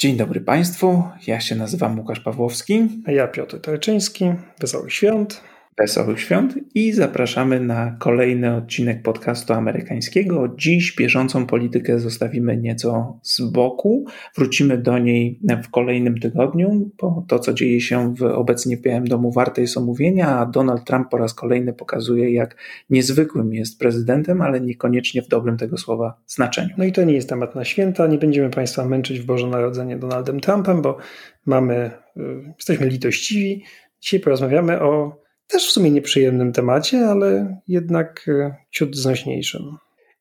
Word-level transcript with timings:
Dzień 0.00 0.16
dobry 0.16 0.40
Państwu, 0.40 1.02
ja 1.26 1.40
się 1.40 1.54
nazywam 1.54 1.98
Łukasz 1.98 2.20
Pawłowski. 2.20 2.88
A 3.06 3.12
ja 3.12 3.28
Piotr 3.28 3.60
Tarczyński. 3.60 4.24
Wesołych 4.60 4.92
świąt. 4.92 5.40
Wesołych 5.78 6.20
świąt 6.20 6.54
i 6.74 6.92
zapraszamy 6.92 7.60
na 7.60 7.96
kolejny 7.98 8.56
odcinek 8.56 9.02
podcastu 9.02 9.52
amerykańskiego. 9.52 10.54
Dziś 10.58 10.96
bieżącą 10.96 11.46
politykę 11.46 11.98
zostawimy 11.98 12.56
nieco 12.56 13.18
z 13.22 13.40
boku. 13.40 14.04
Wrócimy 14.36 14.78
do 14.78 14.98
niej 14.98 15.40
w 15.64 15.70
kolejnym 15.70 16.18
tygodniu, 16.20 16.90
bo 17.00 17.24
to, 17.28 17.38
co 17.38 17.52
dzieje 17.52 17.80
się 17.80 18.14
w, 18.14 18.22
obecnie 18.22 18.76
w 18.76 18.80
Białym 18.80 19.04
Domu, 19.04 19.32
warte 19.32 19.60
jest 19.60 19.76
omówienia, 19.76 20.38
a 20.38 20.46
Donald 20.46 20.84
Trump 20.84 21.08
po 21.10 21.18
raz 21.18 21.34
kolejny 21.34 21.72
pokazuje, 21.72 22.32
jak 22.32 22.56
niezwykłym 22.90 23.54
jest 23.54 23.78
prezydentem, 23.78 24.42
ale 24.42 24.60
niekoniecznie 24.60 25.22
w 25.22 25.28
dobrym 25.28 25.56
tego 25.56 25.76
słowa 25.76 26.20
znaczeniu. 26.26 26.74
No 26.78 26.84
i 26.84 26.92
to 26.92 27.04
nie 27.04 27.14
jest 27.14 27.28
temat 27.28 27.54
na 27.54 27.64
święta. 27.64 28.06
Nie 28.06 28.18
będziemy 28.18 28.50
Państwa 28.50 28.84
męczyć 28.84 29.20
w 29.20 29.26
Boże 29.26 29.46
Narodzenie 29.46 29.96
Donaldem 29.96 30.40
Trumpem, 30.40 30.82
bo 30.82 30.96
mamy, 31.46 31.90
y, 32.16 32.20
jesteśmy 32.56 32.88
litościwi. 32.88 33.62
Dzisiaj 34.00 34.20
porozmawiamy 34.20 34.80
o 34.80 35.27
też 35.48 35.68
w 35.68 35.72
sumie 35.72 35.90
nieprzyjemnym 35.90 36.52
temacie, 36.52 37.06
ale 37.06 37.60
jednak 37.68 38.26
e, 38.28 38.56
ciut 38.70 38.96
znośniejszym. 38.96 39.62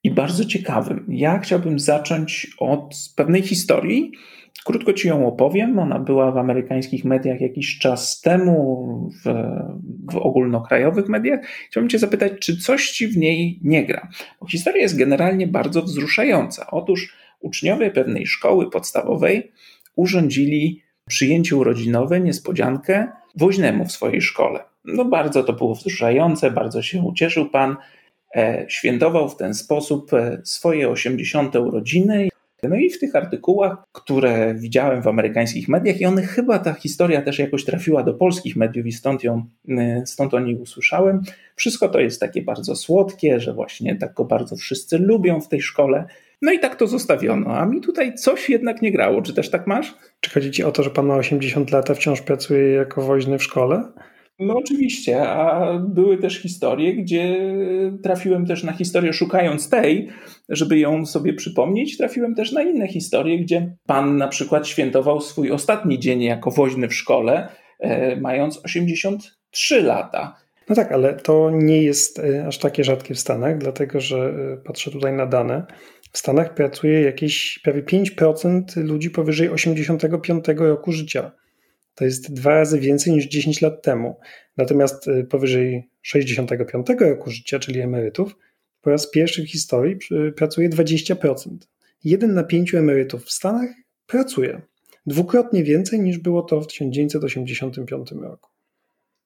I 0.03 0.11
bardzo 0.11 0.45
ciekawym. 0.45 1.05
Ja 1.09 1.39
chciałbym 1.39 1.79
zacząć 1.79 2.47
od 2.59 2.95
pewnej 3.15 3.41
historii. 3.41 4.11
Krótko 4.65 4.93
ci 4.93 5.07
ją 5.07 5.27
opowiem. 5.27 5.79
Ona 5.79 5.99
była 5.99 6.31
w 6.31 6.37
amerykańskich 6.37 7.05
mediach 7.05 7.41
jakiś 7.41 7.79
czas 7.79 8.21
temu, 8.21 9.09
w, 9.25 9.33
w 10.11 10.17
ogólnokrajowych 10.17 11.09
mediach. 11.09 11.39
Chciałbym 11.69 11.89
Cię 11.89 11.99
zapytać, 11.99 12.33
czy 12.39 12.57
coś 12.57 12.91
Ci 12.91 13.07
w 13.07 13.17
niej 13.17 13.59
nie 13.63 13.85
gra? 13.85 14.07
Bo 14.41 14.47
historia 14.47 14.81
jest 14.81 14.97
generalnie 14.97 15.47
bardzo 15.47 15.81
wzruszająca. 15.81 16.67
Otóż 16.71 17.13
uczniowie 17.39 17.91
pewnej 17.91 18.27
szkoły 18.27 18.69
podstawowej 18.69 19.51
urządzili 19.95 20.81
przyjęcie 21.07 21.55
urodzinowe, 21.55 22.19
niespodziankę 22.19 23.07
woźnemu 23.35 23.85
w 23.85 23.91
swojej 23.91 24.21
szkole. 24.21 24.59
No 24.85 25.05
bardzo 25.05 25.43
to 25.43 25.53
było 25.53 25.75
wzruszające, 25.75 26.51
bardzo 26.51 26.81
się 26.81 27.01
ucieszył 27.01 27.49
pan. 27.49 27.75
E, 28.35 28.65
świętował 28.69 29.29
w 29.29 29.35
ten 29.35 29.53
sposób 29.53 30.13
e, 30.13 30.41
swoje 30.43 30.89
80. 30.89 31.55
urodziny. 31.55 32.29
No 32.63 32.75
i 32.75 32.89
w 32.89 32.99
tych 32.99 33.15
artykułach, 33.15 33.77
które 33.91 34.55
widziałem 34.55 35.01
w 35.01 35.07
amerykańskich 35.07 35.67
mediach, 35.67 36.01
i 36.01 36.05
one 36.05 36.21
chyba 36.21 36.59
ta 36.59 36.73
historia 36.73 37.21
też 37.21 37.39
jakoś 37.39 37.65
trafiła 37.65 38.03
do 38.03 38.13
polskich 38.13 38.55
mediów 38.55 38.85
i 38.85 38.91
stąd, 38.91 39.23
ją, 39.23 39.45
e, 39.69 40.03
stąd 40.05 40.33
o 40.33 40.39
niej 40.39 40.55
usłyszałem. 40.55 41.21
Wszystko 41.55 41.89
to 41.89 41.99
jest 41.99 42.19
takie 42.19 42.41
bardzo 42.41 42.75
słodkie, 42.75 43.39
że 43.39 43.53
właśnie 43.53 43.95
tak 43.95 44.13
go 44.13 44.25
bardzo 44.25 44.55
wszyscy 44.55 44.97
lubią 44.97 45.41
w 45.41 45.47
tej 45.47 45.61
szkole. 45.61 46.05
No 46.41 46.51
i 46.51 46.59
tak 46.59 46.75
to 46.75 46.87
zostawiono, 46.87 47.57
a 47.57 47.65
mi 47.65 47.81
tutaj 47.81 48.13
coś 48.13 48.49
jednak 48.49 48.81
nie 48.81 48.91
grało. 48.91 49.21
Czy 49.21 49.33
też 49.33 49.49
tak 49.49 49.67
masz? 49.67 49.95
Czy 50.19 50.31
chodzi 50.31 50.51
ci 50.51 50.63
o 50.63 50.71
to, 50.71 50.83
że 50.83 50.89
pan 50.89 51.05
ma 51.05 51.15
80 51.15 51.71
lat, 51.71 51.89
a 51.89 51.93
wciąż 51.93 52.21
pracuje 52.21 52.71
jako 52.71 53.01
woźny 53.01 53.37
w 53.37 53.43
szkole? 53.43 53.83
No 54.39 54.57
oczywiście, 54.57 55.29
a 55.29 55.73
były 55.79 56.17
też 56.17 56.41
historie, 56.41 56.95
gdzie 56.95 57.37
trafiłem 58.03 58.45
też 58.45 58.63
na 58.63 58.73
historię 58.73 59.13
szukając 59.13 59.69
tej, 59.69 60.09
żeby 60.49 60.79
ją 60.79 61.05
sobie 61.05 61.33
przypomnieć, 61.33 61.97
trafiłem 61.97 62.35
też 62.35 62.51
na 62.51 62.63
inne 62.63 62.87
historie, 62.87 63.39
gdzie 63.39 63.75
pan 63.85 64.17
na 64.17 64.27
przykład 64.27 64.67
świętował 64.67 65.21
swój 65.21 65.51
ostatni 65.51 65.99
dzień 65.99 66.21
jako 66.21 66.51
woźny 66.51 66.87
w 66.87 66.93
szkole, 66.93 67.49
e, 67.79 68.15
mając 68.15 68.65
83 68.65 69.81
lata. 69.81 70.35
No 70.69 70.75
tak, 70.75 70.91
ale 70.91 71.13
to 71.13 71.51
nie 71.53 71.83
jest 71.83 72.19
e, 72.19 72.47
aż 72.47 72.57
takie 72.57 72.83
rzadkie 72.83 73.13
w 73.13 73.19
Stanach, 73.19 73.57
dlatego 73.57 73.99
że 73.99 74.17
e, 74.17 74.57
patrzę 74.57 74.91
tutaj 74.91 75.13
na 75.13 75.25
dane. 75.25 75.65
W 76.11 76.17
Stanach 76.17 76.53
pracuje 76.53 77.01
jakieś 77.01 77.59
prawie 77.63 77.83
5% 77.83 78.61
ludzi 78.75 79.09
powyżej 79.09 79.49
85 79.49 80.45
roku 80.57 80.91
życia. 80.91 81.31
To 81.97 82.05
jest 82.05 82.33
dwa 82.33 82.49
razy 82.49 82.79
więcej 82.79 83.13
niż 83.13 83.27
10 83.27 83.61
lat 83.61 83.81
temu. 83.81 84.19
Natomiast 84.57 85.07
y, 85.07 85.23
powyżej 85.23 85.89
65 86.01 86.87
roku 86.99 87.31
życia, 87.31 87.59
czyli 87.59 87.79
emerytów, 87.79 88.35
po 88.81 88.89
raz 88.89 89.11
pierwszy 89.11 89.43
w 89.43 89.49
historii 89.49 89.97
pracuje 90.35 90.69
20%. 90.69 91.57
Jeden 92.03 92.33
na 92.33 92.43
pięciu 92.43 92.77
emerytów 92.77 93.25
w 93.25 93.31
Stanach 93.31 93.69
pracuje. 94.07 94.61
Dwukrotnie 95.05 95.63
więcej 95.63 95.99
niż 95.99 96.17
było 96.17 96.41
to 96.41 96.61
w 96.61 96.67
1985 96.67 98.11
roku. 98.11 98.49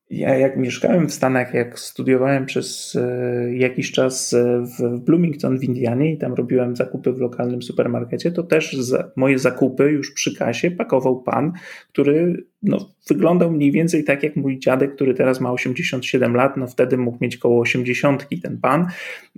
Ja 0.10 0.38
jak 0.38 0.58
mieszkałem 0.58 1.10
w 1.10 1.14
Stanach, 1.14 1.54
jak 1.54 1.80
studiowałem 1.80 2.46
przez 2.46 2.96
e, 2.96 3.56
jakiś 3.56 3.92
czas 3.92 4.34
e, 4.34 4.66
w 4.80 5.00
Bloomington 5.00 5.60
w 5.60 5.64
Indianie 5.64 6.14
i 6.14 6.18
tam 6.18 6.34
robiłem 6.34 6.76
zakupy 6.76 7.14
w 7.14 7.20
lokalnym 7.20 7.62
supermarkecie, 7.62 8.32
to 8.32 8.44
też 8.44 8.78
moje 9.16 9.40
zakupy 9.40 9.84
już 9.84 10.14
przy 10.14 10.36
kasie 10.36 10.72
pakował 10.72 11.24
pan, 11.24 11.52
który 11.90 12.46
no, 12.64 12.90
wyglądał 13.08 13.52
mniej 13.52 13.72
więcej 13.72 14.04
tak 14.04 14.24
jak 14.24 14.36
mój 14.36 14.60
dziadek, 14.60 14.96
który 14.96 15.14
teraz 15.14 15.42
ma 15.42 15.52
87 15.52 16.36
lat, 16.36 16.58
no 16.58 16.68
wtedy 16.68 16.98
mógł 16.98 17.18
mieć 17.22 17.38
koło 17.38 17.62
80 17.62 18.28
ten 18.44 18.58
pan. 18.58 18.88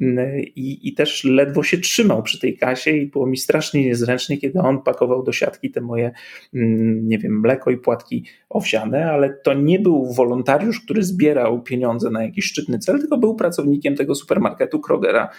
Mm, 0.01 0.39
I, 0.39 0.87
i 0.87 0.93
też 0.93 1.23
ledwo 1.23 1.63
się 1.63 1.77
trzymał 1.77 2.23
przy 2.23 2.39
tej 2.39 2.57
kasie 2.57 2.91
i 2.91 3.05
było 3.05 3.27
mi 3.27 3.37
strasznie 3.37 3.85
niezręcznie, 3.85 4.37
kiedy 4.37 4.59
on 4.59 4.81
pakował 4.81 5.23
do 5.23 5.31
siatki 5.31 5.71
te 5.71 5.81
moje, 5.81 6.11
mm, 6.53 7.07
nie 7.07 7.17
wiem, 7.17 7.39
mleko 7.39 7.71
i 7.71 7.77
płatki 7.77 8.25
owsiane, 8.49 9.11
ale 9.11 9.29
to 9.29 9.53
nie 9.53 9.79
był 9.79 10.13
wolontariusz, 10.13 10.79
który 10.79 11.03
zbierał 11.03 11.61
pieniądze 11.61 12.09
na 12.09 12.23
jakiś 12.23 12.45
szczytny 12.45 12.79
cel, 12.79 12.99
tylko 12.99 13.17
był 13.17 13.35
pracownikiem 13.35 13.95
tego 13.95 14.15
supermarketu 14.15 14.79
Krogera. 14.79 15.29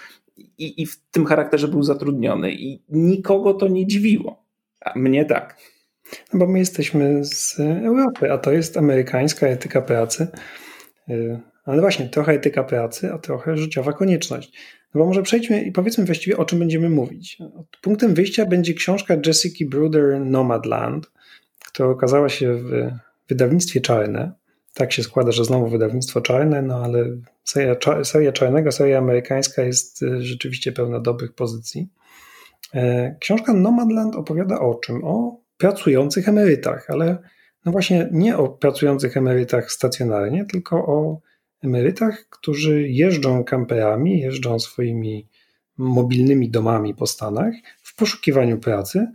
I, 0.59 0.83
i 0.83 0.87
w 0.87 1.01
tym 1.11 1.25
charakterze 1.25 1.69
był 1.69 1.83
zatrudniony. 1.83 2.53
I 2.53 2.83
nikogo 2.89 3.55
to 3.55 3.69
nie 3.69 3.87
dziwiło. 3.87 4.45
A 4.81 4.99
mnie 4.99 5.25
tak. 5.25 5.74
No 6.33 6.39
bo 6.39 6.47
my 6.47 6.59
jesteśmy 6.59 7.25
z 7.25 7.61
Europy, 7.61 8.33
a 8.33 8.39
to 8.39 8.53
jest 8.53 8.77
amerykańska 8.77 9.47
etyka 9.47 9.83
pracy. 9.83 10.29
Y, 11.09 11.41
ale 11.65 11.81
właśnie, 11.81 12.09
trochę 12.09 12.33
etyka 12.33 12.65
pracy, 12.65 13.13
a 13.13 13.19
trochę 13.19 13.57
życiowa 13.57 13.93
konieczność. 13.93 14.53
No 14.95 14.99
bo 14.99 15.07
może 15.07 15.23
przejdźmy 15.23 15.63
i 15.63 15.73
powiedzmy 15.73 16.05
właściwie, 16.05 16.37
o 16.37 16.45
czym 16.45 16.59
będziemy 16.59 16.91
mówić. 16.91 17.39
Punktem 17.83 18.15
wyjścia 18.15 18.47
będzie 18.47 18.75
książka 18.75 19.17
Jessica 19.27 19.65
Bruder 19.69 20.21
Nomadland, 20.21 21.11
która 21.67 21.89
okazała 21.89 22.29
się 22.29 22.55
w 22.55 22.91
wydawnictwie 23.29 23.81
czarne. 23.81 24.33
Tak 24.75 24.93
się 24.93 25.03
składa, 25.03 25.33
że 25.33 25.45
znowu 25.45 25.69
wydawnictwo 25.69 26.21
czarne, 26.21 26.63
no 26.63 26.85
ale 26.85 27.05
seria, 27.45 27.77
seria 28.05 28.33
czarnego, 28.33 28.73
seria 28.73 28.99
amerykańska 28.99 29.63
jest 29.63 30.03
y, 30.03 30.23
rzeczywiście 30.23 30.73
pełna 30.73 31.01
dobrych 31.01 31.35
pozycji. 31.35 31.89
E, 32.75 33.17
książka 33.21 33.53
Nomadland 33.53 34.17
opowiada 34.17 34.61
o 34.61 34.75
czym? 34.75 35.05
O 35.05 35.44
pracujących 35.65 36.29
emerytach, 36.29 36.91
ale 36.91 37.19
no 37.65 37.73
właśnie 37.73 38.09
nie 38.13 38.37
o 38.37 38.49
pracujących 38.49 39.17
emerytach 39.17 39.73
stacjonarnie, 39.73 40.45
tylko 40.45 40.77
o 40.77 41.21
emerytach, 41.63 42.27
którzy 42.31 42.89
jeżdżą 42.89 43.45
kamperami, 43.45 44.21
jeżdżą 44.21 44.59
swoimi 44.59 45.29
mobilnymi 45.79 46.51
domami 46.51 46.95
po 46.95 47.07
Stanach 47.07 47.55
w 47.83 47.97
poszukiwaniu 47.97 48.59
pracy. 48.59 49.07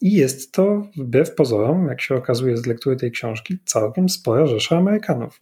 I 0.00 0.12
jest 0.12 0.52
to 0.52 0.86
wbrew 0.96 1.34
pozorom, 1.34 1.88
jak 1.88 2.00
się 2.00 2.14
okazuje 2.14 2.56
z 2.56 2.66
lektury 2.66 2.96
tej 2.96 3.10
książki, 3.10 3.58
całkiem 3.64 4.08
spora 4.08 4.46
rzesza 4.46 4.76
Amerykanów. 4.76 5.40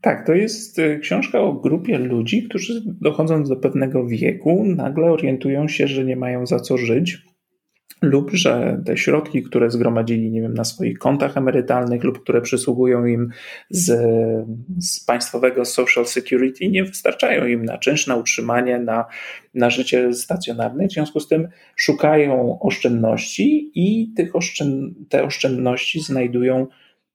Tak, 0.00 0.26
to 0.26 0.34
jest 0.34 0.78
e, 0.78 0.98
książka 0.98 1.40
o 1.40 1.52
grupie 1.52 1.98
ludzi, 1.98 2.42
którzy 2.42 2.82
dochodząc 2.84 3.48
do 3.48 3.56
pewnego 3.56 4.06
wieku, 4.06 4.64
nagle 4.66 5.10
orientują 5.10 5.68
się, 5.68 5.88
że 5.88 6.04
nie 6.04 6.16
mają 6.16 6.46
za 6.46 6.60
co 6.60 6.78
żyć, 6.78 7.26
lub 8.02 8.30
że 8.32 8.82
te 8.86 8.96
środki, 8.96 9.42
które 9.42 9.70
zgromadzili, 9.70 10.30
nie 10.30 10.40
wiem, 10.40 10.54
na 10.54 10.64
swoich 10.64 10.98
kontach 10.98 11.36
emerytalnych 11.36 12.04
lub 12.04 12.22
które 12.22 12.40
przysługują 12.40 13.06
im 13.06 13.30
z, 13.70 13.86
z 14.78 15.04
państwowego 15.04 15.64
social 15.64 16.06
security, 16.06 16.68
nie 16.68 16.84
wystarczają 16.84 17.46
im 17.46 17.64
na 17.64 17.78
czynsz, 17.78 18.06
na 18.06 18.16
utrzymanie, 18.16 18.78
na, 18.78 19.04
na 19.54 19.70
życie 19.70 20.12
stacjonarne. 20.12 20.88
W 20.88 20.92
związku 20.92 21.20
z 21.20 21.28
tym 21.28 21.48
szukają 21.76 22.58
oszczędności 22.60 23.70
i 23.74 24.12
tych 24.16 24.32
te 25.08 25.24
oszczędności 25.24 26.00
znajdują 26.00 26.66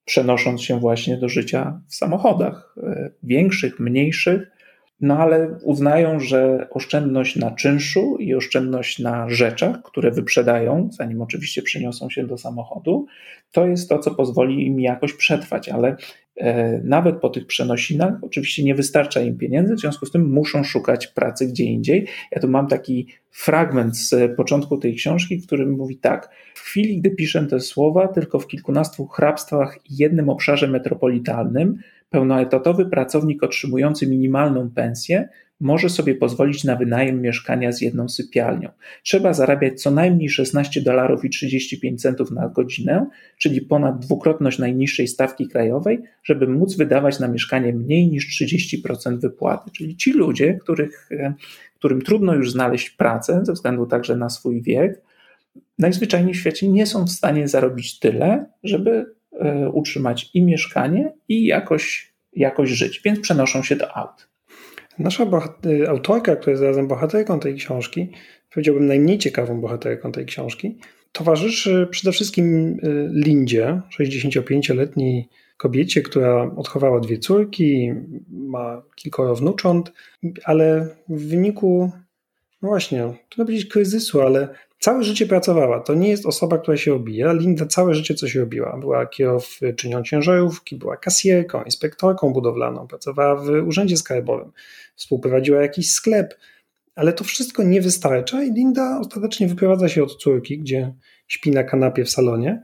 przenosząc 0.05 0.61
się 0.61 0.79
właśnie 0.79 1.17
do 1.17 1.29
życia 1.29 1.81
w 1.87 1.95
samochodach, 1.95 2.75
e, 2.83 3.11
większych, 3.23 3.79
mniejszych, 3.79 4.51
no 5.01 5.17
ale 5.17 5.57
uznają, 5.63 6.19
że 6.19 6.67
oszczędność 6.69 7.35
na 7.35 7.51
czynszu 7.51 8.17
i 8.19 8.35
oszczędność 8.35 8.99
na 8.99 9.29
rzeczach, 9.29 9.81
które 9.83 10.11
wyprzedają, 10.11 10.89
zanim 10.91 11.21
oczywiście 11.21 11.61
przyniosą 11.61 12.09
się 12.09 12.27
do 12.27 12.37
samochodu, 12.37 13.05
to 13.51 13.67
jest 13.67 13.89
to, 13.89 13.99
co 13.99 14.15
pozwoli 14.15 14.65
im 14.67 14.79
jakoś 14.79 15.13
przetrwać, 15.13 15.69
ale 15.69 15.95
e, 16.37 16.81
nawet 16.83 17.15
po 17.15 17.29
tych 17.29 17.47
przenosinach 17.47 18.13
oczywiście 18.21 18.63
nie 18.63 18.75
wystarcza 18.75 19.21
im 19.21 19.37
pieniędzy, 19.37 19.75
w 19.75 19.79
związku 19.79 20.05
z 20.05 20.11
tym 20.11 20.29
muszą 20.29 20.63
szukać 20.63 21.07
pracy 21.07 21.47
gdzie 21.47 21.63
indziej. 21.63 22.07
Ja 22.31 22.41
tu 22.41 22.47
mam 22.47 22.67
taki 22.67 23.07
fragment 23.31 23.97
z 23.97 24.35
początku 24.35 24.77
tej 24.77 24.95
książki, 24.95 25.37
w 25.37 25.45
którym 25.45 25.71
mówi 25.71 25.97
tak: 25.97 26.29
W 26.55 26.59
chwili, 26.59 26.99
gdy 26.99 27.11
piszę 27.11 27.47
te 27.47 27.59
słowa, 27.59 28.07
tylko 28.07 28.39
w 28.39 28.47
kilkunastu 28.47 29.07
hrabstwach 29.07 29.77
i 29.89 29.97
jednym 29.97 30.29
obszarze 30.29 30.67
metropolitalnym 30.67 31.77
pełnoetatowy 32.11 32.85
pracownik 32.85 33.43
otrzymujący 33.43 34.07
minimalną 34.07 34.69
pensję 34.69 35.29
może 35.59 35.89
sobie 35.89 36.15
pozwolić 36.15 36.63
na 36.63 36.75
wynajem 36.75 37.21
mieszkania 37.21 37.71
z 37.71 37.81
jedną 37.81 38.09
sypialnią. 38.09 38.69
Trzeba 39.03 39.33
zarabiać 39.33 39.81
co 39.81 39.91
najmniej 39.91 40.29
16 40.29 40.81
dolarów 40.81 41.25
i 41.25 41.29
35 41.29 42.01
centów 42.01 42.31
na 42.31 42.49
godzinę, 42.49 43.05
czyli 43.37 43.61
ponad 43.61 43.99
dwukrotność 43.99 44.59
najniższej 44.59 45.07
stawki 45.07 45.47
krajowej, 45.47 46.01
żeby 46.23 46.47
móc 46.47 46.75
wydawać 46.75 47.19
na 47.19 47.27
mieszkanie 47.27 47.73
mniej 47.73 48.07
niż 48.07 48.41
30% 48.41 49.19
wypłaty. 49.19 49.71
Czyli 49.71 49.97
ci 49.97 50.13
ludzie, 50.13 50.53
których, 50.53 51.09
e, 51.11 51.33
którym 51.75 52.01
trudno 52.01 52.35
już 52.35 52.51
znaleźć 52.51 52.89
pracę 52.89 53.45
ze 53.45 53.53
względu 53.53 53.85
także 53.85 54.15
na 54.15 54.29
swój 54.29 54.61
wiek, 54.61 55.01
najzwyczajniej 55.79 56.33
w 56.33 56.37
świecie 56.37 56.67
nie 56.67 56.85
są 56.85 57.05
w 57.05 57.11
stanie 57.11 57.47
zarobić 57.47 57.99
tyle, 57.99 58.45
żeby 58.63 59.05
utrzymać 59.73 60.29
i 60.33 60.41
mieszkanie, 60.41 61.13
i 61.27 61.45
jakoś, 61.45 62.13
jakoś 62.33 62.69
żyć, 62.69 63.01
więc 63.05 63.19
przenoszą 63.19 63.63
się 63.63 63.75
do 63.75 63.97
aut. 63.97 64.31
Nasza 64.99 65.25
y, 65.65 65.89
autorka, 65.89 66.35
która 66.35 66.51
jest 66.51 66.63
razem 66.63 66.87
bohaterką 66.87 67.39
tej 67.39 67.55
książki, 67.55 68.11
powiedziałbym 68.53 68.87
najmniej 68.87 69.17
ciekawą 69.17 69.61
bohaterką 69.61 70.11
tej 70.11 70.25
książki, 70.25 70.77
towarzyszy 71.11 71.87
przede 71.91 72.11
wszystkim 72.11 72.77
y, 72.83 73.09
Lindzie, 73.13 73.81
65-letniej 73.99 75.29
kobiecie, 75.57 76.01
która 76.01 76.51
odchowała 76.55 76.99
dwie 76.99 77.17
córki, 77.17 77.93
ma 78.29 78.81
kilkoro 78.95 79.35
wnucząt, 79.35 79.93
ale 80.43 80.87
w 81.09 81.27
wyniku, 81.27 81.91
no 82.61 82.69
właśnie, 82.69 82.99
trudno 83.29 83.45
powiedzieć 83.45 83.65
kryzysu, 83.65 84.21
ale 84.21 84.47
całe 84.81 85.03
życie 85.03 85.25
pracowała. 85.25 85.79
To 85.79 85.93
nie 85.93 86.09
jest 86.09 86.25
osoba, 86.25 86.57
która 86.57 86.77
się 86.77 86.93
obija. 86.93 87.33
Linda 87.33 87.65
całe 87.65 87.95
życie 87.95 88.15
coś 88.15 88.35
robiła. 88.35 88.77
Była 88.77 89.05
kierowczynią 89.05 90.03
ciężarówki, 90.03 90.75
była 90.75 90.97
kasjerką, 90.97 91.63
inspektorką 91.63 92.33
budowlaną, 92.33 92.87
pracowała 92.87 93.35
w 93.35 93.49
urzędzie 93.67 93.97
skarbowym, 93.97 94.51
współprowadziła 94.95 95.61
jakiś 95.61 95.91
sklep, 95.91 96.37
ale 96.95 97.13
to 97.13 97.23
wszystko 97.23 97.63
nie 97.63 97.81
wystarcza 97.81 98.43
i 98.43 98.53
Linda 98.53 98.99
ostatecznie 98.99 99.47
wyprowadza 99.47 99.89
się 99.89 100.03
od 100.03 100.15
córki, 100.15 100.59
gdzie 100.59 100.93
śpi 101.27 101.51
na 101.51 101.63
kanapie 101.63 102.03
w 102.03 102.09
salonie 102.09 102.63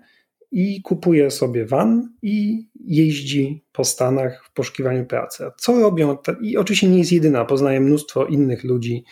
i 0.52 0.81
kupuje 0.81 1.31
sobie 1.31 1.66
van 1.66 2.13
i 2.22 2.68
jeździ 2.86 3.66
po 3.72 3.84
Stanach 3.84 4.46
w 4.46 4.54
poszukiwaniu 4.54 5.06
pracy. 5.06 5.46
A 5.46 5.52
co 5.58 5.80
robią? 5.80 6.18
I 6.42 6.58
oczywiście 6.58 6.90
nie 6.90 6.98
jest 6.98 7.12
jedyna, 7.12 7.46
poznaje 7.46 7.80
mnóstwo 7.80 8.25
innych 8.25 8.63
ludzi, 8.63 9.04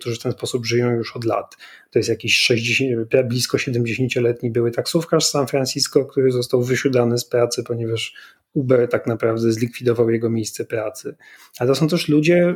którzy 0.00 0.16
w 0.16 0.22
ten 0.22 0.32
sposób 0.32 0.66
żyją 0.66 0.90
już 0.90 1.16
od 1.16 1.24
lat. 1.24 1.56
To 1.90 1.98
jest 1.98 2.08
jakiś 2.08 2.38
60, 2.38 3.08
blisko 3.24 3.56
70-letni 3.56 4.50
były 4.50 4.70
taksówkarz 4.70 5.26
z 5.26 5.30
San 5.30 5.46
Francisco, 5.46 6.04
który 6.04 6.32
został 6.32 6.62
wysiudany 6.62 7.18
z 7.18 7.24
pracy, 7.24 7.62
ponieważ 7.66 8.14
Uber 8.52 8.88
tak 8.88 9.06
naprawdę 9.06 9.52
zlikwidował 9.52 10.10
jego 10.10 10.30
miejsce 10.30 10.64
pracy. 10.64 11.16
Ale 11.58 11.68
to 11.68 11.74
są 11.74 11.88
też 11.88 12.08
ludzie 12.08 12.54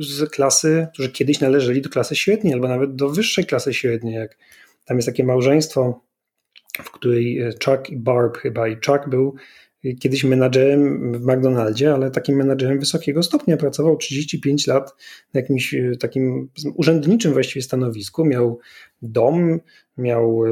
z 0.00 0.30
klasy, 0.30 0.86
którzy 0.92 1.12
kiedyś 1.12 1.40
należeli 1.40 1.82
do 1.82 1.90
klasy 1.90 2.16
średniej 2.16 2.54
albo 2.54 2.68
nawet 2.68 2.94
do 2.94 3.08
wyższej 3.08 3.46
klasy 3.46 3.74
średniej. 3.74 4.14
Jak 4.14 4.38
tam 4.84 4.96
jest 4.96 5.06
takie 5.06 5.24
małżeństwo, 5.24 6.02
w 6.82 6.90
której 6.90 7.40
Chuck 7.64 7.90
i 7.90 7.96
Barb 7.96 8.36
chyba 8.36 8.68
i 8.68 8.74
Chuck 8.74 9.08
był 9.08 9.34
kiedyś 10.00 10.24
menadżerem 10.24 11.12
w 11.12 11.26
McDonaldzie, 11.26 11.94
ale 11.94 12.10
takim 12.10 12.36
menadżerem 12.36 12.78
wysokiego 12.78 13.22
stopnia. 13.22 13.56
Pracował 13.56 13.96
35 13.96 14.66
lat 14.66 14.94
na 15.34 15.40
jakimś 15.40 15.74
e, 15.74 15.96
takim 16.00 16.48
urzędniczym 16.74 17.32
właściwie 17.32 17.62
stanowisku. 17.62 18.24
Miał 18.24 18.58
dom, 19.02 19.60
miał, 19.98 20.44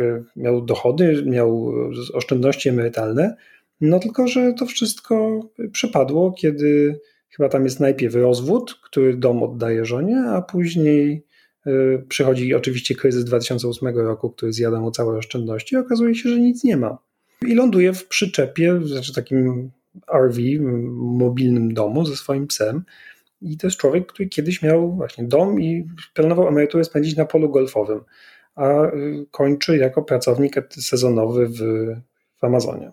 e, 0.00 0.24
miał 0.36 0.64
dochody, 0.64 1.22
miał 1.26 1.72
oszczędności 2.12 2.68
emerytalne. 2.68 3.36
No 3.80 3.98
tylko, 3.98 4.28
że 4.28 4.52
to 4.52 4.66
wszystko 4.66 5.40
przepadło, 5.72 6.32
kiedy 6.32 7.00
chyba 7.28 7.48
tam 7.48 7.64
jest 7.64 7.80
najpierw 7.80 8.14
rozwód, 8.14 8.80
który 8.84 9.16
dom 9.16 9.42
oddaje 9.42 9.84
żonie, 9.84 10.24
a 10.28 10.42
później 10.42 11.26
e, 11.66 11.70
przychodzi 12.08 12.54
oczywiście 12.54 12.94
kryzys 12.94 13.24
2008 13.24 13.88
roku, 13.98 14.30
który 14.30 14.52
zjada 14.52 14.80
mu 14.80 14.90
całe 14.90 15.18
oszczędności 15.18 15.74
i 15.74 15.78
okazuje 15.78 16.14
się, 16.14 16.28
że 16.28 16.40
nic 16.40 16.64
nie 16.64 16.76
ma 16.76 16.98
i 17.48 17.54
ląduje 17.54 17.92
w 17.92 18.08
przyczepie, 18.08 18.80
znaczy 18.84 19.14
takim 19.14 19.70
RV, 20.12 20.38
mobilnym 20.92 21.74
domu 21.74 22.06
ze 22.06 22.16
swoim 22.16 22.46
psem. 22.46 22.84
I 23.42 23.56
to 23.56 23.66
jest 23.66 23.76
człowiek, 23.76 24.06
który 24.06 24.28
kiedyś 24.28 24.62
miał 24.62 24.96
właśnie 24.96 25.24
dom 25.24 25.60
i 25.60 25.86
planował 26.14 26.48
emeryturę 26.48 26.84
spędzić 26.84 27.16
na 27.16 27.24
polu 27.24 27.50
golfowym, 27.50 28.00
a 28.54 28.86
y, 28.86 29.26
kończy 29.30 29.76
jako 29.76 30.02
pracownik 30.02 30.54
sezonowy 30.70 31.48
w, 31.48 31.58
w 32.36 32.44
Amazonie. 32.44 32.90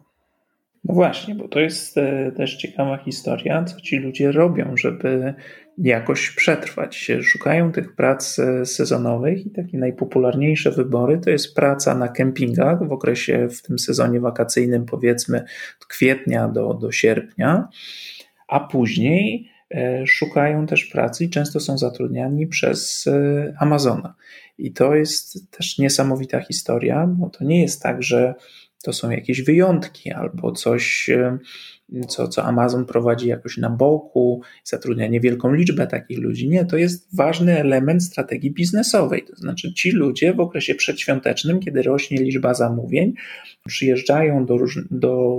No 0.84 0.94
właśnie, 0.94 1.36
bo 1.36 1.48
to 1.48 1.60
jest 1.60 1.98
e, 1.98 2.32
też 2.32 2.56
ciekawa 2.58 2.98
historia, 2.98 3.64
co 3.64 3.82
ci 3.82 3.98
ludzie 3.98 4.32
robią, 4.32 4.78
żeby 4.78 5.34
jakoś 5.78 6.30
przetrwać. 6.30 7.12
Szukają 7.22 7.72
tych 7.72 7.96
prac 7.96 8.40
e, 8.40 8.66
sezonowych 8.66 9.46
i 9.46 9.52
takie 9.52 9.78
najpopularniejsze 9.78 10.72
wybory 10.72 11.20
to 11.20 11.30
jest 11.30 11.56
praca 11.56 11.96
na 11.96 12.08
kempingach 12.08 12.88
w 12.88 12.92
okresie, 12.92 13.48
w 13.50 13.62
tym 13.62 13.80
sezonie 13.80 14.20
wakacyjnym, 14.20 14.86
powiedzmy 14.86 15.44
od 15.82 15.86
kwietnia 15.86 16.48
do, 16.48 16.74
do 16.74 16.92
sierpnia, 16.92 17.68
a 18.48 18.60
później 18.60 19.50
e, 19.72 20.08
szukają 20.08 20.66
też 20.66 20.86
pracy 20.86 21.26
i 21.26 21.30
często 21.30 21.60
są 21.60 21.78
zatrudniani 21.78 22.48
przez 22.48 23.10
Amazona. 23.60 24.16
I 24.58 24.74
to 24.74 24.96
jest 24.96 25.52
też 25.52 25.78
niesamowita 25.78 26.40
historia, 26.40 27.08
bo 27.08 27.30
to 27.30 27.44
nie 27.44 27.62
jest 27.62 27.82
tak, 27.82 28.04
że 28.04 28.34
to 28.82 28.94
są 28.94 29.10
jakieś 29.10 29.42
wyjątki 29.42 30.12
albo 30.12 30.52
coś, 30.52 31.10
co, 32.08 32.28
co 32.28 32.44
Amazon 32.44 32.86
prowadzi 32.86 33.28
jakoś 33.28 33.58
na 33.58 33.70
boku, 33.70 34.42
zatrudnia 34.64 35.08
niewielką 35.08 35.54
liczbę 35.54 35.88
takich 35.88 36.20
ludzi. 36.20 36.50
Nie, 36.50 36.66
to 36.66 36.78
jest 36.78 37.16
ważny 37.16 37.60
element 37.60 38.04
strategii 38.04 38.52
biznesowej. 38.52 39.24
To 39.24 39.36
znaczy, 39.36 39.74
ci 39.74 39.92
ludzie 39.92 40.34
w 40.34 40.40
okresie 40.40 40.76
przedświątecznym, 40.76 41.60
kiedy 41.60 41.82
rośnie 41.82 42.18
liczba 42.18 42.54
zamówień, 42.54 43.14
przyjeżdżają 43.68 44.46
do, 44.46 44.58
do 44.92 45.38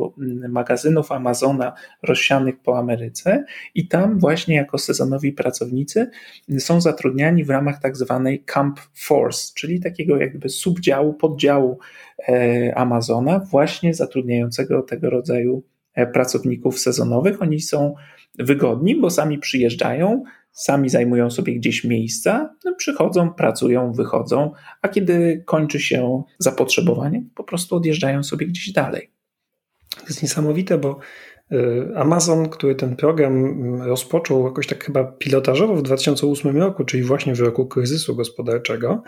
magazynów 0.48 1.12
Amazona 1.12 1.72
rozsianych 2.02 2.60
po 2.60 2.78
Ameryce 2.78 3.44
i 3.74 3.88
tam 3.88 4.18
właśnie 4.18 4.54
jako 4.56 4.78
sezonowi 4.78 5.32
pracownicy 5.32 6.10
są 6.58 6.80
zatrudniani 6.80 7.44
w 7.44 7.50
ramach 7.50 7.80
tak 7.80 7.96
zwanej 7.96 8.44
Camp 8.44 8.80
Force, 8.94 9.52
czyli 9.54 9.80
takiego 9.80 10.16
jakby 10.16 10.48
subdziału, 10.48 11.14
poddziału 11.14 11.78
e, 12.28 12.72
Amazona, 12.74 13.38
właśnie 13.38 13.94
zatrudniającego 13.94 14.82
tego 14.82 15.10
rodzaju 15.10 15.62
pracowników 16.12 16.78
sezonowych. 16.78 17.42
Oni 17.42 17.60
są 17.60 17.94
wygodni, 18.38 18.96
bo 18.96 19.10
sami 19.10 19.38
przyjeżdżają, 19.38 20.22
sami 20.52 20.88
zajmują 20.88 21.30
sobie 21.30 21.54
gdzieś 21.54 21.84
miejsca, 21.84 22.54
no 22.64 22.74
przychodzą, 22.74 23.30
pracują, 23.34 23.92
wychodzą, 23.92 24.52
a 24.82 24.88
kiedy 24.88 25.42
kończy 25.46 25.80
się 25.80 26.22
zapotrzebowanie, 26.38 27.24
po 27.34 27.44
prostu 27.44 27.76
odjeżdżają 27.76 28.22
sobie 28.22 28.46
gdzieś 28.46 28.72
dalej. 28.72 29.10
To 29.96 30.06
jest 30.06 30.22
niesamowite, 30.22 30.78
bo 30.78 30.98
e, 31.52 31.56
Amazon, 31.96 32.48
który 32.48 32.74
ten 32.74 32.96
program 32.96 33.74
rozpoczął 33.82 34.44
jakoś 34.44 34.66
tak 34.66 34.84
chyba 34.84 35.04
pilotażowo 35.04 35.74
w 35.76 35.82
2008 35.82 36.56
roku, 36.56 36.84
czyli 36.84 37.02
właśnie 37.02 37.34
w 37.34 37.40
roku 37.40 37.66
kryzysu 37.66 38.16
gospodarczego, 38.16 39.02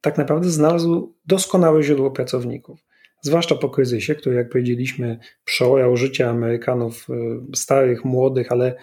tak 0.00 0.18
naprawdę 0.18 0.50
znalazł 0.50 1.14
doskonałe 1.26 1.82
źródło 1.82 2.10
pracowników 2.10 2.80
zwłaszcza 3.20 3.54
po 3.54 3.70
kryzysie, 3.70 4.14
który, 4.14 4.36
jak 4.36 4.48
powiedzieliśmy, 4.48 5.18
przeorał 5.44 5.96
życie 5.96 6.28
Amerykanów 6.28 7.06
y, 7.10 7.56
starych, 7.56 8.04
młodych, 8.04 8.52
ale 8.52 8.74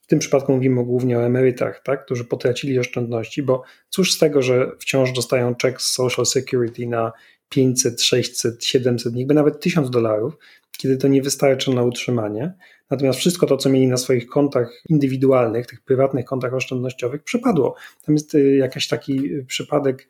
w 0.00 0.08
tym 0.08 0.18
przypadku 0.18 0.52
mówimy 0.52 0.84
głównie 0.84 1.18
o 1.18 1.26
emerytach, 1.26 1.82
tak, 1.84 2.04
którzy 2.04 2.24
potracili 2.24 2.78
oszczędności, 2.78 3.42
bo 3.42 3.62
cóż 3.88 4.12
z 4.12 4.18
tego, 4.18 4.42
że 4.42 4.70
wciąż 4.78 5.12
dostają 5.12 5.54
czek 5.54 5.82
z 5.82 5.92
Social 5.92 6.26
Security 6.26 6.86
na 6.86 7.12
500, 7.48 8.02
600, 8.02 8.64
700, 8.64 9.14
niechby 9.14 9.34
nawet 9.34 9.60
1000 9.60 9.90
dolarów, 9.90 10.34
kiedy 10.78 10.96
to 10.96 11.08
nie 11.08 11.22
wystarczy 11.22 11.70
na 11.70 11.82
utrzymanie. 11.82 12.54
Natomiast 12.90 13.18
wszystko 13.18 13.46
to, 13.46 13.56
co 13.56 13.68
mieli 13.68 13.86
na 13.86 13.96
swoich 13.96 14.26
kontach 14.26 14.82
indywidualnych, 14.88 15.66
tych 15.66 15.80
prywatnych 15.80 16.24
kontach 16.24 16.54
oszczędnościowych, 16.54 17.22
przepadło. 17.22 17.74
Tam 18.04 18.14
jest 18.14 18.34
y, 18.34 18.56
jakiś 18.56 18.88
taki 18.88 19.34
y, 19.34 19.44
przypadek 19.44 20.08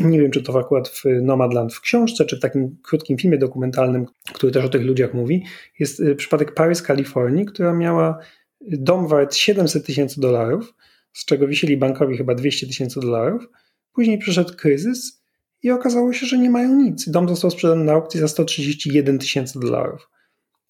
nie 0.00 0.20
wiem, 0.20 0.30
czy 0.30 0.42
to 0.42 0.58
akurat 0.58 0.88
w 0.88 1.04
Nomadland 1.22 1.74
w 1.74 1.80
książce, 1.80 2.24
czy 2.24 2.36
w 2.36 2.40
takim 2.40 2.76
krótkim 2.82 3.18
filmie 3.18 3.38
dokumentalnym, 3.38 4.06
który 4.32 4.52
też 4.52 4.64
o 4.64 4.68
tych 4.68 4.82
ludziach 4.82 5.14
mówi, 5.14 5.44
jest 5.78 6.00
y, 6.00 6.14
przypadek 6.14 6.54
Paris, 6.54 6.82
Kalifornii, 6.82 7.46
która 7.46 7.72
miała 7.72 8.18
dom 8.60 9.08
wart 9.08 9.34
700 9.34 9.86
tysięcy 9.86 10.20
dolarów, 10.20 10.74
z 11.12 11.24
czego 11.24 11.46
wisieli 11.46 11.76
bankowi 11.76 12.16
chyba 12.16 12.34
200 12.34 12.66
tysięcy 12.66 13.00
dolarów. 13.00 13.48
Później 13.92 14.18
przyszedł 14.18 14.54
kryzys 14.56 15.22
i 15.62 15.70
okazało 15.70 16.12
się, 16.12 16.26
że 16.26 16.38
nie 16.38 16.50
mają 16.50 16.76
nic. 16.76 17.08
Dom 17.08 17.28
został 17.28 17.50
sprzedany 17.50 17.84
na 17.84 17.92
aukcji 17.92 18.20
za 18.20 18.28
131 18.28 19.18
tysięcy 19.18 19.60
dolarów. 19.60 20.10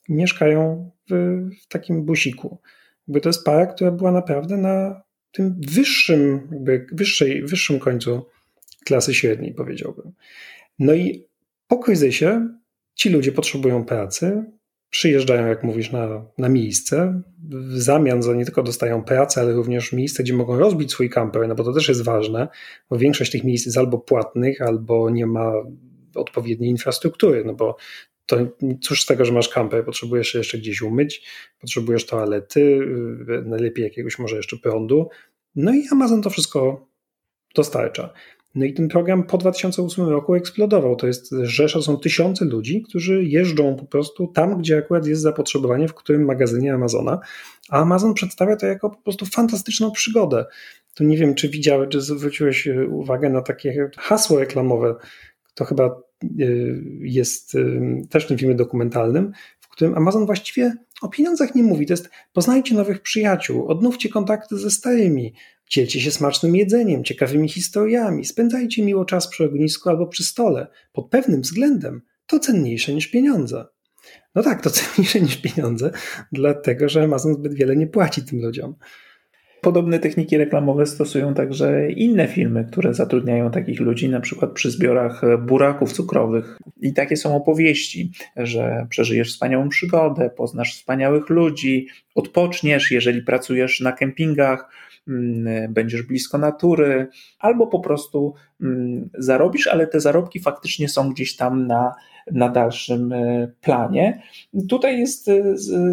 Mieszkają 0.09 0.91
w, 1.11 1.15
w, 1.63 1.69
takim 1.69 2.05
busiku. 2.05 2.59
Jakby 3.09 3.21
to 3.21 3.29
jest 3.29 3.45
para, 3.45 3.67
która 3.67 3.91
była 3.91 4.13
naprawdę 4.13 4.57
na 4.57 5.03
tym 5.33 5.61
wyższym, 5.69 6.49
jakby 6.51 6.87
wyższej, 6.93 7.45
wyższym 7.45 7.79
końcu 7.79 8.27
klasy 8.85 9.15
średniej, 9.15 9.55
powiedziałbym. 9.55 10.13
No 10.79 10.95
i 10.95 11.27
po 11.69 11.79
kryzysie 11.79 12.49
ci 12.95 13.11
ludzie 13.11 13.33
potrzebują 13.33 13.85
pracy, 13.85 14.45
przyjeżdżają, 14.91 15.47
jak 15.47 15.63
mówisz, 15.63 15.93
na, 15.93 16.27
na 16.39 16.49
miejsce. 16.49 17.23
W 17.49 17.81
zamian 17.81 18.23
za 18.23 18.35
nie 18.35 18.45
tylko 18.45 18.63
dostają 18.63 19.03
pracę, 19.03 19.41
ale 19.41 19.53
również 19.53 19.93
miejsce, 19.93 20.23
gdzie 20.23 20.35
mogą 20.35 20.59
rozbić 20.59 20.91
swój 20.91 21.11
kamper, 21.11 21.49
no 21.49 21.55
bo 21.55 21.65
to 21.65 21.73
też 21.73 21.89
jest 21.89 22.05
ważne, 22.05 22.49
bo 22.91 22.99
większość 22.99 23.33
tych 23.33 23.45
miejsc 23.45 23.67
jest 23.67 23.79
albo 23.79 23.99
płatnych, 23.99 24.63
albo 24.63 25.11
nie 25.11 25.27
ma 25.27 25.53
odpowiedniej 26.15 26.71
infrastruktury, 26.71 27.45
no 27.45 27.55
bo 27.55 27.77
to 28.27 28.37
cóż 28.83 29.03
z 29.03 29.07
tego, 29.07 29.25
że 29.25 29.33
masz 29.33 29.49
kamper, 29.49 29.85
potrzebujesz 29.85 30.29
się 30.29 30.39
jeszcze 30.39 30.59
gdzieś 30.59 30.83
umyć, 30.83 31.23
potrzebujesz 31.61 32.07
toalety, 32.07 32.61
y, 32.61 33.43
najlepiej 33.45 33.85
jakiegoś 33.85 34.19
może 34.19 34.37
jeszcze 34.37 34.57
prądu. 34.57 35.09
No 35.55 35.75
i 35.75 35.89
Amazon 35.93 36.23
to 36.23 36.31
wszystko 36.31 36.87
dostarcza. 37.55 38.13
No 38.55 38.65
i 38.65 38.75
ten 38.75 38.89
program 38.89 39.25
po 39.25 39.39
2008 39.39 40.09
roku 40.09 40.35
eksplodował. 40.35 40.97
To 40.97 41.07
jest 41.07 41.35
rzesza, 41.43 41.83
są 41.83 41.97
tysiące 41.97 42.45
ludzi, 42.45 42.83
którzy 42.83 43.25
jeżdżą 43.25 43.77
po 43.77 43.85
prostu 43.85 44.27
tam, 44.27 44.59
gdzie 44.59 44.79
akurat 44.79 45.07
jest 45.07 45.23
zapotrzebowanie, 45.23 45.89
w 45.89 45.95
którym 45.95 46.25
magazynie 46.25 46.75
Amazona, 46.75 47.21
a 47.71 47.81
Amazon 47.81 48.15
przedstawia 48.15 48.57
to 48.57 48.67
jako 48.67 48.91
po 48.91 49.03
prostu 49.03 49.27
fantastyczną 49.27 49.91
przygodę. 49.91 50.45
To 50.95 51.05
nie 51.05 51.17
wiem, 51.17 51.35
czy 51.35 51.49
widziałeś, 51.49 51.89
czy 51.89 52.01
zwróciłeś 52.01 52.69
e, 52.69 52.87
uwagę 52.87 53.31
na 53.31 53.43
takie 53.43 53.91
hasło 53.97 54.39
reklamowe. 54.39 54.95
To 55.55 55.65
chyba 55.65 55.85
e, 55.85 55.97
jest 57.01 57.55
e, 57.55 57.59
też 58.11 58.25
w 58.25 58.29
tym 58.29 58.39
filmie 58.39 58.55
dokumentalnym, 58.55 59.33
w 59.61 59.69
którym 59.69 59.95
Amazon 59.95 60.27
właściwie 60.27 60.73
o 61.03 61.09
pieniądzach 61.09 61.55
nie 61.55 61.63
mówi. 61.63 61.87
To 61.87 61.93
jest 61.93 62.11
poznajcie 62.33 62.75
nowych 62.75 63.03
przyjaciół, 63.03 63.67
odnówcie 63.67 64.09
kontakty 64.09 64.59
ze 64.59 64.71
starymi, 64.71 65.35
Dzielcie 65.71 66.01
się 66.01 66.11
smacznym 66.11 66.57
jedzeniem, 66.57 67.05
ciekawymi 67.05 67.49
historiami, 67.49 68.25
spędzajcie 68.25 68.83
miło 68.83 69.05
czas 69.05 69.29
przy 69.29 69.45
ognisku 69.45 69.89
albo 69.89 70.07
przy 70.07 70.25
stole. 70.25 70.67
Pod 70.93 71.11
pewnym 71.11 71.41
względem 71.41 72.03
to 72.27 72.39
cenniejsze 72.39 72.95
niż 72.95 73.07
pieniądze. 73.07 73.65
No 74.35 74.43
tak, 74.43 74.63
to 74.63 74.71
cenniejsze 74.79 75.21
niż 75.21 75.37
pieniądze, 75.37 75.91
dlatego 76.33 76.89
że 76.89 77.03
Amazon 77.03 77.35
zbyt 77.35 77.55
wiele 77.55 77.77
nie 77.77 77.87
płaci 77.87 78.23
tym 78.23 78.43
ludziom. 78.43 78.75
Podobne 79.65 79.99
techniki 79.99 80.39
reklamowe 80.39 80.87
stosują 80.87 81.35
także 81.35 81.91
inne 81.91 82.29
firmy, 82.29 82.65
które 82.65 82.95
zatrudniają 82.95 83.51
takich 83.51 83.81
ludzi, 83.81 84.09
na 84.09 84.21
przykład 84.21 84.53
przy 84.53 84.71
zbiorach 84.71 85.23
buraków 85.47 85.93
cukrowych. 85.93 86.59
I 86.81 86.93
takie 86.93 87.17
są 87.17 87.37
opowieści, 87.37 88.13
że 88.37 88.87
przeżyjesz 88.91 89.33
wspaniałą 89.33 89.69
przygodę, 89.69 90.31
poznasz 90.37 90.75
wspaniałych 90.75 91.29
ludzi, 91.29 91.87
odpoczniesz, 92.15 92.91
jeżeli 92.91 93.23
pracujesz 93.23 93.81
na 93.81 93.93
kempingach, 93.93 94.69
będziesz 95.69 96.03
blisko 96.03 96.39
natury, 96.39 97.09
albo 97.39 97.67
po 97.67 97.81
prostu 97.81 98.35
mm, 98.61 99.11
zarobisz, 99.19 99.67
ale 99.67 99.87
te 99.87 100.01
zarobki 100.01 100.41
faktycznie 100.41 100.89
są 100.89 101.11
gdzieś 101.11 101.37
tam 101.37 101.67
na, 101.67 101.95
na 102.33 102.49
dalszym 102.49 103.13
e, 103.13 103.49
planie. 103.61 104.23
Tutaj 104.69 104.99
jest 104.99 105.29
e, 105.29 105.43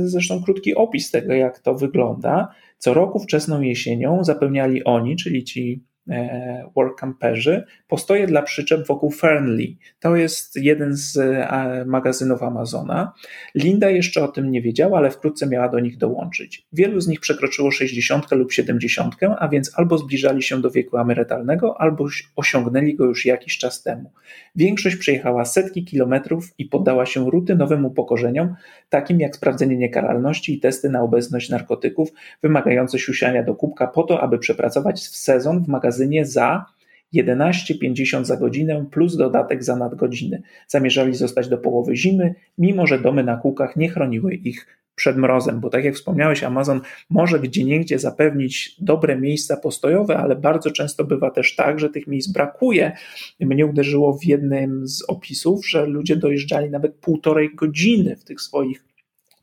zresztą 0.06 0.44
krótki 0.44 0.76
opis 0.76 1.12
tego, 1.12 1.34
jak 1.34 1.60
to 1.60 1.76
wygląda. 1.76 2.48
Co 2.78 2.94
roku 2.94 3.20
wczesną 3.20 3.62
jesienią 3.62 4.24
zapełniali 4.24 4.84
oni, 4.84 5.16
czyli 5.16 5.44
ci 5.44 5.84
E, 6.10 6.70
work 6.76 7.00
camperzy, 7.00 7.64
postoje 7.92 8.28
dla 8.28 8.42
przyczep 8.42 8.88
wokół 8.88 9.12
Fernley. 9.12 9.78
To 10.00 10.16
jest 10.16 10.56
jeden 10.56 10.96
z 10.96 11.18
e, 11.18 11.86
magazynów 11.86 12.44
Amazona. 12.44 13.14
Linda 13.56 13.90
jeszcze 13.90 14.24
o 14.24 14.28
tym 14.28 14.52
nie 14.52 14.62
wiedziała, 14.62 14.98
ale 14.98 15.12
wkrótce 15.12 15.48
miała 15.48 15.70
do 15.70 15.80
nich 15.80 15.98
dołączyć. 15.98 16.68
Wielu 16.74 17.02
z 17.02 17.08
nich 17.08 17.20
przekroczyło 17.20 17.72
60 17.72 18.32
lub 18.32 18.52
70, 18.52 19.16
a 19.40 19.48
więc 19.48 19.80
albo 19.80 19.98
zbliżali 19.98 20.44
się 20.44 20.62
do 20.62 20.72
wieku 20.72 20.98
emerytalnego, 20.98 21.82
albo 21.82 22.08
osiągnęli 22.36 22.96
go 22.96 23.06
już 23.06 23.26
jakiś 23.26 23.58
czas 23.58 23.84
temu. 23.84 24.12
Większość 24.56 24.96
przejechała 24.96 25.46
setki 25.46 25.86
kilometrów 25.86 26.54
i 26.58 26.66
poddała 26.66 27.06
się 27.06 27.30
rutynowym 27.30 27.86
upokorzeniom, 27.86 28.56
takim 28.90 29.20
jak 29.20 29.36
sprawdzenie 29.36 29.78
niekaralności 29.78 30.54
i 30.54 30.60
testy 30.60 30.90
na 30.90 31.02
obecność 31.02 31.50
narkotyków, 31.50 32.10
wymagające 32.44 33.00
siusiania 33.00 33.44
do 33.44 33.56
kubka 33.56 33.88
po 33.88 34.04
to, 34.04 34.22
aby 34.22 34.40
przepracować 34.40 35.02
w 35.02 35.16
sezon 35.16 35.64
w 35.64 35.68
magazynie 35.68 36.26
za 36.26 36.66
11,50 37.14 38.26
za 38.26 38.38
godzinę 38.38 38.86
plus 38.92 39.18
dodatek 39.18 39.64
za 39.64 39.76
nadgodziny. 39.76 40.42
Zamierzali 40.68 41.14
zostać 41.14 41.50
do 41.50 41.58
połowy 41.58 41.96
zimy, 41.96 42.36
mimo 42.58 42.88
że 42.88 43.00
domy 43.00 43.24
na 43.24 43.38
kółkach 43.38 43.76
nie 43.76 43.90
chroniły 43.90 44.34
ich 44.34 44.82
przed 44.96 45.18
mrozem, 45.18 45.60
bo 45.60 45.70
tak 45.70 45.84
jak 45.84 45.96
wspomniałeś, 45.96 46.44
Amazon 46.44 46.82
może 47.10 47.40
gdzie 47.40 47.64
niegdzie 47.64 48.00
zapewnić 48.00 48.76
dobre 48.80 49.20
miejsca 49.20 49.58
postojowe, 49.58 50.18
ale 50.18 50.36
bardzo 50.36 50.72
często 50.72 51.04
bywa 51.04 51.32
też 51.32 51.56
tak, 51.56 51.80
że 51.80 51.90
tych 51.90 52.08
miejsc 52.08 52.32
brakuje. 52.32 52.92
Mnie 53.40 53.66
uderzyło 53.66 54.18
w 54.18 54.26
jednym 54.26 54.88
z 54.88 55.04
opisów, 55.10 55.70
że 55.70 55.86
ludzie 55.86 56.16
dojeżdżali 56.16 56.70
nawet 56.70 56.96
półtorej 56.96 57.56
godziny 57.56 58.16
w 58.16 58.24
tych 58.24 58.42
swoich 58.42 58.84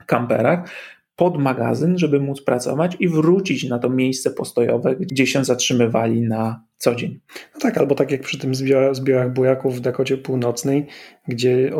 kamperach, 0.07 0.71
pod 1.19 1.39
magazyn, 1.39 1.99
żeby 1.99 2.21
móc 2.21 2.43
pracować 2.43 2.97
i 3.01 3.09
wrócić 3.09 3.69
na 3.69 3.79
to 3.79 3.91
miejsce 3.91 4.31
postojowe, 4.31 4.97
gdzie 4.97 5.27
się 5.27 5.45
zatrzymywali 5.45 6.21
na 6.21 6.65
co 6.77 6.95
dzień. 6.95 7.21
No 7.55 7.61
tak, 7.61 7.79
albo 7.79 7.95
tak 7.95 8.11
jak 8.11 8.21
przy 8.21 8.39
tym 8.39 8.55
zbiorach, 8.55 9.33
bujaków 9.35 9.77
w 9.77 9.81
Dakocie 9.81 10.17
Północnej, 10.17 10.87
gdzie 11.29 11.73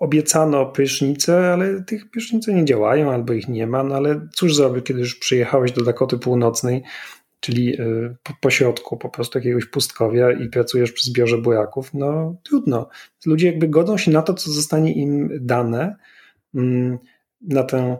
obiecano 0.00 0.66
prysznice, 0.66 1.52
ale 1.52 1.82
tych 1.82 2.10
prysznice 2.10 2.54
nie 2.54 2.64
działają 2.64 3.12
albo 3.12 3.32
ich 3.32 3.48
nie 3.48 3.66
ma, 3.66 3.82
no 3.82 3.94
ale 3.94 4.28
cóż 4.34 4.56
zrobić, 4.56 4.86
kiedy 4.86 5.00
już 5.00 5.18
przyjechałeś 5.18 5.72
do 5.72 5.84
Dakoty 5.84 6.18
Północnej, 6.18 6.82
czyli 7.40 7.80
y, 7.80 8.16
po, 8.22 8.32
po 8.90 8.96
po 8.96 9.08
prostu 9.08 9.38
jakiegoś 9.38 9.66
pustkowia 9.66 10.32
i 10.32 10.48
pracujesz 10.48 10.92
przy 10.92 11.10
zbiorze 11.10 11.38
bujaków, 11.38 11.94
no 11.94 12.36
trudno. 12.42 12.88
Ludzie 13.26 13.46
jakby 13.46 13.68
godzą 13.68 13.98
się 13.98 14.10
na 14.10 14.22
to, 14.22 14.34
co 14.34 14.50
zostanie 14.50 14.94
im 14.94 15.30
dane, 15.40 15.96
mm, 16.54 16.98
na 17.40 17.62
tę 17.62 17.98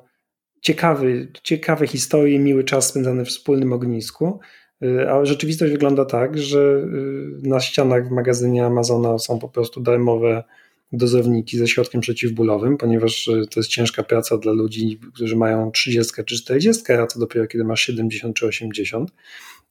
ciekawy, 0.67 1.29
ciekawe 1.43 1.87
historie, 1.87 2.39
miły 2.39 2.65
czas 2.65 2.89
spędzany 2.89 3.25
w 3.25 3.29
wspólnym 3.29 3.73
ognisku. 3.73 4.41
Y, 4.83 5.11
a 5.11 5.25
rzeczywistość 5.25 5.73
wygląda 5.73 6.05
tak, 6.05 6.39
że 6.39 6.59
y, 6.59 7.49
na 7.49 7.61
ścianach 7.61 8.09
w 8.09 8.11
magazynie 8.11 8.65
Amazona 8.65 9.19
są 9.19 9.39
po 9.39 9.49
prostu 9.49 9.81
darmowe 9.81 10.45
dozowniki 10.93 11.59
ze 11.59 11.69
środkiem 11.69 12.01
przeciwbólowym, 12.01 12.77
ponieważ 12.77 13.29
y, 13.29 13.47
to 13.51 13.61
jest 13.61 13.71
ciężka 13.71 14.03
praca 14.03 14.39
dla 14.39 14.53
ludzi, 14.53 15.01
którzy 15.15 15.37
mają 15.37 15.71
30 15.71 16.25
czy 16.25 16.37
40, 16.37 16.93
a 16.93 17.07
co 17.07 17.21
dopiero 17.21 17.47
kiedy 17.47 17.65
masz 17.65 17.81
70 17.81 18.37
czy 18.37 18.47
80 18.47 19.11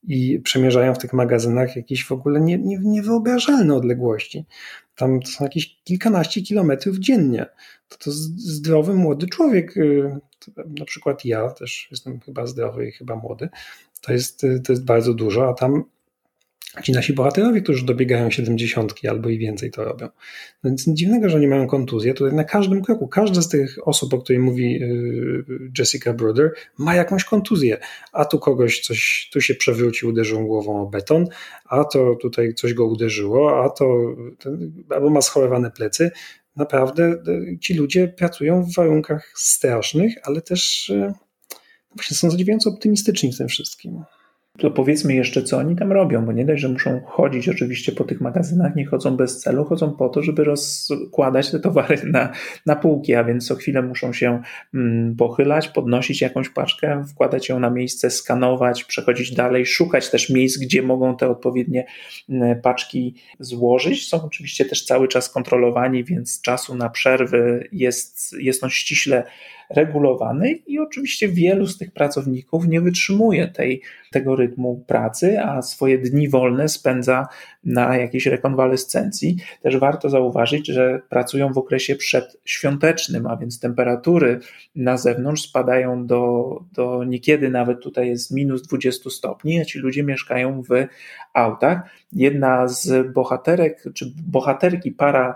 i 0.07 0.39
przemierzają 0.39 0.93
w 0.93 0.97
tych 0.97 1.13
magazynach 1.13 1.75
jakieś 1.75 2.05
w 2.05 2.11
ogóle 2.11 2.41
nie, 2.41 2.57
nie, 2.57 2.79
niewyobrażalne 2.83 3.75
odległości. 3.75 4.45
Tam 4.95 5.19
to 5.19 5.27
są 5.27 5.43
jakieś 5.43 5.77
kilkanaście 5.83 6.41
kilometrów 6.41 6.97
dziennie. 6.97 7.45
To, 7.89 7.97
to 7.97 8.11
zdrowy 8.37 8.93
młody 8.93 9.27
człowiek, 9.27 9.77
y, 9.77 10.19
na 10.79 10.85
przykład 10.85 11.25
ja 11.25 11.49
też 11.49 11.87
jestem 11.91 12.19
chyba 12.19 12.47
zdrowy 12.47 12.87
i 12.87 12.91
chyba 12.91 13.15
młody, 13.15 13.49
to 14.01 14.13
jest, 14.13 14.43
y, 14.43 14.59
to 14.59 14.73
jest 14.73 14.85
bardzo 14.85 15.13
dużo, 15.13 15.49
a 15.49 15.53
tam 15.53 15.83
ci 16.83 16.91
nasi 16.91 17.13
bohaterowie, 17.13 17.61
którzy 17.61 17.85
dobiegają 17.85 18.31
70 18.31 18.93
albo 19.09 19.29
i 19.29 19.37
więcej 19.37 19.71
to 19.71 19.83
robią. 19.83 20.07
No 20.63 20.69
nic 20.69 20.89
dziwnego, 20.89 21.29
że 21.29 21.37
oni 21.37 21.47
mają 21.47 21.67
kontuzję. 21.67 22.13
Tutaj 22.13 22.33
na 22.33 22.43
każdym 22.43 22.81
kroku, 22.81 23.07
każda 23.07 23.41
z 23.41 23.49
tych 23.49 23.87
osób, 23.87 24.13
o 24.13 24.17
której 24.17 24.39
mówi 24.39 24.83
y, 24.83 25.45
Jessica 25.79 26.13
Bruder, 26.13 26.51
ma 26.77 26.95
jakąś 26.95 27.23
kontuzję. 27.23 27.77
A 28.11 28.25
tu 28.25 28.39
kogoś 28.39 28.79
coś, 28.79 29.29
tu 29.33 29.41
się 29.41 29.55
przewrócił, 29.55 30.09
uderzył 30.09 30.47
głową 30.47 30.81
o 30.81 30.85
beton, 30.85 31.27
a 31.65 31.83
to 31.83 32.15
tutaj 32.21 32.53
coś 32.53 32.73
go 32.73 32.85
uderzyło, 32.85 33.63
a 33.63 33.69
to 33.69 34.15
albo 34.89 35.09
ma 35.09 35.21
schorowane 35.21 35.71
plecy. 35.71 36.11
Naprawdę 36.55 37.15
y, 37.27 37.57
ci 37.61 37.73
ludzie 37.73 38.07
pracują 38.07 38.63
w 38.63 38.75
warunkach 38.75 39.31
strasznych, 39.35 40.15
ale 40.23 40.41
też 40.41 40.89
y, 40.89 41.13
właśnie 41.95 42.17
są 42.17 42.31
zadziwiająco 42.31 42.69
optymistyczni 42.69 43.33
w 43.33 43.37
tym 43.37 43.47
wszystkim 43.47 44.03
to 44.57 44.71
powiedzmy 44.71 45.13
jeszcze, 45.13 45.43
co 45.43 45.57
oni 45.57 45.75
tam 45.75 45.91
robią, 45.91 46.25
bo 46.25 46.31
nie 46.31 46.45
dość, 46.45 46.61
że 46.61 46.69
muszą 46.69 47.01
chodzić 47.05 47.49
oczywiście 47.49 47.91
po 47.91 48.03
tych 48.03 48.21
magazynach, 48.21 48.75
nie 48.75 48.85
chodzą 48.85 49.17
bez 49.17 49.39
celu, 49.39 49.65
chodzą 49.65 49.91
po 49.91 50.09
to, 50.09 50.23
żeby 50.23 50.43
rozkładać 50.43 51.51
te 51.51 51.59
towary 51.59 51.97
na, 52.05 52.31
na 52.65 52.75
półki, 52.75 53.15
a 53.15 53.23
więc 53.23 53.47
co 53.47 53.55
chwilę 53.55 53.81
muszą 53.81 54.13
się 54.13 54.41
mm, 54.73 55.15
pochylać, 55.15 55.67
podnosić 55.67 56.21
jakąś 56.21 56.49
paczkę, 56.49 57.03
wkładać 57.07 57.49
ją 57.49 57.59
na 57.59 57.69
miejsce, 57.69 58.09
skanować, 58.09 58.83
przechodzić 58.83 59.31
dalej, 59.31 59.65
szukać 59.65 60.09
też 60.09 60.29
miejsc, 60.29 60.57
gdzie 60.57 60.81
mogą 60.81 61.17
te 61.17 61.29
odpowiednie 61.29 61.85
mm, 62.29 62.61
paczki 62.61 63.15
złożyć. 63.39 64.09
Są 64.09 64.23
oczywiście 64.23 64.65
też 64.65 64.85
cały 64.85 65.07
czas 65.07 65.29
kontrolowani, 65.29 66.03
więc 66.03 66.41
czasu 66.41 66.75
na 66.75 66.89
przerwy 66.89 67.67
jest, 67.71 68.35
jest 68.39 68.63
on 68.63 68.69
ściśle 68.69 69.23
regulowany 69.69 70.51
i 70.51 70.79
oczywiście 70.79 71.27
wielu 71.27 71.67
z 71.67 71.77
tych 71.77 71.91
pracowników 71.91 72.67
nie 72.67 72.81
wytrzymuje 72.81 73.47
tej, 73.47 73.81
tego 74.11 74.35
rytmu 74.35 74.83
pracy, 74.87 75.39
a 75.39 75.61
swoje 75.61 75.97
dni 75.97 76.29
wolne 76.29 76.69
spędza 76.69 77.27
na 77.63 77.97
jakiejś 77.97 78.25
rekonwalescencji. 78.25 79.35
Też 79.61 79.77
warto 79.77 80.09
zauważyć, 80.09 80.67
że 80.67 81.01
pracują 81.09 81.53
w 81.53 81.57
okresie 81.57 81.95
przedświątecznym, 81.95 83.27
a 83.27 83.37
więc 83.37 83.59
temperatury 83.59 84.39
na 84.75 84.97
zewnątrz 84.97 85.41
spadają 85.41 86.05
do, 86.07 86.45
do 86.73 87.03
niekiedy 87.03 87.49
nawet 87.49 87.81
tutaj 87.81 88.07
jest 88.07 88.31
minus 88.31 88.61
20 88.61 89.09
stopni, 89.09 89.59
a 89.59 89.65
ci 89.65 89.79
ludzie 89.79 90.03
mieszkają 90.03 90.61
w 90.61 90.69
autach, 91.33 91.81
jedna 92.15 92.67
z 92.67 93.13
bohaterek, 93.13 93.83
czy 93.93 94.13
bohaterki, 94.27 94.91
para 94.91 95.35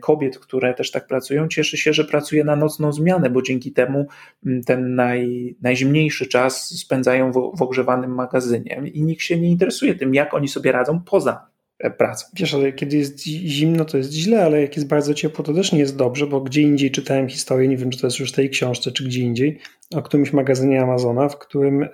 kobiet, 0.00 0.38
które 0.38 0.74
też 0.74 0.90
tak 0.90 1.06
pracują, 1.06 1.48
cieszy 1.48 1.76
się, 1.76 1.92
że 1.92 2.04
pracuje 2.04 2.44
na 2.44 2.56
nocną 2.56 2.92
zmianę, 2.92 3.30
bo 3.30 3.42
dzięki 3.42 3.72
temu 3.72 4.06
mm, 4.46 4.62
ten 4.62 4.94
naj, 4.94 5.56
najzimniejszy 5.62 6.26
czas 6.26 6.78
spędzają 6.78 7.32
w, 7.32 7.52
w 7.56 7.62
ogrzewanym 7.62 8.14
magazynie. 8.14 8.82
I 8.92 9.02
nikt 9.02 9.22
się 9.22 9.40
nie 9.40 9.50
interesuje 9.50 9.94
tym, 9.94 10.14
jak 10.14 10.34
oni 10.34 10.48
sobie 10.48 10.72
radzą 10.72 11.00
poza 11.00 11.53
E, 11.78 11.90
pracą. 11.90 12.26
Wiesz, 12.34 12.54
ale 12.54 12.72
kiedy 12.72 12.96
jest 12.96 13.18
zimno, 13.26 13.84
to 13.84 13.96
jest 13.96 14.12
źle, 14.12 14.44
ale 14.44 14.60
jak 14.60 14.76
jest 14.76 14.88
bardzo 14.88 15.14
ciepło, 15.14 15.44
to 15.44 15.54
też 15.54 15.72
nie 15.72 15.78
jest 15.78 15.96
dobrze, 15.96 16.26
bo 16.26 16.40
gdzie 16.40 16.62
indziej 16.62 16.90
czytałem 16.90 17.28
historię, 17.28 17.68
nie 17.68 17.76
wiem, 17.76 17.90
czy 17.90 18.00
to 18.00 18.06
jest 18.06 18.18
już 18.18 18.32
w 18.32 18.34
tej 18.34 18.50
książce, 18.50 18.92
czy 18.92 19.04
gdzie 19.04 19.20
indziej, 19.20 19.58
o 19.94 20.02
którymś 20.02 20.32
magazynie 20.32 20.82
Amazona, 20.82 21.28
w 21.28 21.38
którym 21.38 21.82
y, 21.82 21.88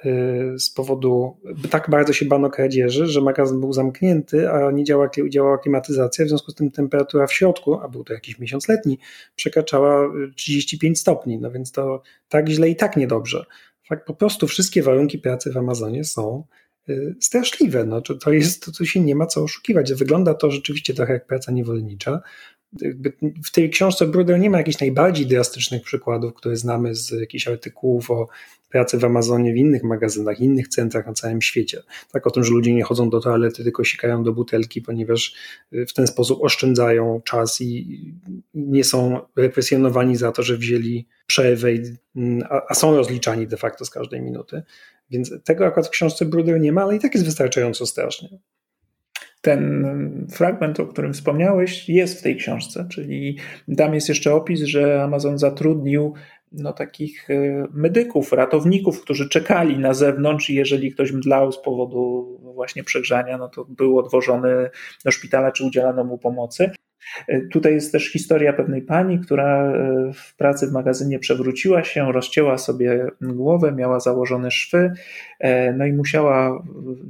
z 0.58 0.70
powodu, 0.70 1.36
tak 1.70 1.90
bardzo 1.90 2.12
się 2.12 2.26
bano 2.26 2.50
kradzieży, 2.50 3.06
że 3.06 3.20
magazyn 3.20 3.60
był 3.60 3.72
zamknięty, 3.72 4.50
a 4.50 4.70
nie 4.70 4.84
działa, 4.84 5.10
działała 5.28 5.58
klimatyzacja, 5.58 6.24
w 6.24 6.28
związku 6.28 6.50
z 6.50 6.54
tym 6.54 6.70
temperatura 6.70 7.26
w 7.26 7.32
środku, 7.32 7.80
a 7.80 7.88
był 7.88 8.04
to 8.04 8.12
jakiś 8.12 8.38
miesiąc 8.38 8.68
letni, 8.68 8.98
przekraczała 9.36 10.12
35 10.36 10.98
y, 10.98 11.00
stopni, 11.00 11.38
no 11.38 11.50
więc 11.50 11.72
to 11.72 12.02
tak 12.28 12.48
źle 12.48 12.68
i 12.68 12.76
tak 12.76 12.96
niedobrze. 12.96 13.46
Fakt, 13.88 14.06
po 14.06 14.14
prostu 14.14 14.46
wszystkie 14.46 14.82
warunki 14.82 15.18
pracy 15.18 15.52
w 15.52 15.56
Amazonie 15.56 16.04
są 16.04 16.44
straszliwe. 17.20 17.84
No, 17.84 18.00
to, 18.00 18.14
to 18.14 18.32
jest, 18.32 18.64
to, 18.64 18.72
to 18.72 18.84
się 18.84 19.00
nie 19.00 19.14
ma 19.14 19.26
co 19.26 19.42
oszukiwać. 19.42 19.94
Wygląda 19.94 20.34
to 20.34 20.50
rzeczywiście 20.50 20.94
trochę 20.94 21.12
jak 21.12 21.26
praca 21.26 21.52
niewolnicza. 21.52 22.20
W 23.44 23.50
tej 23.52 23.70
książce 23.70 24.06
Bruder 24.06 24.40
nie 24.40 24.50
ma 24.50 24.58
jakichś 24.58 24.80
najbardziej 24.80 25.26
drastycznych 25.26 25.82
przykładów, 25.82 26.34
które 26.34 26.56
znamy 26.56 26.94
z 26.94 27.10
jakichś 27.10 27.48
artykułów 27.48 28.10
o 28.10 28.28
pracy 28.70 28.98
w 28.98 29.04
Amazonie, 29.04 29.52
w 29.52 29.56
innych 29.56 29.82
magazynach, 29.82 30.40
innych 30.40 30.68
centrach 30.68 31.06
na 31.06 31.12
całym 31.12 31.42
świecie. 31.42 31.82
Tak 32.12 32.26
o 32.26 32.30
tym, 32.30 32.44
że 32.44 32.50
ludzie 32.50 32.74
nie 32.74 32.82
chodzą 32.82 33.10
do 33.10 33.20
toalety, 33.20 33.64
tylko 33.64 33.84
sikają 33.84 34.22
do 34.22 34.32
butelki, 34.32 34.82
ponieważ 34.82 35.34
y, 35.72 35.86
w 35.86 35.92
ten 35.92 36.06
sposób 36.06 36.42
oszczędzają 36.42 37.20
czas 37.24 37.60
i 37.60 38.00
nie 38.54 38.84
są 38.84 39.20
represjonowani 39.36 40.16
za 40.16 40.32
to, 40.32 40.42
że 40.42 40.56
wzięli 40.56 41.06
przerwę, 41.26 41.68
a, 42.50 42.62
a 42.68 42.74
są 42.74 42.96
rozliczani 42.96 43.46
de 43.46 43.56
facto 43.56 43.84
z 43.84 43.90
każdej 43.90 44.22
minuty. 44.22 44.62
Więc 45.10 45.34
tego 45.44 45.66
akurat 45.66 45.86
w 45.86 45.90
książce 45.90 46.24
Bruder 46.24 46.60
nie 46.60 46.72
ma, 46.72 46.82
ale 46.82 46.96
i 46.96 46.98
tak 46.98 47.14
jest 47.14 47.26
wystarczająco 47.26 47.86
strasznie. 47.86 48.28
Ten 49.40 50.26
fragment, 50.32 50.80
o 50.80 50.86
którym 50.86 51.12
wspomniałeś, 51.12 51.88
jest 51.88 52.18
w 52.18 52.22
tej 52.22 52.36
książce, 52.36 52.86
czyli 52.90 53.38
tam 53.76 53.94
jest 53.94 54.08
jeszcze 54.08 54.34
opis, 54.34 54.60
że 54.60 55.02
Amazon 55.02 55.38
zatrudnił 55.38 56.14
no, 56.52 56.72
takich 56.72 57.30
e, 57.30 57.66
medyków, 57.72 58.32
ratowników, 58.32 59.02
którzy 59.02 59.28
czekali 59.28 59.78
na 59.78 59.94
zewnątrz 59.94 60.50
i 60.50 60.54
jeżeli 60.54 60.92
ktoś 60.92 61.12
mdlał 61.12 61.52
z 61.52 61.62
powodu 61.62 62.38
właśnie 62.54 62.84
przegrzania, 62.84 63.38
no 63.38 63.48
to 63.48 63.64
był 63.64 63.98
odwożony 63.98 64.70
do 65.04 65.10
szpitala 65.10 65.52
czy 65.52 65.64
udzielano 65.64 66.04
mu 66.04 66.18
pomocy. 66.18 66.70
E, 67.28 67.40
tutaj 67.40 67.74
jest 67.74 67.92
też 67.92 68.12
historia 68.12 68.52
pewnej 68.52 68.82
pani, 68.82 69.18
która 69.18 69.72
e, 69.72 70.12
w 70.14 70.36
pracy 70.36 70.66
w 70.66 70.72
magazynie 70.72 71.18
przewróciła 71.18 71.84
się, 71.84 72.12
rozcięła 72.12 72.58
sobie 72.58 73.06
głowę, 73.20 73.72
miała 73.72 74.00
założone 74.00 74.50
szwy, 74.50 74.92
no 75.76 75.86
i 75.86 75.92
musiała 75.92 76.62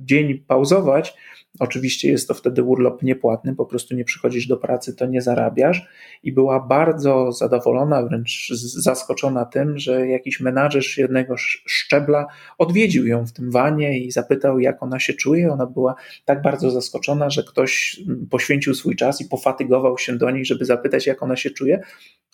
dzień 0.05 0.39
pauzować 0.47 1.17
Oczywiście 1.59 2.11
jest 2.11 2.29
to 2.29 2.35
wtedy 2.35 2.63
urlop 2.63 3.03
niepłatny, 3.03 3.55
po 3.55 3.67
prostu 3.67 3.97
nie 3.97 4.05
przychodzisz 4.05 4.47
do 4.47 4.57
pracy, 4.57 4.97
to 4.97 5.07
nie 5.07 5.23
zarabiasz. 5.23 5.89
I 6.23 6.33
była 6.33 6.61
bardzo 6.61 7.33
zadowolona, 7.33 8.03
wręcz 8.03 8.49
zaskoczona 8.77 9.45
tym, 9.45 9.79
że 9.79 10.09
jakiś 10.09 10.41
menadżer 10.41 10.83
jednego 10.97 11.35
szczebla 11.67 12.27
odwiedził 12.59 13.07
ją 13.07 13.27
w 13.27 13.33
tym 13.33 13.51
wanie 13.51 13.99
i 13.99 14.11
zapytał, 14.11 14.61
jak 14.61 14.83
ona 14.83 14.99
się 14.99 15.15
czuje. 15.15 15.53
Ona 15.53 15.67
była 15.67 15.95
tak 16.25 16.43
bardzo 16.43 16.71
zaskoczona, 16.71 17.31
że 17.31 17.43
ktoś 17.43 18.01
poświęcił 18.31 18.75
swój 18.75 18.97
czas 18.97 19.21
i 19.21 19.29
pofatygował 19.29 19.99
się 19.99 20.19
do 20.19 20.31
niej, 20.31 20.45
żeby 20.45 20.65
zapytać, 20.65 21.07
jak 21.07 21.23
ona 21.23 21.37
się 21.37 21.51
czuje. 21.51 21.81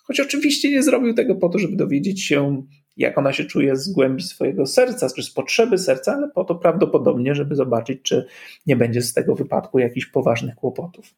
Choć 0.02 0.20
oczywiście 0.20 0.70
nie 0.70 0.82
zrobił 0.82 1.14
tego 1.14 1.34
po 1.34 1.48
to, 1.48 1.58
żeby 1.58 1.76
dowiedzieć 1.76 2.22
się, 2.22 2.62
jak 2.96 3.18
ona 3.18 3.32
się 3.32 3.44
czuje 3.44 3.76
z 3.76 3.92
głębi 3.92 4.22
swojego 4.22 4.66
serca, 4.66 5.08
czy 5.16 5.22
z 5.22 5.30
potrzeby 5.30 5.78
serca, 5.78 6.12
ale 6.12 6.28
po 6.28 6.44
to 6.44 6.54
prawdopodobnie, 6.54 7.34
żeby 7.34 7.54
zobaczyć, 7.54 8.02
czy 8.02 8.26
nie 8.66 8.76
będzie 8.76 9.02
z 9.02 9.12
tego 9.12 9.34
wypadku 9.34 9.78
jakichś 9.78 10.06
poważnych 10.06 10.54
kłopotów. 10.54 11.14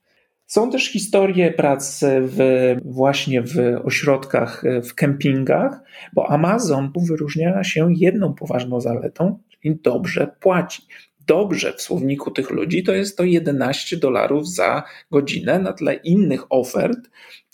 Są 0.46 0.70
też 0.70 0.92
historie 0.92 1.52
prac 1.52 2.04
w, 2.22 2.76
właśnie 2.84 3.42
w 3.42 3.56
ośrodkach, 3.84 4.62
w 4.88 4.94
kempingach, 4.94 5.80
bo 6.12 6.30
Amazon 6.30 6.92
wyróżnia 6.96 7.64
się 7.64 7.88
jedną 7.96 8.34
poważną 8.34 8.80
zaletą, 8.80 9.38
czyli 9.48 9.80
dobrze 9.82 10.26
płaci 10.40 10.82
dobrze 11.28 11.72
w 11.72 11.82
słowniku 11.82 12.30
tych 12.30 12.50
ludzi, 12.50 12.82
to 12.82 12.92
jest 12.92 13.16
to 13.16 13.24
11 13.24 13.96
dolarów 13.96 14.48
za 14.48 14.82
godzinę 15.10 15.58
na 15.58 15.72
tle 15.72 15.94
innych 15.94 16.44
ofert, 16.50 16.98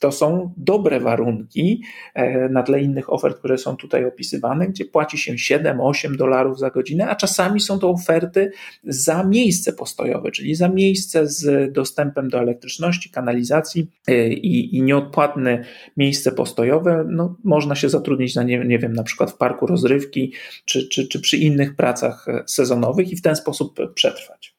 to 0.04 0.12
są 0.12 0.52
dobre 0.56 1.00
warunki 1.00 1.82
e, 2.14 2.48
na 2.48 2.62
tle 2.62 2.82
innych 2.82 3.12
ofert, 3.12 3.38
które 3.38 3.58
są 3.58 3.76
tutaj 3.76 4.04
opisywane, 4.04 4.66
gdzie 4.68 4.84
płaci 4.84 5.18
się 5.18 5.32
7-8 5.32 6.16
dolarów 6.16 6.58
za 6.58 6.70
godzinę, 6.70 7.08
a 7.08 7.16
czasami 7.16 7.60
są 7.60 7.78
to 7.78 7.90
oferty 7.90 8.50
za 8.84 9.24
miejsce 9.24 9.72
postojowe, 9.72 10.30
czyli 10.30 10.54
za 10.54 10.68
miejsce 10.68 11.26
z 11.26 11.72
dostępem 11.72 12.28
do 12.28 12.38
elektryczności, 12.38 13.10
kanalizacji 13.10 13.90
e, 14.08 14.28
i, 14.28 14.76
i 14.76 14.82
nieodpłatne 14.82 15.64
miejsce 15.96 16.32
postojowe. 16.32 17.06
No, 17.08 17.36
można 17.44 17.74
się 17.74 17.88
zatrudnić 17.88 18.34
na, 18.34 18.42
nie, 18.42 18.64
nie 18.64 18.78
wiem, 18.78 18.92
na 18.92 19.02
przykład 19.02 19.30
w 19.30 19.36
parku 19.36 19.66
rozrywki 19.66 20.32
czy, 20.64 20.88
czy, 20.88 21.08
czy 21.08 21.20
przy 21.20 21.36
innych 21.36 21.76
pracach 21.76 22.28
e, 22.28 22.42
sezonowych 22.46 23.12
i 23.12 23.16
w 23.16 23.22
ten 23.22 23.36
sposób 23.36 23.94
przetrwać. 23.94 24.53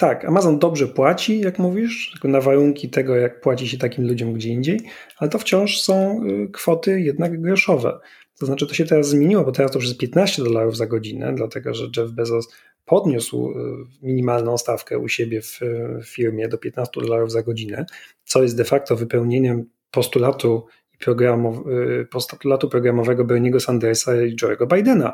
Tak, 0.00 0.24
Amazon 0.24 0.58
dobrze 0.58 0.86
płaci, 0.86 1.40
jak 1.40 1.58
mówisz, 1.58 2.14
na 2.24 2.40
warunki 2.40 2.90
tego, 2.90 3.16
jak 3.16 3.40
płaci 3.40 3.68
się 3.68 3.78
takim 3.78 4.08
ludziom 4.08 4.32
gdzie 4.32 4.48
indziej, 4.48 4.80
ale 5.16 5.30
to 5.30 5.38
wciąż 5.38 5.80
są 5.80 6.24
y, 6.24 6.48
kwoty 6.52 7.00
jednak 7.00 7.40
groszowe. 7.40 8.00
To 8.38 8.46
znaczy, 8.46 8.66
to 8.66 8.74
się 8.74 8.84
teraz 8.84 9.08
zmieniło, 9.08 9.44
bo 9.44 9.52
teraz 9.52 9.72
to 9.72 9.78
już 9.78 9.86
jest 9.86 9.98
15 9.98 10.42
dolarów 10.42 10.76
za 10.76 10.86
godzinę, 10.86 11.34
dlatego 11.34 11.74
że 11.74 11.88
Jeff 11.96 12.10
Bezos 12.10 12.48
podniósł 12.84 13.50
y, 13.50 13.54
minimalną 14.02 14.58
stawkę 14.58 14.98
u 14.98 15.08
siebie 15.08 15.42
w 15.42 15.60
firmie 16.04 16.48
do 16.48 16.58
15 16.58 17.00
dolarów 17.00 17.32
za 17.32 17.42
godzinę, 17.42 17.86
co 18.24 18.42
jest 18.42 18.56
de 18.56 18.64
facto 18.64 18.96
wypełnieniem 18.96 19.64
postulatu, 19.90 20.66
programow 21.00 21.56
y, 21.66 22.06
postulatu 22.10 22.68
programowego 22.68 23.24
Berniego 23.24 23.60
Sandersa 23.60 24.22
i 24.22 24.36
Joe'ego 24.36 24.76
Bidena 24.76 25.12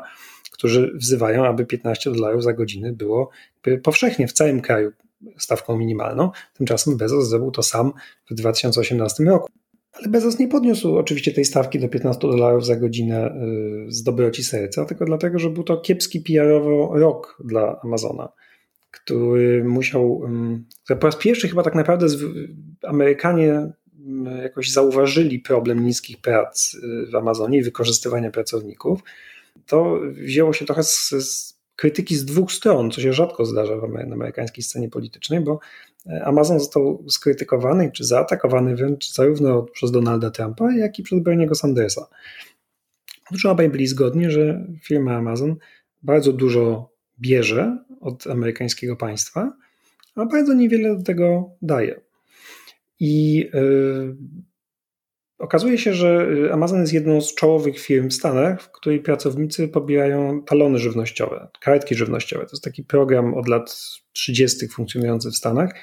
którzy 0.57 0.93
wzywają, 0.95 1.45
aby 1.45 1.65
15 1.65 2.11
dolarów 2.11 2.43
za 2.43 2.53
godzinę 2.53 2.93
było 2.93 3.29
powszechnie 3.83 4.27
w 4.27 4.33
całym 4.33 4.61
kraju 4.61 4.91
stawką 5.37 5.77
minimalną. 5.77 6.31
Tymczasem 6.53 6.97
Bezos 6.97 7.29
zrobił 7.29 7.51
to 7.51 7.63
sam 7.63 7.93
w 8.31 8.33
2018 8.33 9.23
roku. 9.23 9.49
Ale 9.93 10.07
Bezos 10.07 10.39
nie 10.39 10.47
podniósł 10.47 10.97
oczywiście 10.97 11.33
tej 11.33 11.45
stawki 11.45 11.79
do 11.79 11.89
15 11.89 12.21
dolarów 12.21 12.65
za 12.65 12.75
godzinę 12.75 13.31
y, 13.87 13.91
z 13.91 14.03
dobroci 14.03 14.43
serca, 14.43 14.85
tylko 14.85 15.05
dlatego, 15.05 15.39
że 15.39 15.49
był 15.49 15.63
to 15.63 15.77
kiepski 15.77 16.21
PR-owo 16.21 16.91
rok 16.99 17.37
dla 17.45 17.79
Amazona, 17.83 18.29
który 18.91 19.63
musiał, 19.63 20.21
po 20.99 21.07
raz 21.07 21.15
pierwszy 21.15 21.47
chyba 21.47 21.63
tak 21.63 21.75
naprawdę 21.75 22.07
Amerykanie 22.83 23.71
jakoś 24.41 24.71
zauważyli 24.71 25.39
problem 25.39 25.85
niskich 25.85 26.21
prac 26.21 26.73
y, 26.73 27.11
w 27.11 27.15
Amazonie 27.15 27.57
i 27.57 27.63
wykorzystywania 27.63 28.31
pracowników 28.31 28.99
to 29.65 29.99
wzięło 30.11 30.53
się 30.53 30.65
trochę 30.65 30.83
z, 30.83 31.09
z 31.09 31.57
krytyki 31.75 32.15
z 32.15 32.25
dwóch 32.25 32.51
stron, 32.51 32.91
co 32.91 33.01
się 33.01 33.13
rzadko 33.13 33.45
zdarza 33.45 33.77
w 33.77 33.83
amerykańskiej 33.83 34.63
scenie 34.63 34.89
politycznej, 34.89 35.41
bo 35.41 35.59
e, 36.05 36.25
Amazon 36.25 36.59
został 36.59 37.03
skrytykowany 37.09 37.91
czy 37.91 38.03
zaatakowany 38.03 38.75
wręcz 38.75 39.13
zarówno 39.13 39.63
przez 39.63 39.91
Donalda 39.91 40.31
Trumpa, 40.31 40.73
jak 40.73 40.99
i 40.99 41.03
przez 41.03 41.23
Berniego 41.23 41.55
Sandersa. 41.55 42.07
Otóż 43.29 43.45
obaj 43.45 43.69
byli 43.69 43.87
zgodni, 43.87 44.31
że 44.31 44.65
firma 44.83 45.15
Amazon 45.15 45.55
bardzo 46.03 46.33
dużo 46.33 46.89
bierze 47.19 47.77
od 48.01 48.27
amerykańskiego 48.27 48.95
państwa, 48.95 49.53
a 50.15 50.25
bardzo 50.25 50.53
niewiele 50.53 50.95
do 50.95 51.03
tego 51.03 51.49
daje. 51.61 52.06
I 52.99 53.37
yy, 53.53 54.17
Okazuje 55.39 55.77
się, 55.77 55.93
że 55.93 56.27
y, 56.31 56.53
Amazon 56.53 56.81
jest 56.81 56.93
jedną 56.93 57.21
z 57.21 57.35
czołowych 57.35 57.79
firm 57.79 58.09
w 58.09 58.13
Stanach, 58.13 58.61
w 58.61 58.71
której 58.71 58.99
pracownicy 58.99 59.67
pobierają 59.67 60.43
talony 60.43 60.79
żywnościowe, 60.79 61.47
kartki 61.59 61.95
żywnościowe. 61.95 62.45
To 62.45 62.51
jest 62.51 62.63
taki 62.63 62.83
program 62.83 63.33
od 63.33 63.47
lat 63.47 63.77
30. 64.13 64.67
funkcjonujący 64.67 65.31
w 65.31 65.35
Stanach. 65.35 65.73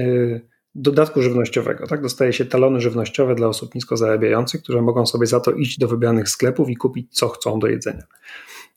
Y, 0.00 0.40
dodatku 0.74 1.22
żywnościowego. 1.22 1.86
Tak? 1.86 2.02
Dostaje 2.02 2.32
się 2.32 2.44
talony 2.44 2.80
żywnościowe 2.80 3.34
dla 3.34 3.48
osób 3.48 3.74
nisko 3.74 3.96
zarabiających, 3.96 4.62
które 4.62 4.82
mogą 4.82 5.06
sobie 5.06 5.26
za 5.26 5.40
to 5.40 5.52
iść 5.52 5.78
do 5.78 5.88
wybranych 5.88 6.28
sklepów 6.28 6.70
i 6.70 6.76
kupić 6.76 7.14
co 7.14 7.28
chcą 7.28 7.58
do 7.58 7.66
jedzenia. 7.66 8.02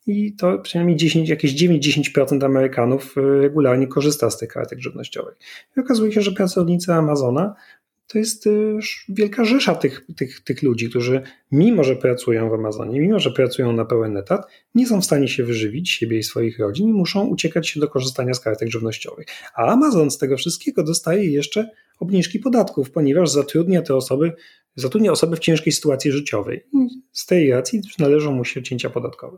I 0.08 0.36
to 0.36 0.58
przynajmniej 0.58 0.98
10, 0.98 1.30
jakieś 1.30 1.54
9-10% 1.54 2.46
Amerykanów 2.46 3.16
regularnie 3.42 3.88
korzysta 3.88 4.30
z 4.30 4.38
tych 4.38 4.50
kartek 4.50 4.80
żywnościowych. 4.80 5.38
I 5.78 5.80
okazuje 5.80 6.12
się, 6.12 6.22
że 6.22 6.32
pracownicy 6.32 6.94
Amazona 6.94 7.56
to 8.08 8.18
jest 8.18 8.48
y, 8.48 8.80
wielka 9.10 9.46
rzesza 9.46 9.76
tych, 9.76 10.06
tych, 10.16 10.40
tych 10.40 10.64
ludzi, 10.64 10.90
którzy 10.90 11.22
mimo, 11.52 11.84
że 11.84 11.96
pracują 11.96 12.50
w 12.50 12.54
Amazonie, 12.54 13.00
mimo, 13.00 13.20
że 13.20 13.32
pracują 13.32 13.74
na 13.74 13.86
pełen 13.86 14.18
etat, 14.18 14.48
nie 14.76 14.88
są 14.88 15.02
w 15.02 15.06
stanie 15.06 15.28
się 15.28 15.44
wyżywić, 15.44 15.90
siebie 15.90 16.18
i 16.18 16.24
swoich 16.24 16.60
rodzin 16.60 16.90
i 16.90 16.94
muszą 16.94 17.28
uciekać 17.28 17.70
się 17.70 17.80
do 17.80 17.88
korzystania 17.88 18.34
z 18.34 18.40
kartek 18.40 18.70
żywnościowych. 18.70 19.28
A 19.56 19.66
Amazon 19.66 20.12
z 20.12 20.18
tego 20.18 20.38
wszystkiego 20.38 20.84
dostaje 20.84 21.32
jeszcze 21.32 21.70
obniżki 22.00 22.40
podatków, 22.40 22.92
ponieważ 22.92 23.30
zatrudnia 23.30 23.82
te 23.82 23.96
osoby, 23.96 24.34
zatrudnia 24.76 25.12
osoby 25.12 25.36
w 25.36 25.40
ciężkiej 25.40 25.74
sytuacji 25.74 26.12
życiowej. 26.12 26.64
I 26.74 26.88
z 27.12 27.26
tej 27.26 27.52
racji 27.52 27.82
należą 28.00 28.32
mu 28.32 28.46
się 28.46 28.64
cięcia 28.64 28.90
podatkowe. 28.90 29.38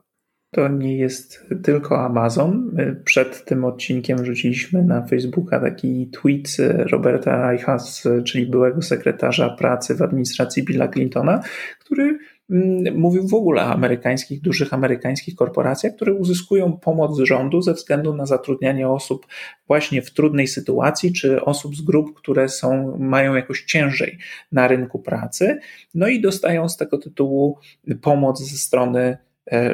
To 0.52 0.68
nie 0.68 0.98
jest 0.98 1.46
tylko 1.64 2.06
Amazon. 2.06 2.70
My 2.74 2.96
przed 3.06 3.46
tym 3.46 3.66
odcinkiem 3.66 4.26
rzuciliśmy 4.26 4.84
na 4.84 5.08
Facebooka 5.08 5.60
taki 5.60 6.08
tweet 6.08 6.58
Roberta 6.92 7.50
Reichas, 7.50 8.08
czyli 8.26 8.46
byłego 8.46 8.82
sekretarza 8.82 9.50
pracy 9.50 9.96
w 9.96 10.02
administracji 10.02 10.64
Billa 10.64 10.88
Clintona, 10.88 11.42
który 11.80 12.18
mm, 12.50 12.98
mówił 13.00 13.28
w 13.28 13.34
ogóle 13.34 13.62
o 13.62 13.66
amerykańskich, 13.66 14.42
dużych 14.42 14.74
amerykańskich 14.74 15.36
korporacjach, 15.36 15.96
które 15.96 16.14
uzyskują 16.14 16.78
pomoc 16.78 17.18
z 17.18 17.20
rządu 17.20 17.62
ze 17.62 17.74
względu 17.74 18.16
na 18.16 18.26
zatrudnianie 18.26 18.90
osób 18.90 19.28
właśnie 19.68 20.02
w 20.02 20.12
trudnej 20.12 20.48
sytuacji, 20.48 21.14
czy 21.14 21.42
osób 21.42 21.76
z 21.76 21.82
grup, 21.82 22.18
które 22.18 22.50
są, 22.50 22.98
mają 22.98 23.36
jakoś 23.36 23.64
ciężej 23.64 24.18
na 24.52 24.68
rynku 24.68 25.00
pracy, 25.00 25.60
no 25.94 26.08
i 26.08 26.22
dostają 26.22 26.70
z 26.70 26.78
tego 26.78 26.98
tytułu 26.98 27.58
pomoc 28.02 28.44
ze 28.44 28.58
strony 28.58 29.18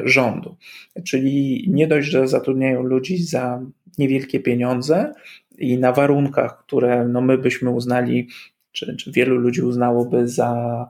rządu. 0.04 0.56
Czyli 1.04 1.66
nie 1.70 1.88
dość, 1.88 2.08
że 2.08 2.28
zatrudniają 2.28 2.84
ludzi 2.84 3.18
za 3.18 3.62
niewielkie 3.98 4.40
pieniądze 4.40 5.14
i 5.58 5.78
na 5.80 5.92
warunkach, 5.92 6.58
które 6.66 7.08
no 7.08 7.22
my 7.22 7.38
byśmy 7.38 7.70
uznali, 7.70 8.30
czy, 8.72 8.96
czy 8.96 9.12
wielu 9.12 9.36
ludzi 9.36 9.62
uznałoby 9.62 10.28
za 10.28 10.90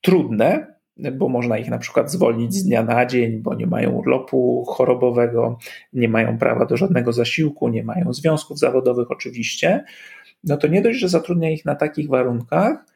trudne, 0.00 0.76
bo 1.12 1.28
można 1.28 1.58
ich 1.58 1.68
na 1.68 1.78
przykład 1.78 2.12
zwolnić 2.12 2.54
z 2.54 2.64
dnia 2.64 2.82
na 2.82 3.06
dzień, 3.06 3.38
bo 3.38 3.54
nie 3.54 3.66
mają 3.66 3.90
urlopu 3.90 4.64
chorobowego, 4.68 5.58
nie 5.92 6.08
mają 6.08 6.38
prawa 6.38 6.66
do 6.66 6.76
żadnego 6.76 7.12
zasiłku, 7.12 7.68
nie 7.68 7.84
mają 7.84 8.12
związków 8.12 8.58
zawodowych 8.58 9.10
oczywiście, 9.10 9.84
no 10.44 10.56
to 10.56 10.66
nie 10.66 10.82
dość, 10.82 10.98
że 10.98 11.08
zatrudnia 11.08 11.50
ich 11.50 11.64
na 11.64 11.74
takich 11.74 12.08
warunkach, 12.08 12.95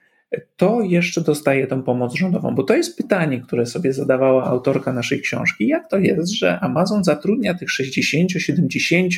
to 0.56 0.80
jeszcze 0.80 1.20
dostaje 1.20 1.66
tę 1.66 1.82
pomoc 1.82 2.14
rządową. 2.14 2.54
Bo 2.54 2.62
to 2.62 2.74
jest 2.74 2.96
pytanie, 2.96 3.40
które 3.40 3.66
sobie 3.66 3.92
zadawała 3.92 4.44
autorka 4.44 4.92
naszej 4.92 5.20
książki. 5.20 5.66
Jak 5.66 5.90
to 5.90 5.98
jest, 5.98 6.32
że 6.32 6.60
Amazon 6.60 7.04
zatrudnia 7.04 7.54
tych 7.54 7.70
60, 7.70 8.30
70, 8.30 9.12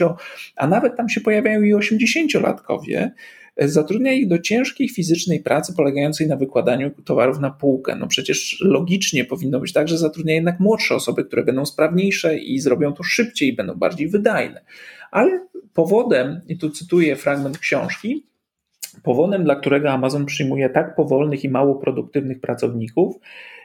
a 0.57 0.67
nawet 0.67 0.97
tam 0.97 1.09
się 1.09 1.21
pojawiają 1.21 1.63
i 1.63 1.75
80-latkowie, 1.75 3.11
zatrudnia 3.57 4.13
ich 4.13 4.29
do 4.29 4.39
ciężkiej 4.39 4.89
fizycznej 4.89 5.41
pracy 5.41 5.75
polegającej 5.77 6.27
na 6.27 6.37
wykładaniu 6.37 6.91
towarów 7.05 7.39
na 7.39 7.51
półkę. 7.51 7.97
No 7.97 8.07
przecież 8.07 8.61
logicznie 8.61 9.25
powinno 9.25 9.61
być 9.61 9.73
tak, 9.73 9.89
że 9.89 9.99
zatrudnia 9.99 10.35
jednak 10.35 10.61
młodsze 10.61 10.95
osoby, 10.95 11.25
które 11.25 11.45
będą 11.45 11.67
sprawniejsze 11.67 12.39
i 12.39 12.59
zrobią 12.61 12.93
to 12.93 13.03
szybciej 13.03 13.53
będą 13.53 13.75
bardziej 13.75 14.09
wydajne. 14.09 14.65
Ale 15.11 15.47
powodem, 15.75 16.41
i 16.49 16.59
tu 16.59 16.71
cytuję 16.71 17.17
fragment 17.17 17.59
książki, 17.59 18.27
Powodem, 19.03 19.45
dla 19.45 19.57
którego 19.57 19.91
Amazon 19.91 20.27
przyjmuje 20.27 20.71
tak 20.71 20.95
powolnych 20.95 21.45
i 21.45 21.49
mało 21.49 21.75
produktywnych 21.75 22.41
pracowników, 22.41 23.17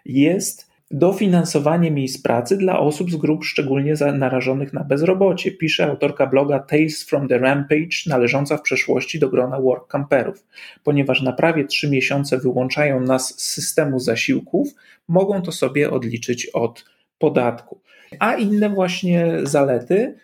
jest 0.05 0.67
dofinansowanie 0.91 1.91
miejsc 1.91 2.21
pracy 2.21 2.57
dla 2.57 2.79
osób 2.79 3.11
z 3.11 3.15
grup 3.15 3.43
szczególnie 3.45 3.93
narażonych 4.13 4.73
na 4.73 4.83
bezrobocie, 4.83 5.51
pisze 5.51 5.85
autorka 5.85 6.27
bloga 6.27 6.59
Tales 6.59 7.03
from 7.03 7.27
the 7.27 7.37
Rampage, 7.37 7.97
należąca 8.07 8.57
w 8.57 8.61
przeszłości 8.61 9.19
do 9.19 9.29
grona 9.29 9.61
work 9.61 9.87
camperów. 9.87 10.45
Ponieważ 10.83 11.21
na 11.21 11.33
prawie 11.33 11.65
trzy 11.65 11.89
miesiące 11.89 12.37
wyłączają 12.37 12.99
nas 12.99 13.27
z 13.27 13.43
systemu 13.43 13.99
zasiłków, 13.99 14.67
mogą 15.07 15.41
to 15.41 15.51
sobie 15.51 15.91
odliczyć 15.91 16.45
od 16.45 16.85
podatku. 17.19 17.79
A 18.19 18.33
inne 18.33 18.69
właśnie 18.69 19.31
zalety 19.43 20.15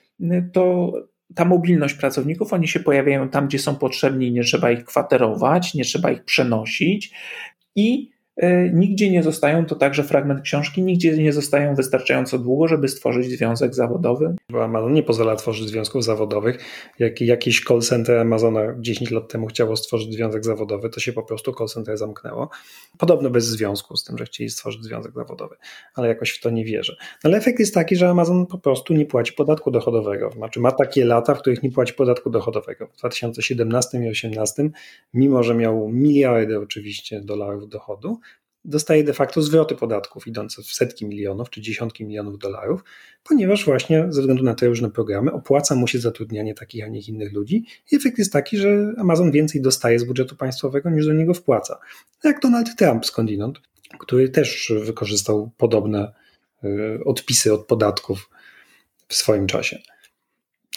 to 0.53 0.93
ta 1.35 1.45
mobilność 1.45 1.95
pracowników, 1.95 2.53
oni 2.53 2.67
się 2.67 2.79
pojawiają 2.79 3.29
tam, 3.29 3.47
gdzie 3.47 3.59
są 3.59 3.75
potrzebni, 3.75 4.31
nie 4.31 4.43
trzeba 4.43 4.71
ich 4.71 4.85
kwaterować, 4.85 5.73
nie 5.73 5.83
trzeba 5.83 6.11
ich 6.11 6.23
przenosić 6.23 7.13
i 7.75 8.12
nigdzie 8.73 9.11
nie 9.11 9.23
zostają, 9.23 9.65
to 9.65 9.75
także 9.75 10.03
fragment 10.03 10.41
książki, 10.41 10.83
nigdzie 10.83 11.17
nie 11.17 11.33
zostają 11.33 11.75
wystarczająco 11.75 12.39
długo, 12.39 12.67
żeby 12.67 12.87
stworzyć 12.87 13.25
związek 13.25 13.75
zawodowy. 13.75 14.35
Amazon 14.61 14.93
nie 14.93 15.03
pozwala 15.03 15.35
tworzyć 15.35 15.67
związków 15.67 16.03
zawodowych. 16.03 16.59
Jak 16.99 17.21
jakiś 17.21 17.63
call 17.63 17.81
center 17.81 18.17
Amazona 18.17 18.61
10 18.79 19.11
lat 19.11 19.31
temu 19.31 19.47
chciało 19.47 19.75
stworzyć 19.75 20.13
związek 20.13 20.45
zawodowy, 20.45 20.89
to 20.89 20.99
się 20.99 21.13
po 21.13 21.23
prostu 21.23 21.53
call 21.53 21.67
center 21.67 21.97
zamknęło. 21.97 22.49
Podobno 22.97 23.29
bez 23.29 23.45
związku 23.45 23.97
z 23.97 24.03
tym, 24.03 24.17
że 24.17 24.25
chcieli 24.25 24.49
stworzyć 24.49 24.83
związek 24.83 25.13
zawodowy, 25.15 25.55
ale 25.95 26.07
jakoś 26.07 26.31
w 26.31 26.41
to 26.41 26.49
nie 26.49 26.65
wierzę. 26.65 26.95
No 27.23 27.27
ale 27.27 27.37
efekt 27.37 27.59
jest 27.59 27.73
taki, 27.73 27.95
że 27.95 28.09
Amazon 28.09 28.45
po 28.45 28.57
prostu 28.57 28.93
nie 28.93 29.05
płaci 29.05 29.33
podatku 29.33 29.71
dochodowego. 29.71 30.31
Znaczy 30.31 30.59
ma 30.59 30.71
takie 30.71 31.05
lata, 31.05 31.35
w 31.35 31.39
których 31.39 31.63
nie 31.63 31.71
płaci 31.71 31.93
podatku 31.93 32.29
dochodowego. 32.29 32.87
W 32.87 32.97
2017 32.97 33.97
i 33.97 34.01
2018, 34.01 34.69
mimo 35.13 35.43
że 35.43 35.55
miał 35.55 35.89
miliardy 35.89 36.59
oczywiście 36.59 37.21
dolarów 37.21 37.69
dochodu, 37.69 38.19
dostaje 38.65 39.03
de 39.03 39.13
facto 39.13 39.41
zwroty 39.41 39.75
podatków 39.75 40.27
idące 40.27 40.61
w 40.63 40.65
setki 40.65 41.05
milionów 41.05 41.49
czy 41.49 41.61
dziesiątki 41.61 42.05
milionów 42.05 42.39
dolarów, 42.39 42.83
ponieważ 43.23 43.65
właśnie 43.65 44.05
ze 44.09 44.21
względu 44.21 44.43
na 44.43 44.55
te 44.55 44.67
różne 44.67 44.91
programy 44.91 45.31
opłaca 45.31 45.75
mu 45.75 45.87
się 45.87 45.99
zatrudnianie 45.99 46.53
takich, 46.53 46.85
a 46.85 46.87
nie 46.87 46.99
innych 46.99 47.33
ludzi 47.33 47.65
i 47.91 47.95
efekt 47.95 48.17
jest 48.17 48.33
taki, 48.33 48.57
że 48.57 48.93
Amazon 48.97 49.31
więcej 49.31 49.61
dostaje 49.61 49.99
z 49.99 50.03
budżetu 50.03 50.35
państwowego 50.35 50.89
niż 50.89 51.05
do 51.05 51.13
niego 51.13 51.33
wpłaca. 51.33 51.79
Jak 52.23 52.39
Donald 52.39 52.75
Trump 52.77 53.05
skądinąd, 53.05 53.61
który 53.99 54.29
też 54.29 54.73
wykorzystał 54.85 55.51
podobne 55.57 56.13
y, 56.63 56.99
odpisy 57.05 57.53
od 57.53 57.65
podatków 57.65 58.29
w 59.07 59.15
swoim 59.15 59.47
czasie. 59.47 59.79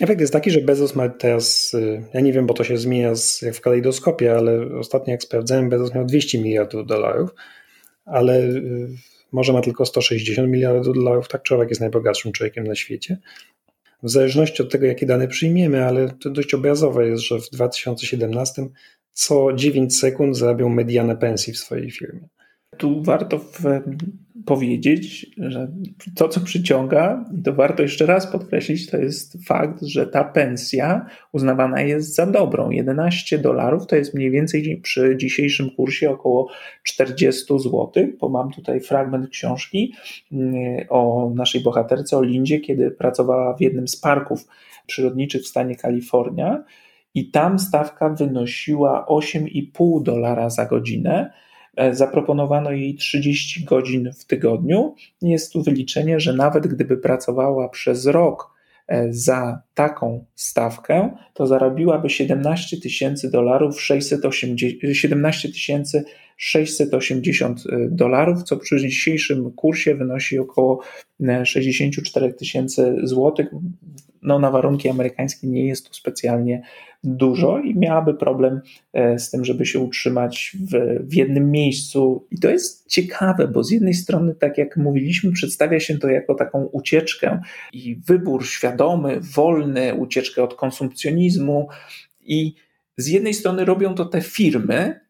Efekt 0.01 0.21
jest 0.21 0.33
taki, 0.33 0.51
że 0.51 0.61
Bezos 0.61 0.95
ma 0.95 1.09
teraz, 1.09 1.75
y, 1.75 2.05
ja 2.15 2.21
nie 2.21 2.33
wiem, 2.33 2.47
bo 2.47 2.55
to 2.55 2.65
się 2.65 2.79
zmienia 2.79 3.13
jak 3.43 3.55
w 3.55 3.61
kalejdoskopie, 3.61 4.37
ale 4.37 4.79
ostatnio 4.79 5.13
jak 5.13 5.23
sprawdzałem, 5.23 5.69
Bezos 5.69 5.95
miał 5.95 6.07
200 6.07 6.39
miliardów 6.39 6.87
dolarów, 6.87 7.31
ale 8.07 8.41
y, 8.41 8.89
może 9.33 9.53
ma 9.53 9.61
tylko 9.61 9.87
160 9.87 10.49
miliardów 10.49 10.95
dolarów, 10.95 11.29
tak 11.29 11.43
człowiek 11.43 11.69
jest 11.69 11.81
najbogatszym 11.81 12.33
człowiekiem 12.33 12.65
na 12.65 12.75
świecie. 12.75 13.19
W 14.03 14.11
zależności 14.11 14.63
od 14.63 14.73
tego, 14.73 14.87
jakie 14.87 15.07
dane 15.07 15.29
przyjmiemy, 15.29 15.85
ale 15.85 16.11
to 16.11 16.31
dość 16.31 16.55
obrazowe 16.55 17.09
jest, 17.09 17.23
że 17.23 17.41
w 17.41 17.51
2017 17.51 18.67
co 19.13 19.53
9 19.53 19.99
sekund 19.99 20.37
zarabiał 20.37 20.69
medianę 20.69 21.17
pensji 21.17 21.53
w 21.53 21.59
swojej 21.59 21.91
firmie. 21.91 22.29
Tu 22.77 23.03
warto 23.03 23.39
w 23.39 23.61
powiedzieć, 24.47 25.27
że 25.39 25.69
to, 26.15 26.29
co 26.29 26.41
przyciąga, 26.41 27.25
i 27.39 27.43
to 27.43 27.53
warto 27.53 27.83
jeszcze 27.83 28.07
raz 28.07 28.27
podkreślić, 28.27 28.91
to 28.91 28.97
jest 28.97 29.47
fakt, 29.47 29.83
że 29.83 30.07
ta 30.07 30.25
pensja 30.25 31.07
uznawana 31.33 31.81
jest 31.81 32.15
za 32.15 32.27
dobrą. 32.27 32.71
11 32.71 33.39
dolarów 33.39 33.87
to 33.87 33.97
jest 33.97 34.15
mniej 34.15 34.31
więcej 34.31 34.81
przy 34.83 35.17
dzisiejszym 35.17 35.71
kursie 35.71 36.11
około 36.11 36.49
40 36.83 37.45
zł, 37.59 37.91
bo 38.21 38.29
mam 38.29 38.51
tutaj 38.51 38.81
fragment 38.81 39.31
książki 39.31 39.95
mm, 40.33 40.87
o 40.89 41.33
naszej 41.35 41.61
bohaterce, 41.61 42.17
o 42.17 42.23
Lindzie, 42.23 42.61
kiedy 42.61 42.91
pracowała 42.91 43.57
w 43.57 43.61
jednym 43.61 43.89
z 43.89 43.97
parków 43.97 44.47
przyrodniczych 44.87 45.43
w 45.43 45.47
stanie 45.47 45.77
Kalifornia 45.77 46.65
i 47.15 47.31
tam 47.31 47.59
stawka 47.59 48.09
wynosiła 48.09 49.07
8,5 49.09 50.03
dolara 50.03 50.51
za 50.51 50.67
godzinę 50.67 51.31
zaproponowano 51.93 52.71
jej 52.71 52.95
30 52.95 53.65
godzin 53.65 54.11
w 54.19 54.25
tygodniu. 54.25 54.95
Jest 55.23 55.53
tu 55.53 55.63
wyliczenie, 55.63 56.21
że 56.21 56.33
nawet 56.33 56.67
gdyby 56.67 56.97
pracowała 56.97 57.69
przez 57.69 58.07
rok 58.07 58.51
e, 58.89 59.07
za 59.11 59.63
taką 59.75 60.25
stawkę, 60.35 61.17
to 61.35 61.47
zarobiłaby 61.47 62.11
17 62.11 62.81
tysięcy 62.81 63.31
dolarów, 63.31 63.83
17 64.93 65.49
tysięcy 65.49 66.05
680 66.37 67.61
e, 67.61 67.89
dolarów, 67.91 68.43
co 68.43 68.57
przy 68.57 68.81
dzisiejszym 68.81 69.53
kursie 69.53 69.95
wynosi 69.95 70.39
około 70.39 70.81
64 71.45 72.35
tysięcy 72.35 72.97
złotych. 73.03 73.47
No, 74.27 74.39
na 74.39 74.51
warunki 74.51 74.89
amerykańskie 74.89 75.47
nie 75.47 75.67
jest 75.67 75.89
to 75.89 75.95
specjalnie 75.95 76.63
dużo 77.05 77.59
i 77.59 77.75
miałaby 77.75 78.15
problem 78.15 78.61
e, 78.93 79.19
z 79.19 79.31
tym, 79.31 79.45
żeby 79.45 79.67
się 79.67 79.79
utrzymać 79.79 80.57
w, 80.61 81.01
w 81.09 81.15
jednym 81.15 81.51
miejscu. 81.51 82.27
I 82.31 82.39
to 82.39 82.51
jest 82.51 82.87
ciekawe, 82.87 83.49
bo 83.49 83.65
z 83.65 83.71
jednej 83.71 83.95
strony, 83.95 84.35
tak 84.35 84.59
jak 84.59 84.77
mówiliśmy, 84.77 85.33
przedstawia 85.33 85.81
się 85.81 85.99
to 85.99 86.09
jako 86.09 86.35
taką 86.35 86.65
ucieczkę 86.65 87.41
i 87.73 88.01
wybór 88.07 88.47
świadomy, 88.47 89.21
wolny, 89.21 89.95
ucieczkę 89.95 90.43
od 90.43 90.55
konsumpcjonizmu. 90.55 91.69
I 92.21 92.55
z 92.97 93.09
jednej 93.09 93.35
strony 93.35 93.65
robią 93.65 93.95
to 93.95 94.05
te 94.05 94.21
firmy, 94.21 95.01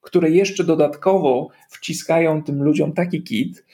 które 0.00 0.30
jeszcze 0.30 0.64
dodatkowo 0.64 1.48
wciskają 1.70 2.42
tym 2.42 2.62
ludziom 2.62 2.92
taki 2.92 3.22
kit, 3.22 3.64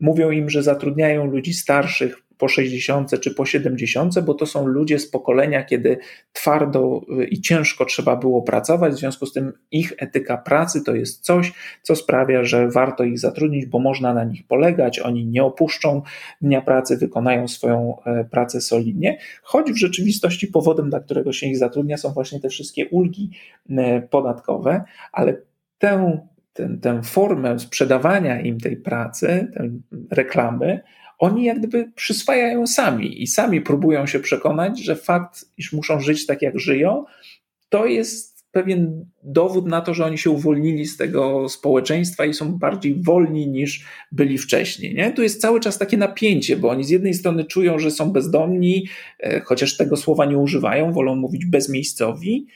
mówią 0.00 0.30
im, 0.30 0.50
że 0.50 0.62
zatrudniają 0.62 1.26
ludzi 1.26 1.54
starszych 1.54 2.23
po 2.38 2.48
60 2.48 3.20
czy 3.20 3.34
po 3.34 3.46
70, 3.46 4.20
bo 4.20 4.34
to 4.34 4.46
są 4.46 4.66
ludzie 4.66 4.98
z 4.98 5.10
pokolenia, 5.10 5.64
kiedy 5.64 5.98
twardo 6.32 7.00
i 7.30 7.40
ciężko 7.40 7.84
trzeba 7.84 8.16
było 8.16 8.42
pracować, 8.42 8.92
w 8.92 8.98
związku 8.98 9.26
z 9.26 9.32
tym 9.32 9.52
ich 9.70 9.92
etyka 9.98 10.36
pracy 10.36 10.84
to 10.84 10.94
jest 10.94 11.24
coś, 11.24 11.52
co 11.82 11.96
sprawia, 11.96 12.44
że 12.44 12.68
warto 12.68 13.04
ich 13.04 13.18
zatrudnić, 13.18 13.66
bo 13.66 13.78
można 13.78 14.14
na 14.14 14.24
nich 14.24 14.46
polegać, 14.46 14.98
oni 14.98 15.26
nie 15.26 15.44
opuszczą 15.44 16.02
dnia 16.42 16.62
pracy, 16.62 16.96
wykonają 16.96 17.48
swoją 17.48 17.96
e, 18.04 18.24
pracę 18.24 18.60
solidnie, 18.60 19.18
choć 19.42 19.72
w 19.72 19.76
rzeczywistości 19.76 20.46
powodem, 20.46 20.90
dla 20.90 21.00
którego 21.00 21.32
się 21.32 21.46
ich 21.46 21.58
zatrudnia, 21.58 21.96
są 21.96 22.12
właśnie 22.12 22.40
te 22.40 22.48
wszystkie 22.48 22.88
ulgi 22.88 23.30
e, 23.70 24.00
podatkowe, 24.02 24.84
ale 25.12 25.36
tę, 25.78 26.20
tę, 26.52 26.78
tę 26.82 27.02
formę 27.02 27.58
sprzedawania 27.58 28.40
im 28.40 28.60
tej 28.60 28.76
pracy, 28.76 29.52
reklamy, 30.10 30.80
oni 31.18 31.44
jak 31.44 31.58
gdyby 31.58 31.92
przyswajają 31.94 32.66
sami 32.66 33.22
i 33.22 33.26
sami 33.26 33.60
próbują 33.60 34.06
się 34.06 34.20
przekonać, 34.20 34.80
że 34.84 34.96
fakt, 34.96 35.44
iż 35.58 35.72
muszą 35.72 36.00
żyć 36.00 36.26
tak 36.26 36.42
jak 36.42 36.58
żyją, 36.58 37.04
to 37.68 37.86
jest 37.86 38.34
pewien 38.54 39.06
dowód 39.22 39.66
na 39.66 39.80
to, 39.80 39.94
że 39.94 40.04
oni 40.04 40.18
się 40.18 40.30
uwolnili 40.30 40.86
z 40.86 40.96
tego 40.96 41.48
społeczeństwa 41.48 42.24
i 42.24 42.34
są 42.34 42.58
bardziej 42.58 43.02
wolni 43.02 43.48
niż 43.48 43.84
byli 44.12 44.38
wcześniej. 44.38 44.94
Nie? 44.94 45.12
Tu 45.12 45.22
jest 45.22 45.40
cały 45.40 45.60
czas 45.60 45.78
takie 45.78 45.96
napięcie, 45.96 46.56
bo 46.56 46.68
oni 46.68 46.84
z 46.84 46.90
jednej 46.90 47.14
strony 47.14 47.44
czują, 47.44 47.78
że 47.78 47.90
są 47.90 48.12
bezdomni, 48.12 48.86
e, 49.20 49.40
chociaż 49.40 49.76
tego 49.76 49.96
słowa 49.96 50.24
nie 50.24 50.38
używają, 50.38 50.92
wolą 50.92 51.16
mówić 51.16 51.46
bezmiejscowi, 51.46 52.46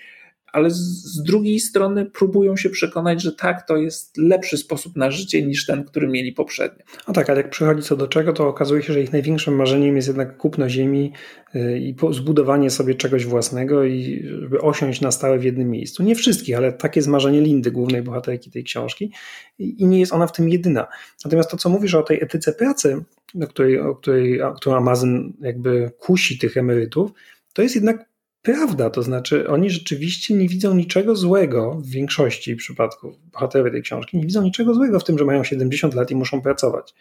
ale 0.59 0.71
z 0.71 1.23
drugiej 1.23 1.61
strony 1.61 2.07
próbują 2.07 2.57
się 2.57 2.71
przekonać, 2.71 3.23
że 3.23 3.33
tak, 3.33 3.67
to 3.67 3.77
jest 3.77 4.17
lepszy 4.17 4.57
sposób 4.57 4.97
na 4.97 5.11
życie 5.11 5.43
niż 5.43 5.67
ten, 5.67 5.85
który 5.85 6.09
mieli 6.09 6.33
poprzednio. 6.33 6.85
No 7.09 7.15
tak, 7.15 7.31
ale 7.31 7.41
jak 7.41 7.51
przychodzi 7.51 7.83
co 7.83 7.97
do 7.97 8.09
czego, 8.09 8.33
to 8.33 8.49
okazuje 8.49 8.83
się, 8.83 8.93
że 8.93 9.01
ich 9.01 9.13
największym 9.13 9.57
marzeniem 9.57 9.97
jest 9.97 10.09
jednak 10.09 10.37
kupno 10.37 10.69
ziemi 10.69 11.13
y, 11.55 11.79
i 11.79 11.95
zbudowanie 12.11 12.71
sobie 12.71 12.95
czegoś 12.95 13.27
własnego 13.27 13.85
i 13.85 14.27
żeby 14.41 14.61
osiąść 14.61 15.01
na 15.01 15.11
stałe 15.11 15.39
w 15.39 15.45
jednym 15.45 15.71
miejscu. 15.71 16.03
Nie 16.03 16.15
wszystkich, 16.15 16.57
ale 16.57 16.73
takie 16.73 16.99
jest 16.99 17.09
marzenie 17.09 17.41
Lindy, 17.41 17.71
głównej 17.71 18.03
bohaterki 18.03 18.51
tej 18.51 18.65
książki 18.65 19.13
i 19.59 19.87
nie 19.87 20.01
jest 20.01 20.13
ona 20.13 20.27
w 20.27 20.33
tym 20.33 20.49
jedyna. 20.49 20.87
Natomiast 21.25 21.51
to, 21.51 21.57
co 21.57 21.69
mówisz 21.69 21.95
o 21.95 22.03
tej 22.03 22.23
etyce 22.23 22.53
pracy, 22.53 23.05
o 23.43 23.47
której, 23.47 23.81
o 23.81 23.95
której, 23.95 24.43
o 24.43 24.55
którą 24.55 24.77
Amazon 24.77 25.33
jakby 25.41 25.91
kusi 25.99 26.39
tych 26.39 26.57
emerytów, 26.57 27.11
to 27.53 27.63
jest 27.63 27.75
jednak 27.75 28.09
prawda, 28.53 28.91
to 28.91 29.03
znaczy 29.03 29.49
oni 29.49 29.71
rzeczywiście 29.71 30.35
nie 30.35 30.49
widzą 30.49 30.75
niczego 30.75 31.17
złego 31.17 31.81
w 31.85 31.87
większości 31.87 32.57
przypadków 32.57 33.15
bohaterowie 33.33 33.71
tej 33.71 33.83
książki, 33.83 34.17
nie 34.17 34.23
widzą 34.23 34.43
niczego 34.43 34.75
złego 34.75 35.01
w 35.01 35.05
tym, 35.05 35.19
że 35.19 35.25
mają 35.25 35.45
70 35.45 35.95
lat 35.95 36.11
i 36.11 36.17
muszą 36.17 36.43
pracować, 36.43 36.95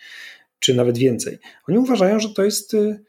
czy 0.59 0.73
nawet 0.73 0.97
więcej. 0.97 1.37
Oni 1.69 1.77
uważają, 1.77 2.19
że 2.19 2.29
to 2.29 2.43
jest, 2.43 2.73
y, 2.73 3.03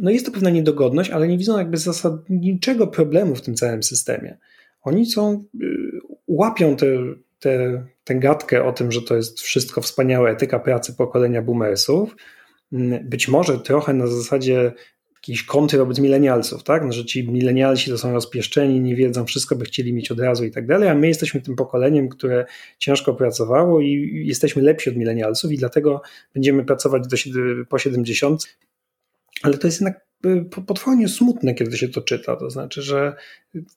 no 0.00 0.10
jest 0.10 0.26
to 0.26 0.32
pewna 0.32 0.50
niedogodność, 0.50 1.10
ale 1.10 1.28
nie 1.28 1.38
widzą 1.38 1.58
jakby 1.58 1.76
zasadniczego 1.76 2.86
problemu 2.86 3.34
w 3.34 3.42
tym 3.42 3.54
całym 3.54 3.82
systemie. 3.82 4.38
Oni 4.82 5.06
są, 5.06 5.44
y, 5.62 6.00
łapią 6.26 6.76
tę 6.76 6.86
te, 7.38 7.86
tę 8.04 8.14
gadkę 8.14 8.64
o 8.64 8.72
tym, 8.72 8.92
że 8.92 9.02
to 9.02 9.16
jest 9.16 9.40
wszystko 9.40 9.80
wspaniałe 9.80 10.30
etyka 10.30 10.58
pracy 10.58 10.94
pokolenia 10.94 11.42
boomersów, 11.42 12.16
być 13.02 13.28
może 13.28 13.58
trochę 13.58 13.92
na 13.92 14.06
zasadzie 14.06 14.72
jakiejś 15.20 15.44
kąty 15.44 15.78
wobec 15.78 15.98
milenialsów, 15.98 16.62
tak? 16.62 16.84
No, 16.84 16.92
że 16.92 17.04
ci 17.04 17.28
milenialsi 17.28 17.90
to 17.90 17.98
są 17.98 18.12
rozpieszczeni, 18.12 18.80
nie 18.80 18.96
wiedzą, 18.96 19.24
wszystko 19.24 19.56
by 19.56 19.64
chcieli 19.64 19.92
mieć 19.92 20.10
od 20.10 20.20
razu 20.20 20.44
i 20.44 20.50
tak 20.50 20.66
dalej, 20.66 20.88
a 20.88 20.94
my 20.94 21.08
jesteśmy 21.08 21.40
tym 21.40 21.56
pokoleniem, 21.56 22.08
które 22.08 22.46
ciężko 22.78 23.14
pracowało 23.14 23.80
i 23.80 24.22
jesteśmy 24.26 24.62
lepsi 24.62 24.90
od 24.90 24.96
milenialsów 24.96 25.52
i 25.52 25.56
dlatego 25.56 26.02
będziemy 26.34 26.64
pracować 26.64 27.02
do, 27.06 27.16
po 27.68 27.78
70. 27.78 28.56
Ale 29.42 29.58
to 29.58 29.66
jest 29.66 29.80
jednak 29.80 30.06
y, 30.26 30.44
potwornie 30.66 31.08
smutne, 31.08 31.54
kiedy 31.54 31.78
się 31.78 31.88
to 31.88 32.00
czyta. 32.00 32.36
To 32.36 32.50
znaczy, 32.50 32.82
że 32.82 33.14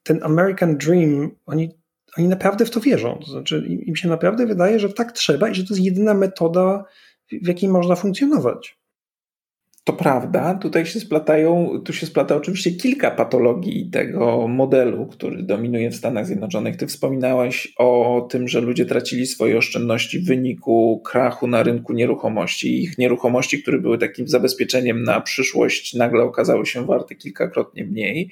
ten 0.04 0.20
American 0.24 0.78
Dream, 0.78 1.32
oni, 1.46 1.70
oni 2.18 2.28
naprawdę 2.28 2.66
w 2.66 2.70
to 2.70 2.80
wierzą. 2.80 3.20
To 3.26 3.32
znaczy, 3.32 3.66
im 3.68 3.96
się 3.96 4.10
naprawdę 4.10 4.46
wydaje, 4.46 4.80
że 4.80 4.94
tak 4.94 5.12
trzeba 5.12 5.50
i 5.50 5.56
że 5.56 5.64
to 5.64 5.74
jest 5.74 5.86
jedyna 5.86 6.14
metoda, 6.14 6.86
w 7.32 7.48
jakiej 7.48 7.70
można 7.70 7.96
funkcjonować. 7.96 8.83
To 9.86 9.94
prawda, 9.94 10.54
tutaj 10.56 10.86
się 10.86 11.00
splatają, 11.00 11.82
tu 11.86 11.94
się 11.94 12.06
splata 12.06 12.36
oczywiście 12.36 12.72
kilka 12.72 13.12
patologii 13.12 13.90
tego 13.90 14.48
modelu, 14.48 15.06
który 15.06 15.44
dominuje 15.44 15.92
w 15.92 15.96
Stanach 15.96 16.26
Zjednoczonych. 16.26 16.78
Ty 16.78 16.88
wspominałeś 16.88 17.74
o 17.78 18.22
tym, 18.30 18.48
że 18.48 18.62
ludzie 18.62 18.86
tracili 18.86 19.26
swoje 19.26 19.58
oszczędności 19.58 20.20
w 20.20 20.28
wyniku 20.28 21.02
krachu 21.06 21.48
na 21.48 21.64
rynku 21.64 21.94
nieruchomości. 21.94 22.84
Ich 22.84 22.98
nieruchomości, 22.98 23.62
które 23.62 23.80
były 23.80 23.98
takim 23.98 24.28
zabezpieczeniem 24.28 25.04
na 25.04 25.22
przyszłość, 25.22 25.94
nagle 25.94 26.24
okazały 26.24 26.66
się 26.66 26.86
warte 26.86 27.16
kilkakrotnie 27.16 27.84
mniej. 27.84 28.30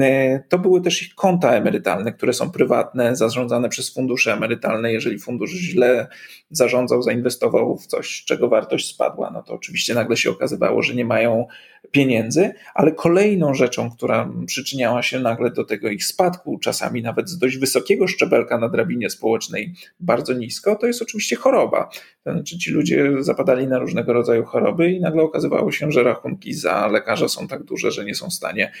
E, 0.00 0.40
to 0.48 0.58
były 0.58 0.80
też 0.80 1.02
ich 1.02 1.14
konta 1.14 1.52
emerytalne, 1.52 2.12
które 2.12 2.32
są 2.32 2.50
prywatne, 2.50 3.16
zarządzane 3.16 3.68
przez 3.68 3.94
fundusze 3.94 4.32
emerytalne. 4.32 4.92
Jeżeli 4.92 5.18
fundusz 5.18 5.50
źle 5.50 6.08
zarządzał, 6.56 7.02
zainwestował 7.02 7.76
w 7.76 7.86
coś, 7.86 8.24
czego 8.24 8.48
wartość 8.48 8.88
spadła, 8.88 9.30
no 9.30 9.42
to 9.42 9.54
oczywiście 9.54 9.94
nagle 9.94 10.16
się 10.16 10.30
okazywało, 10.30 10.82
że 10.82 10.94
nie 10.94 11.04
mają 11.04 11.46
pieniędzy, 11.90 12.54
ale 12.74 12.92
kolejną 12.92 13.54
rzeczą, 13.54 13.90
która 13.90 14.30
przyczyniała 14.46 15.02
się 15.02 15.20
nagle 15.20 15.50
do 15.50 15.64
tego 15.64 15.88
ich 15.88 16.04
spadku, 16.04 16.58
czasami 16.58 17.02
nawet 17.02 17.28
z 17.28 17.38
dość 17.38 17.58
wysokiego 17.58 18.06
szczebelka 18.06 18.58
na 18.58 18.68
drabinie 18.68 19.10
społecznej 19.10 19.74
bardzo 20.00 20.32
nisko, 20.32 20.76
to 20.76 20.86
jest 20.86 21.02
oczywiście 21.02 21.36
choroba. 21.36 21.88
To 22.24 22.32
znaczy 22.32 22.58
ci 22.58 22.70
ludzie 22.70 23.12
zapadali 23.20 23.66
na 23.66 23.78
różnego 23.78 24.12
rodzaju 24.12 24.44
choroby 24.44 24.92
i 24.92 25.00
nagle 25.00 25.22
okazywało 25.22 25.72
się, 25.72 25.92
że 25.92 26.02
rachunki 26.02 26.54
za 26.54 26.88
lekarza 26.88 27.28
są 27.28 27.48
tak 27.48 27.62
duże, 27.62 27.90
że 27.90 28.04
nie 28.04 28.14
są 28.14 28.30
w 28.30 28.34
stanie 28.34 28.72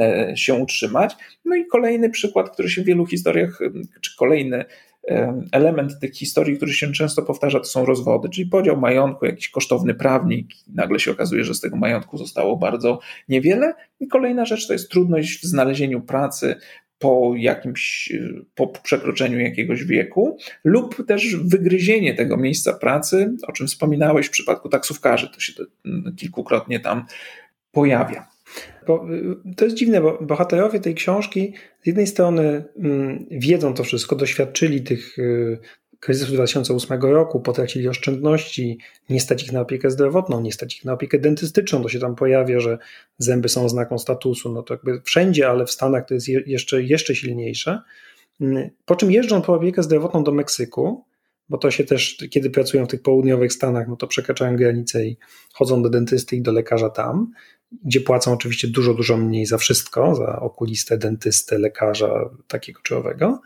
e, 0.00 0.32
się 0.36 0.54
utrzymać. 0.54 1.16
No 1.44 1.56
i 1.56 1.66
kolejny 1.66 2.10
przykład, 2.10 2.50
który 2.50 2.68
się 2.68 2.82
w 2.82 2.84
wielu 2.84 3.06
historiach, 3.06 3.58
czy 4.00 4.16
kolejny 4.16 4.64
element 5.52 6.00
tych 6.00 6.16
historii, 6.16 6.56
który 6.56 6.72
się 6.72 6.92
często 6.92 7.22
powtarza, 7.22 7.58
to 7.58 7.64
są 7.64 7.84
rozwody, 7.84 8.28
czyli 8.28 8.46
podział 8.48 8.76
majątku, 8.76 9.26
jakiś 9.26 9.48
kosztowny 9.48 9.94
prawnik, 9.94 10.46
nagle 10.74 11.00
się 11.00 11.10
okazuje, 11.10 11.44
że 11.44 11.54
z 11.54 11.60
tego 11.60 11.76
majątku 11.76 12.18
zostało 12.18 12.56
bardzo 12.56 13.00
niewiele. 13.28 13.74
I 14.00 14.08
kolejna 14.08 14.44
rzecz 14.44 14.66
to 14.66 14.72
jest 14.72 14.90
trudność 14.90 15.40
w 15.40 15.44
znalezieniu 15.44 16.00
pracy 16.00 16.54
po 16.98 17.32
jakimś, 17.36 18.12
po 18.54 18.66
przekroczeniu 18.66 19.38
jakiegoś 19.38 19.84
wieku, 19.84 20.38
lub 20.64 21.06
też 21.06 21.36
wygryzienie 21.36 22.14
tego 22.14 22.36
miejsca 22.36 22.72
pracy, 22.72 23.36
o 23.48 23.52
czym 23.52 23.66
wspominałeś 23.66 24.26
w 24.26 24.30
przypadku 24.30 24.68
taksówkarzy, 24.68 25.28
to 25.34 25.40
się 25.40 25.52
to 25.52 25.64
kilkukrotnie 26.16 26.80
tam 26.80 27.04
pojawia. 27.72 28.26
Bo 28.86 29.06
y, 29.48 29.54
to 29.56 29.64
jest 29.64 29.76
dziwne, 29.76 30.00
bo 30.00 30.18
bohaterowie 30.20 30.80
tej 30.80 30.94
książki 30.94 31.52
z 31.82 31.86
jednej 31.86 32.06
strony 32.06 32.64
mm, 32.76 33.26
wiedzą 33.30 33.74
to 33.74 33.84
wszystko, 33.84 34.16
doświadczyli 34.16 34.82
tych 34.82 35.18
y, 35.18 35.58
kryzysów 36.00 36.34
2008 36.34 37.02
roku, 37.02 37.40
potracili 37.40 37.88
oszczędności, 37.88 38.78
nie 39.10 39.20
stać 39.20 39.44
ich 39.44 39.52
na 39.52 39.60
opiekę 39.60 39.90
zdrowotną, 39.90 40.40
nie 40.40 40.52
stać 40.52 40.76
ich 40.76 40.84
na 40.84 40.92
opiekę 40.92 41.18
dentystyczną, 41.18 41.82
to 41.82 41.88
się 41.88 41.98
tam 41.98 42.14
pojawia, 42.14 42.60
że 42.60 42.78
zęby 43.18 43.48
są 43.48 43.68
znaką 43.68 43.98
statusu, 43.98 44.52
no 44.52 44.62
to 44.62 44.74
jakby 44.74 45.00
wszędzie, 45.00 45.48
ale 45.48 45.66
w 45.66 45.70
Stanach 45.70 46.06
to 46.06 46.14
jest 46.14 46.28
jeszcze, 46.28 46.82
jeszcze 46.82 47.14
silniejsze. 47.14 47.82
Mm, 48.40 48.70
po 48.84 48.96
czym 48.96 49.12
jeżdżą 49.12 49.42
po 49.42 49.54
opiekę 49.54 49.82
zdrowotną 49.82 50.24
do 50.24 50.32
Meksyku, 50.32 51.04
bo 51.48 51.58
to 51.58 51.70
się 51.70 51.84
też, 51.84 52.18
kiedy 52.30 52.50
pracują 52.50 52.86
w 52.86 52.88
tych 52.88 53.02
południowych 53.02 53.52
Stanach, 53.52 53.88
no 53.88 53.96
to 53.96 54.06
przekraczają 54.06 54.56
granicę 54.56 55.06
i 55.06 55.16
chodzą 55.52 55.82
do 55.82 55.90
dentysty 55.90 56.36
i 56.36 56.42
do 56.42 56.52
lekarza 56.52 56.90
tam 56.90 57.30
gdzie 57.84 58.00
płacą 58.00 58.32
oczywiście 58.32 58.68
dużo, 58.68 58.94
dużo 58.94 59.16
mniej 59.16 59.46
za 59.46 59.58
wszystko, 59.58 60.14
za 60.14 60.40
okulistę, 60.40 60.98
dentystę, 60.98 61.58
lekarza 61.58 62.30
takiego 62.48 62.80
czy 62.82 62.96
owego, 62.96 63.40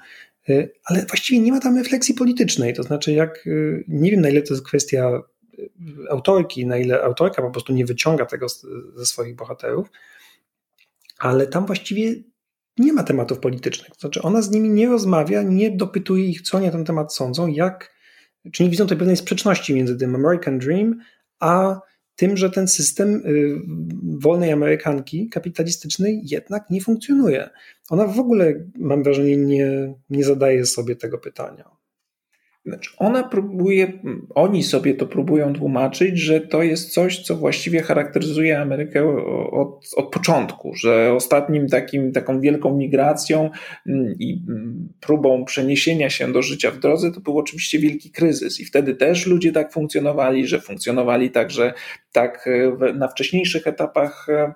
y, 0.48 0.72
ale 0.84 1.06
właściwie 1.06 1.40
nie 1.40 1.52
ma 1.52 1.60
tam 1.60 1.78
refleksji 1.78 2.14
politycznej, 2.14 2.74
to 2.74 2.82
znaczy 2.82 3.12
jak, 3.12 3.46
y, 3.46 3.84
nie 3.88 4.10
wiem 4.10 4.20
na 4.20 4.28
ile 4.28 4.42
to 4.42 4.54
jest 4.54 4.66
kwestia 4.66 5.22
y, 5.58 5.70
autorki, 6.10 6.66
na 6.66 6.78
ile 6.78 7.02
autorka 7.02 7.42
po 7.42 7.50
prostu 7.50 7.72
nie 7.72 7.86
wyciąga 7.86 8.26
tego 8.26 8.46
ze 8.96 9.06
swoich 9.06 9.36
bohaterów, 9.36 9.88
ale 11.18 11.46
tam 11.46 11.66
właściwie 11.66 12.14
nie 12.78 12.92
ma 12.92 13.02
tematów 13.02 13.38
politycznych, 13.38 13.88
to 13.88 14.00
znaczy 14.00 14.22
ona 14.22 14.42
z 14.42 14.50
nimi 14.50 14.70
nie 14.70 14.88
rozmawia, 14.88 15.42
nie 15.42 15.70
dopytuje 15.70 16.24
ich, 16.24 16.42
co 16.42 16.56
oni 16.56 16.66
na 16.66 16.72
ten 16.72 16.84
temat 16.84 17.14
sądzą, 17.14 17.46
jak, 17.46 17.94
czy 18.52 18.62
nie 18.62 18.70
widzą 18.70 18.86
tej 18.86 18.96
pewnej 18.96 19.16
sprzeczności 19.16 19.74
między 19.74 19.96
tym 19.96 20.14
American 20.14 20.58
Dream, 20.58 21.00
a 21.40 21.80
tym, 22.16 22.36
że 22.36 22.50
ten 22.50 22.68
system 22.68 23.22
y, 23.26 23.54
wolnej 24.20 24.52
Amerykanki 24.52 25.28
kapitalistycznej 25.28 26.20
jednak 26.24 26.70
nie 26.70 26.80
funkcjonuje. 26.80 27.50
Ona 27.90 28.06
w 28.06 28.20
ogóle, 28.20 28.54
mam 28.76 29.02
wrażenie, 29.02 29.36
nie, 29.36 29.94
nie 30.10 30.24
zadaje 30.24 30.66
sobie 30.66 30.96
tego 30.96 31.18
pytania. 31.18 31.81
Znaczy 32.66 32.90
ona 32.98 33.22
próbuje, 33.22 33.92
oni 34.34 34.62
sobie 34.62 34.94
to 34.94 35.06
próbują 35.06 35.52
tłumaczyć, 35.52 36.18
że 36.18 36.40
to 36.40 36.62
jest 36.62 36.92
coś, 36.92 37.22
co 37.22 37.36
właściwie 37.36 37.82
charakteryzuje 37.82 38.60
Amerykę 38.60 39.24
od, 39.50 39.88
od 39.96 40.10
początku, 40.10 40.74
że 40.74 41.12
ostatnim 41.12 41.68
takim, 41.68 42.12
taką 42.12 42.40
wielką 42.40 42.76
migracją 42.76 43.50
mm, 43.86 44.14
i 44.18 44.44
mm, 44.48 44.88
próbą 45.00 45.44
przeniesienia 45.44 46.10
się 46.10 46.32
do 46.32 46.42
życia 46.42 46.70
w 46.70 46.78
drodze 46.78 47.12
to 47.12 47.20
był 47.20 47.38
oczywiście 47.38 47.78
wielki 47.78 48.10
kryzys. 48.10 48.60
I 48.60 48.64
wtedy 48.64 48.94
też 48.94 49.26
ludzie 49.26 49.52
tak 49.52 49.72
funkcjonowali, 49.72 50.46
że 50.46 50.60
funkcjonowali 50.60 51.30
także 51.30 51.72
tak 52.12 52.48
e, 52.48 52.92
na 52.94 53.08
wcześniejszych 53.08 53.66
etapach 53.66 54.26
e, 54.28 54.52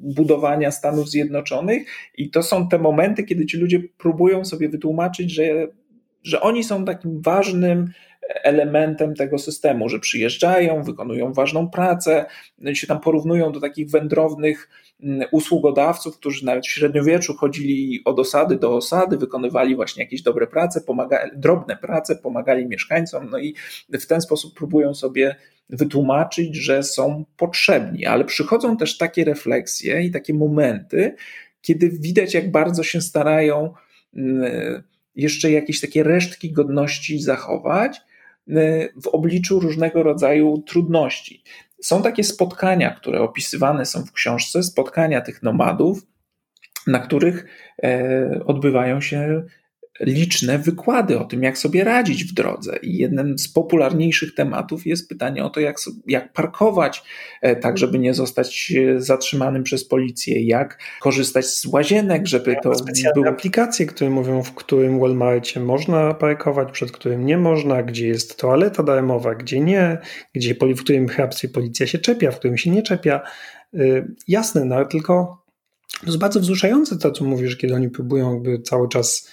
budowania 0.00 0.70
Stanów 0.70 1.10
Zjednoczonych. 1.10 1.86
I 2.18 2.30
to 2.30 2.42
są 2.42 2.68
te 2.68 2.78
momenty, 2.78 3.24
kiedy 3.24 3.46
ci 3.46 3.58
ludzie 3.58 3.80
próbują 3.98 4.44
sobie 4.44 4.68
wytłumaczyć, 4.68 5.30
że 5.30 5.68
że 6.22 6.40
oni 6.40 6.64
są 6.64 6.84
takim 6.84 7.22
ważnym 7.22 7.92
elementem 8.42 9.14
tego 9.14 9.38
systemu, 9.38 9.88
że 9.88 9.98
przyjeżdżają, 9.98 10.82
wykonują 10.82 11.32
ważną 11.32 11.70
pracę, 11.70 12.26
się 12.72 12.86
tam 12.86 13.00
porównują 13.00 13.52
do 13.52 13.60
takich 13.60 13.90
wędrownych 13.90 14.68
mm, 15.02 15.28
usługodawców, 15.32 16.16
którzy 16.16 16.46
nawet 16.46 16.66
w 16.66 16.70
średniowieczu 16.70 17.34
chodzili 17.34 18.00
od 18.04 18.18
osady 18.18 18.56
do 18.56 18.76
osady, 18.76 19.16
wykonywali 19.16 19.76
właśnie 19.76 20.04
jakieś 20.04 20.22
dobre 20.22 20.46
prace, 20.46 20.80
pomagali, 20.80 21.30
drobne 21.36 21.76
prace, 21.76 22.16
pomagali 22.16 22.66
mieszkańcom, 22.66 23.30
no 23.30 23.38
i 23.38 23.54
w 24.00 24.06
ten 24.06 24.20
sposób 24.20 24.54
próbują 24.54 24.94
sobie 24.94 25.36
wytłumaczyć, 25.70 26.56
że 26.56 26.82
są 26.82 27.24
potrzebni, 27.36 28.06
ale 28.06 28.24
przychodzą 28.24 28.76
też 28.76 28.98
takie 28.98 29.24
refleksje 29.24 30.02
i 30.02 30.10
takie 30.10 30.34
momenty, 30.34 31.14
kiedy 31.62 31.90
widać, 31.90 32.34
jak 32.34 32.50
bardzo 32.50 32.82
się 32.82 33.00
starają 33.00 33.74
mm, 34.16 34.82
jeszcze 35.14 35.50
jakieś 35.50 35.80
takie 35.80 36.02
resztki 36.02 36.52
godności 36.52 37.22
zachować 37.22 37.96
e, 37.96 38.88
w 39.02 39.06
obliczu 39.06 39.60
różnego 39.60 40.02
rodzaju 40.02 40.62
trudności. 40.66 41.42
Są 41.80 42.02
takie 42.02 42.24
spotkania, 42.24 42.90
które 42.90 43.20
opisywane 43.20 43.86
są 43.86 44.04
w 44.04 44.12
książce, 44.12 44.62
spotkania 44.62 45.20
tych 45.20 45.42
nomadów, 45.42 46.06
na 46.86 46.98
których 46.98 47.46
e, 47.82 48.44
odbywają 48.46 49.00
się 49.00 49.42
liczne 50.00 50.58
wykłady 50.58 51.18
o 51.18 51.24
tym, 51.24 51.42
jak 51.42 51.58
sobie 51.58 51.84
radzić 51.84 52.24
w 52.24 52.34
drodze. 52.34 52.78
I 52.82 52.96
jednym 52.96 53.38
z 53.38 53.48
popularniejszych 53.48 54.34
tematów 54.34 54.86
jest 54.86 55.08
pytanie 55.08 55.44
o 55.44 55.50
to, 55.50 55.60
jak, 55.60 55.76
jak 56.06 56.32
parkować, 56.32 57.02
e, 57.42 57.56
tak 57.56 57.78
żeby 57.78 57.98
nie 57.98 58.14
zostać 58.14 58.72
e, 58.72 59.00
zatrzymanym 59.00 59.62
przez 59.62 59.84
policję, 59.88 60.42
jak 60.46 60.78
korzystać 61.00 61.46
z 61.46 61.66
łazienek, 61.66 62.26
żeby 62.26 62.56
to 62.62 62.72
były 63.14 63.28
aplikacje, 63.28 63.86
które 63.86 64.10
mówią, 64.10 64.42
w 64.42 64.54
którym 64.54 65.00
Walmartie 65.00 65.60
można 65.60 66.14
parkować, 66.14 66.72
przed 66.72 66.92
którym 66.92 67.26
nie 67.26 67.38
można, 67.38 67.82
gdzie 67.82 68.08
jest 68.08 68.36
toaleta 68.36 68.82
darmowa, 68.82 69.34
gdzie 69.34 69.60
nie, 69.60 69.98
gdzie, 70.34 70.54
w 70.54 70.80
którym 70.80 71.08
hrabstwie 71.08 71.48
policja 71.48 71.86
się 71.86 71.98
czepia, 71.98 72.30
w 72.30 72.38
którym 72.38 72.58
się 72.58 72.70
nie 72.70 72.82
czepia. 72.82 73.20
Y, 73.74 74.14
jasne, 74.28 74.64
no 74.64 74.74
ale 74.76 74.86
tylko 74.86 75.40
to 76.00 76.06
jest 76.06 76.18
bardzo 76.18 76.40
wzruszające 76.40 76.98
to, 76.98 77.10
co 77.10 77.24
mówisz, 77.24 77.56
kiedy 77.56 77.74
oni 77.74 77.90
próbują 77.90 78.34
jakby 78.34 78.62
cały 78.62 78.88
czas 78.88 79.30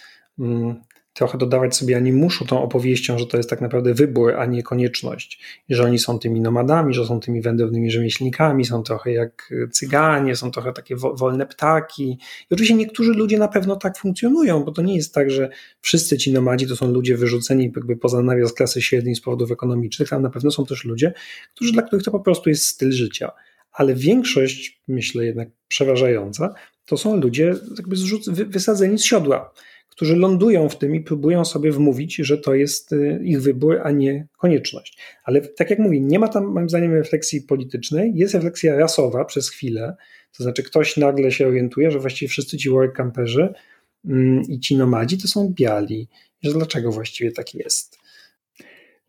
trochę 1.17 1.37
dodawać 1.37 1.75
sobie 1.75 1.97
animuszu 1.97 2.45
tą 2.45 2.63
opowieścią, 2.63 3.19
że 3.19 3.25
to 3.25 3.37
jest 3.37 3.49
tak 3.49 3.61
naprawdę 3.61 3.93
wybór, 3.93 4.35
a 4.35 4.45
nie 4.45 4.63
konieczność. 4.63 5.39
I 5.69 5.75
że 5.75 5.83
oni 5.83 5.99
są 5.99 6.19
tymi 6.19 6.41
nomadami, 6.41 6.93
że 6.93 7.05
są 7.05 7.19
tymi 7.19 7.41
wędrownymi 7.41 7.91
rzemieślnikami, 7.91 8.65
są 8.65 8.83
trochę 8.83 9.11
jak 9.11 9.53
cyganie, 9.71 10.35
są 10.35 10.51
trochę 10.51 10.73
takie 10.73 10.95
wolne 10.95 11.45
ptaki. 11.45 12.17
I 12.51 12.53
oczywiście 12.53 12.75
niektórzy 12.75 13.13
ludzie 13.13 13.37
na 13.37 13.47
pewno 13.47 13.75
tak 13.75 13.97
funkcjonują, 13.97 14.63
bo 14.63 14.71
to 14.71 14.81
nie 14.81 14.95
jest 14.95 15.13
tak, 15.13 15.31
że 15.31 15.49
wszyscy 15.81 16.17
ci 16.17 16.33
nomadzi 16.33 16.67
to 16.67 16.75
są 16.75 16.91
ludzie 16.91 17.17
wyrzuceni 17.17 17.71
jakby 17.75 17.97
poza 17.97 18.21
nawias 18.21 18.53
klasy 18.53 18.81
średniej 18.81 19.15
z 19.15 19.21
powodów 19.21 19.51
ekonomicznych, 19.51 20.13
ale 20.13 20.21
na 20.21 20.29
pewno 20.29 20.51
są 20.51 20.65
też 20.65 20.85
ludzie, 20.85 21.13
którzy, 21.55 21.73
dla 21.73 21.83
których 21.83 22.05
to 22.05 22.11
po 22.11 22.19
prostu 22.19 22.49
jest 22.49 22.65
styl 22.65 22.91
życia. 22.91 23.31
Ale 23.71 23.95
większość, 23.95 24.81
myślę 24.87 25.25
jednak 25.25 25.49
przeważająca, 25.67 26.53
to 26.85 26.97
są 26.97 27.17
ludzie 27.17 27.53
jakby 27.77 27.95
wysadzeni 28.45 28.99
z 28.99 29.05
siodła 29.05 29.53
którzy 29.97 30.15
lądują 30.15 30.69
w 30.69 30.77
tym 30.77 30.95
i 30.95 30.99
próbują 30.99 31.45
sobie 31.45 31.71
wmówić, 31.71 32.15
że 32.15 32.37
to 32.37 32.55
jest 32.55 32.93
y, 32.93 33.19
ich 33.23 33.41
wybór, 33.41 33.79
a 33.83 33.91
nie 33.91 34.27
konieczność. 34.37 34.97
Ale 35.23 35.41
tak 35.41 35.69
jak 35.69 35.79
mówię, 35.79 35.99
nie 35.99 36.19
ma 36.19 36.27
tam 36.27 36.45
moim 36.45 36.69
zdaniem 36.69 36.93
refleksji 36.93 37.41
politycznej, 37.41 38.11
jest 38.15 38.33
refleksja 38.33 38.75
rasowa 38.75 39.25
przez 39.25 39.49
chwilę, 39.49 39.95
to 40.37 40.43
znaczy 40.43 40.63
ktoś 40.63 40.97
nagle 40.97 41.31
się 41.31 41.47
orientuje, 41.47 41.91
że 41.91 41.99
właściwie 41.99 42.29
wszyscy 42.29 42.57
ci 42.57 42.69
work 42.69 42.95
camperzy 42.95 43.53
mm, 44.05 44.41
i 44.41 44.59
ci 44.59 44.77
nomadzi 44.77 45.17
to 45.17 45.27
są 45.27 45.53
biali. 45.53 46.07
Że 46.41 46.53
dlaczego 46.53 46.91
właściwie 46.91 47.31
tak 47.31 47.55
jest? 47.55 47.99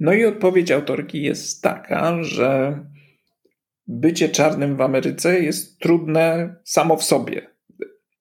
No 0.00 0.12
i 0.12 0.24
odpowiedź 0.24 0.70
autorki 0.70 1.22
jest 1.22 1.62
taka, 1.62 2.22
że 2.22 2.78
bycie 3.86 4.28
czarnym 4.28 4.76
w 4.76 4.80
Ameryce 4.80 5.40
jest 5.40 5.78
trudne 5.78 6.54
samo 6.64 6.96
w 6.96 7.04
sobie 7.04 7.57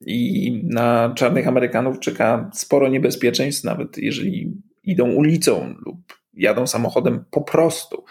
i 0.06 0.62
na 0.64 1.14
czarnych 1.16 1.48
Amerykanów 1.48 2.00
czeka 2.00 2.50
sporo 2.54 2.88
niebezpieczeństw, 2.88 3.64
nawet 3.64 3.98
jeżeli 3.98 4.54
idą 4.84 5.12
ulicą 5.12 5.76
lub 5.86 5.98
jadą 6.34 6.68
samochodem 6.68 7.26
po 7.32 7.42
prostu. 7.42 8.04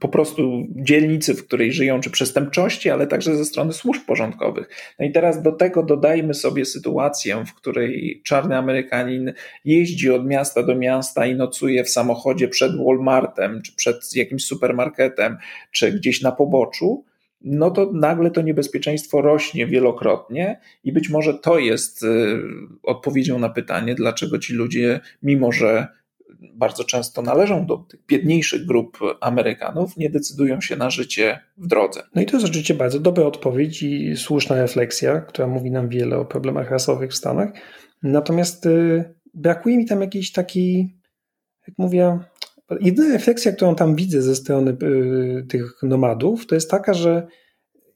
Po 0.00 0.08
prostu 0.08 0.66
dzielnicy, 0.70 1.34
w 1.34 1.46
której 1.46 1.72
żyją, 1.72 2.00
czy 2.00 2.10
przestępczości, 2.10 2.90
ale 2.90 3.06
także 3.06 3.36
ze 3.36 3.44
strony 3.44 3.72
służb 3.72 4.02
porządkowych. 4.06 4.94
No 4.98 5.06
i 5.06 5.12
teraz 5.12 5.42
do 5.42 5.52
tego 5.52 5.82
dodajmy 5.82 6.34
sobie 6.34 6.64
sytuację, 6.64 7.44
w 7.46 7.54
której 7.54 8.20
czarny 8.24 8.56
Amerykanin 8.56 9.32
jeździ 9.64 10.10
od 10.10 10.26
miasta 10.26 10.62
do 10.62 10.74
miasta 10.74 11.26
i 11.26 11.34
nocuje 11.34 11.84
w 11.84 11.90
samochodzie 11.90 12.48
przed 12.48 12.72
Walmartem, 12.84 13.62
czy 13.62 13.76
przed 13.76 14.16
jakimś 14.16 14.44
supermarketem, 14.44 15.36
czy 15.70 15.92
gdzieś 15.92 16.22
na 16.22 16.32
poboczu 16.32 17.04
no 17.44 17.70
to 17.70 17.92
nagle 17.92 18.30
to 18.30 18.42
niebezpieczeństwo 18.42 19.22
rośnie 19.22 19.66
wielokrotnie 19.66 20.60
i 20.84 20.92
być 20.92 21.10
może 21.10 21.34
to 21.34 21.58
jest 21.58 22.02
y, 22.02 22.42
odpowiedzią 22.82 23.38
na 23.38 23.48
pytanie, 23.48 23.94
dlaczego 23.94 24.38
ci 24.38 24.52
ludzie, 24.52 25.00
mimo 25.22 25.52
że 25.52 25.88
bardzo 26.54 26.84
często 26.84 27.22
należą 27.22 27.66
do 27.66 27.76
tych 27.76 28.00
biedniejszych 28.06 28.66
grup 28.66 28.98
Amerykanów, 29.20 29.96
nie 29.96 30.10
decydują 30.10 30.60
się 30.60 30.76
na 30.76 30.90
życie 30.90 31.40
w 31.58 31.66
drodze. 31.66 32.02
No 32.14 32.22
i 32.22 32.26
to 32.26 32.32
jest 32.36 32.46
rzeczywiście 32.46 32.74
bardzo 32.74 33.00
dobra 33.00 33.24
odpowiedź 33.24 33.82
i 33.82 34.16
słuszna 34.16 34.56
refleksja, 34.56 35.20
która 35.20 35.48
mówi 35.48 35.70
nam 35.70 35.88
wiele 35.88 36.18
o 36.18 36.24
problemach 36.24 36.70
rasowych 36.70 37.10
w 37.10 37.16
Stanach. 37.16 37.52
Natomiast 38.02 38.66
y, 38.66 39.04
brakuje 39.34 39.76
mi 39.76 39.86
tam 39.86 40.00
jakiejś 40.00 40.32
takiej, 40.32 40.96
jak 41.68 41.78
mówię, 41.78 42.18
Jedyna 42.80 43.12
refleksja, 43.12 43.52
którą 43.52 43.74
tam 43.74 43.96
widzę 43.96 44.22
ze 44.22 44.36
strony 44.36 44.76
y, 44.82 45.46
tych 45.48 45.82
nomadów, 45.82 46.46
to 46.46 46.54
jest 46.54 46.70
taka, 46.70 46.94
że 46.94 47.26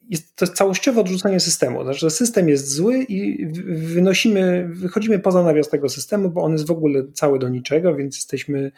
jest, 0.09 0.37
to 0.37 0.45
jest 0.45 0.57
całościowe 0.57 1.01
odrzucenie 1.01 1.41
systemu. 1.41 1.83
Znaczy, 1.83 1.99
że 1.99 2.11
system 2.11 2.49
jest 2.49 2.73
zły 2.73 3.05
i 3.09 3.47
wynosimy, 3.67 4.69
wychodzimy 4.73 5.19
poza 5.19 5.43
nawias 5.43 5.69
tego 5.69 5.89
systemu, 5.89 6.31
bo 6.31 6.43
on 6.43 6.53
jest 6.53 6.67
w 6.67 6.71
ogóle 6.71 7.03
cały 7.15 7.39
do 7.39 7.49
niczego, 7.49 7.97
więc 7.97 8.17
jesteśmy, 8.17 8.73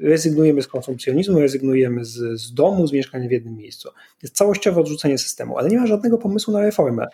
rezygnujemy 0.00 0.62
z 0.62 0.66
konsumpcjonizmu, 0.66 1.40
rezygnujemy 1.40 2.04
z, 2.04 2.40
z 2.40 2.54
domu, 2.54 2.86
z 2.86 2.92
mieszkania 2.92 3.28
w 3.28 3.32
jednym 3.32 3.56
miejscu. 3.56 3.88
Jest 4.22 4.36
całościowe 4.36 4.80
odrzucenie 4.80 5.18
systemu, 5.18 5.58
ale 5.58 5.68
nie 5.68 5.78
ma 5.78 5.86
żadnego 5.86 6.18
pomysłu 6.18 6.52
na 6.52 6.60
reformę. 6.60 7.06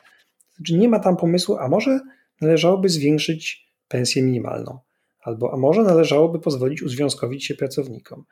Znaczy, 0.56 0.78
nie 0.78 0.88
ma 0.88 0.98
tam 0.98 1.16
pomysłu, 1.16 1.56
a 1.56 1.68
może 1.68 2.00
należałoby 2.40 2.88
zwiększyć 2.88 3.70
pensję 3.88 4.22
minimalną 4.22 4.78
albo 5.20 5.54
a 5.54 5.56
może 5.56 5.82
należałoby 5.82 6.40
pozwolić 6.40 6.82
uzwiązkowić 6.82 7.44
się 7.44 7.54
pracownikom. 7.54 8.24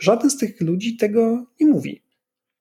Żaden 0.00 0.30
z 0.30 0.36
tych 0.36 0.60
ludzi 0.60 0.96
tego 0.96 1.46
nie 1.60 1.66
mówi. 1.66 2.02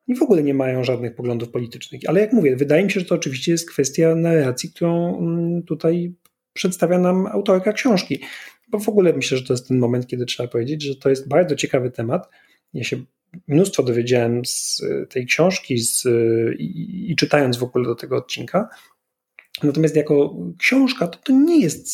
I 0.08 0.16
w 0.16 0.22
ogóle 0.22 0.44
nie 0.44 0.54
mają 0.54 0.84
żadnych 0.84 1.16
poglądów 1.16 1.50
politycznych. 1.50 2.02
Ale 2.08 2.22
jak 2.22 2.34
mówię, 2.34 2.56
wydaje 2.56 2.84
mi 2.84 2.92
się, 2.92 3.00
że 3.00 3.06
to 3.06 3.16
oczywiście 3.16 3.52
jest 3.52 3.70
kwestia 3.70 4.16
narracji, 4.16 4.70
którą 4.70 5.18
mm, 5.18 5.64
tutaj 5.64 6.14
przedstawia 6.54 7.00
nam 7.00 7.28
autorka 7.28 7.74
książki. 7.74 8.20
Bo 8.68 8.80
w 8.80 8.90
ogóle 8.90 9.14
myślę, 9.14 9.38
że 9.38 9.44
to 9.44 9.54
jest 9.54 9.68
ten 9.68 9.80
moment, 9.80 10.08
kiedy 10.08 10.26
trzeba 10.26 10.50
powiedzieć, 10.50 10.84
że 10.84 10.96
to 10.96 11.10
jest 11.10 11.28
bardzo 11.28 11.56
ciekawy 11.56 11.92
temat. 11.92 12.30
Ja 12.74 12.84
się 12.84 13.04
mnóstwo 13.48 13.84
dowiedziałem 13.84 14.46
z 14.46 14.82
tej 15.10 15.26
książki 15.26 15.78
z, 15.78 16.04
i, 16.60 17.12
i 17.12 17.16
czytając 17.16 17.58
w 17.58 17.64
ogóle 17.64 17.86
do 17.86 17.96
tego 17.96 18.18
odcinka. 18.18 18.70
Natomiast 19.64 19.96
jako 19.96 20.36
książka 20.58 21.08
to, 21.08 21.20
to 21.24 21.34
nie 21.34 21.62
jest 21.62 21.88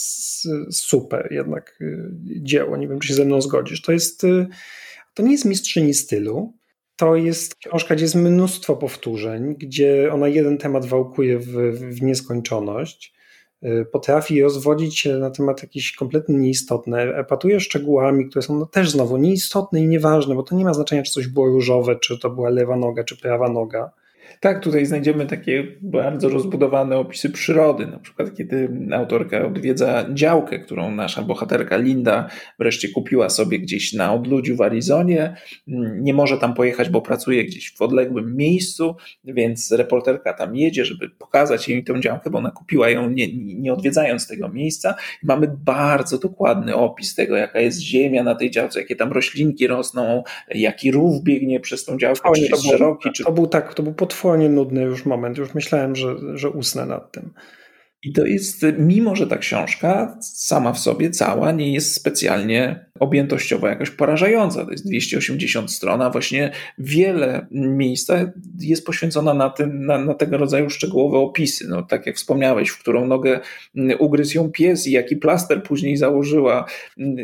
super 0.72 1.28
jednak 1.32 1.78
y, 1.82 2.10
dzieło. 2.24 2.78
Nie 2.78 2.88
wiem, 2.88 3.00
czy 3.00 3.08
się 3.08 3.14
ze 3.14 3.26
mną 3.26 3.42
zgodzisz. 3.42 3.82
To 3.82 3.92
jest, 3.92 4.24
y, 4.24 4.48
to 5.14 5.24
nie 5.24 5.32
jest 5.32 5.46
mistrzyni 5.46 5.94
stylu. 5.94 6.54
To 6.96 7.16
jest 7.16 7.56
książka, 7.56 7.96
gdzie 7.96 8.04
jest 8.04 8.16
mnóstwo 8.16 8.76
powtórzeń, 8.76 9.56
gdzie 9.56 10.10
ona 10.14 10.28
jeden 10.28 10.58
temat 10.58 10.86
wałkuje 10.86 11.40
w, 11.40 11.52
w 11.78 12.02
nieskończoność. 12.02 13.14
Y, 13.64 13.86
potrafi 13.92 14.42
rozwodzić 14.42 15.00
się 15.00 15.18
na 15.18 15.32
temat 15.32 15.62
jakiś 15.62 15.96
kompletnie 15.96 16.38
nieistotny, 16.38 17.16
epatuje 17.16 17.60
szczegółami, 17.60 18.30
które 18.30 18.42
są 18.42 18.68
też 18.68 18.90
znowu 18.90 19.18
nieistotne 19.18 19.82
i 19.82 19.88
nieważne, 19.88 20.36
bo 20.36 20.44
to 20.44 20.56
nie 20.56 20.66
ma 20.66 20.74
znaczenia, 20.74 21.04
czy 21.04 21.12
coś 21.12 21.28
było 21.28 21.46
różowe, 21.46 21.96
czy 21.96 22.20
to 22.20 22.30
była 22.30 22.50
lewa 22.50 22.76
noga, 22.76 23.04
czy 23.04 23.18
prawa 23.18 23.50
noga 23.50 23.92
Tak, 24.40 24.64
tutaj 24.64 24.86
znajdziemy 24.86 25.26
takie 25.26 25.68
bardzo 25.82 26.30
rozbudowane 26.30 26.98
opisy 26.98 27.30
przyrody. 27.30 27.88
Na 27.88 28.00
przykład, 28.00 28.36
kiedy 28.38 28.70
autorka 28.94 29.46
odwiedza 29.46 30.06
działkę, 30.14 30.60
którą 30.60 30.92
nasza 30.92 31.22
bohaterka 31.22 31.78
Linda 31.78 32.30
wreszcie 32.60 32.90
kupiła 32.90 33.30
sobie 33.30 33.60
gdzieś 33.60 33.94
na 33.94 34.14
odludziu 34.14 34.56
w 34.56 34.62
Arizonie. 34.62 35.36
Nie 36.02 36.14
może 36.14 36.38
tam 36.38 36.54
pojechać, 36.54 36.90
bo 36.90 37.02
pracuje 37.02 37.46
gdzieś 37.46 37.76
w 37.76 37.82
odległym 37.82 38.36
miejscu, 38.36 38.96
więc 39.24 39.72
reporterka 39.72 40.34
tam 40.34 40.56
jedzie, 40.56 40.86
żeby 40.86 41.10
pokazać 41.10 41.70
jej 41.70 41.84
tę 41.84 42.02
działkę, 42.02 42.30
bo 42.30 42.38
ona 42.38 42.52
kupiła 42.52 42.90
ją 42.90 43.10
nie, 43.10 43.28
nie 43.36 43.74
odwiedzając 43.74 44.28
tego 44.28 44.50
miejsca. 44.50 44.96
Mamy 45.24 45.48
bardzo 45.66 46.18
dokładny 46.18 46.76
opis 46.76 47.16
tego, 47.16 47.36
jaka 47.36 47.60
jest 47.60 47.80
ziemia 47.80 48.24
na 48.24 48.36
tej 48.36 48.52
działce, 48.52 48.80
jakie 48.80 48.96
tam 48.96 49.12
roślinki 49.12 49.68
rosną, 49.68 50.24
jaki 50.56 50.92
rów 50.92 51.24
biegnie 51.24 51.60
przez 51.60 51.86
tą 51.86 51.98
działkę, 51.98 52.30
czy 52.36 52.42
jest 52.42 52.64
szeroki. 52.64 53.10
Czy... 53.12 53.24
To 53.24 53.32
był 53.32 53.48
tak, 53.48 53.74
to 53.74 53.84
był 53.84 53.94
potworny 53.94 54.19
potwornie 54.20 54.50
nudny 54.50 54.82
już 54.82 55.06
moment. 55.06 55.38
Już 55.38 55.54
myślałem, 55.54 55.96
że, 55.96 56.16
że 56.38 56.50
usnę 56.50 56.86
nad 56.86 57.12
tym. 57.12 57.34
I 58.04 58.14
to 58.14 58.26
jest, 58.26 58.66
mimo 58.78 59.16
że 59.16 59.28
ta 59.28 59.38
książka 59.38 60.18
sama 60.22 60.74
w 60.74 60.80
sobie 60.80 61.10
cała 61.10 61.52
nie 61.52 61.74
jest 61.74 61.96
specjalnie 61.96 62.89
objętościowo 63.00 63.68
jakoś 63.68 63.90
porażająca. 63.90 64.66
To 64.66 64.72
jest 64.72 64.88
280 64.88 65.72
stron, 65.72 66.02
a 66.02 66.10
właśnie 66.10 66.52
wiele 66.78 67.48
miejsca 67.52 68.32
jest 68.60 68.86
poświęcona 68.86 69.34
na, 69.34 69.50
tym, 69.50 69.86
na, 69.86 69.98
na 70.06 70.14
tego 70.14 70.38
rodzaju 70.38 70.70
szczegółowe 70.70 71.18
opisy. 71.18 71.68
No, 71.70 71.84
tak 71.84 72.06
jak 72.06 72.16
wspomniałeś, 72.16 72.70
w 72.70 72.80
którą 72.80 73.08
nogę 73.08 73.40
ugryzł 74.00 74.38
ją 74.38 74.52
pies 74.52 74.88
i 74.88 74.92
jaki 74.92 75.16
plaster 75.16 75.64
później 75.64 75.98
założyła. 75.98 76.66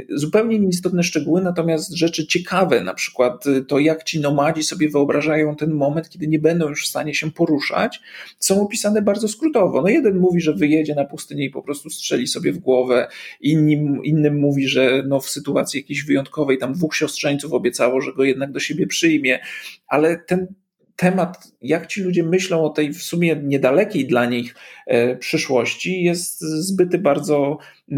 Zupełnie 0.09 0.59
nieistotne 0.59 1.03
szczegóły, 1.03 1.41
natomiast 1.41 1.93
rzeczy 1.93 2.27
ciekawe, 2.27 2.81
na 2.81 2.93
przykład 2.93 3.43
to, 3.67 3.79
jak 3.79 4.03
ci 4.03 4.19
nomadzi 4.19 4.63
sobie 4.63 4.89
wyobrażają 4.89 5.55
ten 5.55 5.71
moment, 5.73 6.09
kiedy 6.09 6.27
nie 6.27 6.39
będą 6.39 6.69
już 6.69 6.85
w 6.85 6.89
stanie 6.89 7.13
się 7.13 7.31
poruszać, 7.31 8.01
są 8.39 8.61
opisane 8.61 9.01
bardzo 9.01 9.27
skrótowo. 9.27 9.81
No 9.81 9.87
jeden 9.87 10.17
mówi, 10.17 10.41
że 10.41 10.53
wyjedzie 10.53 10.95
na 10.95 11.05
pustynię 11.05 11.45
i 11.45 11.49
po 11.49 11.61
prostu 11.61 11.89
strzeli 11.89 12.27
sobie 12.27 12.53
w 12.53 12.57
głowę, 12.57 13.07
innym, 13.41 14.03
innym 14.03 14.39
mówi, 14.39 14.67
że 14.67 15.03
no 15.07 15.19
w 15.19 15.29
sytuacji 15.29 15.64
sytuacji 15.65 15.79
jakiejś 15.79 16.05
wyjątkowej, 16.05 16.57
tam 16.57 16.73
dwóch 16.73 16.95
siostrzeńców 16.95 17.53
obiecało, 17.53 18.01
że 18.01 18.13
go 18.13 18.23
jednak 18.23 18.51
do 18.51 18.59
siebie 18.59 18.87
przyjmie, 18.87 19.39
ale 19.87 20.17
ten 20.17 20.47
temat, 20.95 21.51
jak 21.61 21.87
ci 21.87 22.01
ludzie 22.01 22.23
myślą 22.23 22.63
o 22.63 22.69
tej 22.69 22.93
w 22.93 23.03
sumie 23.03 23.35
niedalekiej 23.43 24.07
dla 24.07 24.25
nich 24.25 24.55
e, 24.87 25.15
przyszłości, 25.15 26.03
jest 26.03 26.41
zbyty 26.41 26.97
bardzo 26.97 27.57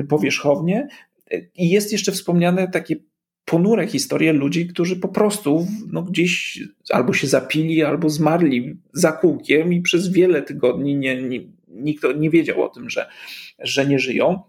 powierzchownie. 0.09 0.87
I 1.55 1.69
jest 1.69 1.91
jeszcze 1.91 2.11
wspomniane 2.11 2.67
takie 2.67 2.95
ponure 3.45 3.87
historie 3.87 4.33
ludzi, 4.33 4.67
którzy 4.67 4.95
po 4.95 5.07
prostu 5.07 5.67
no, 5.91 6.03
gdzieś 6.03 6.59
albo 6.89 7.13
się 7.13 7.27
zapili, 7.27 7.83
albo 7.83 8.09
zmarli 8.09 8.75
za 8.93 9.11
kółkiem 9.11 9.73
i 9.73 9.81
przez 9.81 10.11
wiele 10.11 10.41
tygodni 10.41 10.95
nie, 10.95 11.21
nie, 11.21 11.39
nikt 11.67 12.03
nie 12.19 12.29
wiedział 12.29 12.63
o 12.63 12.69
tym, 12.69 12.89
że, 12.89 13.09
że 13.59 13.85
nie 13.85 13.99
żyją 13.99 14.41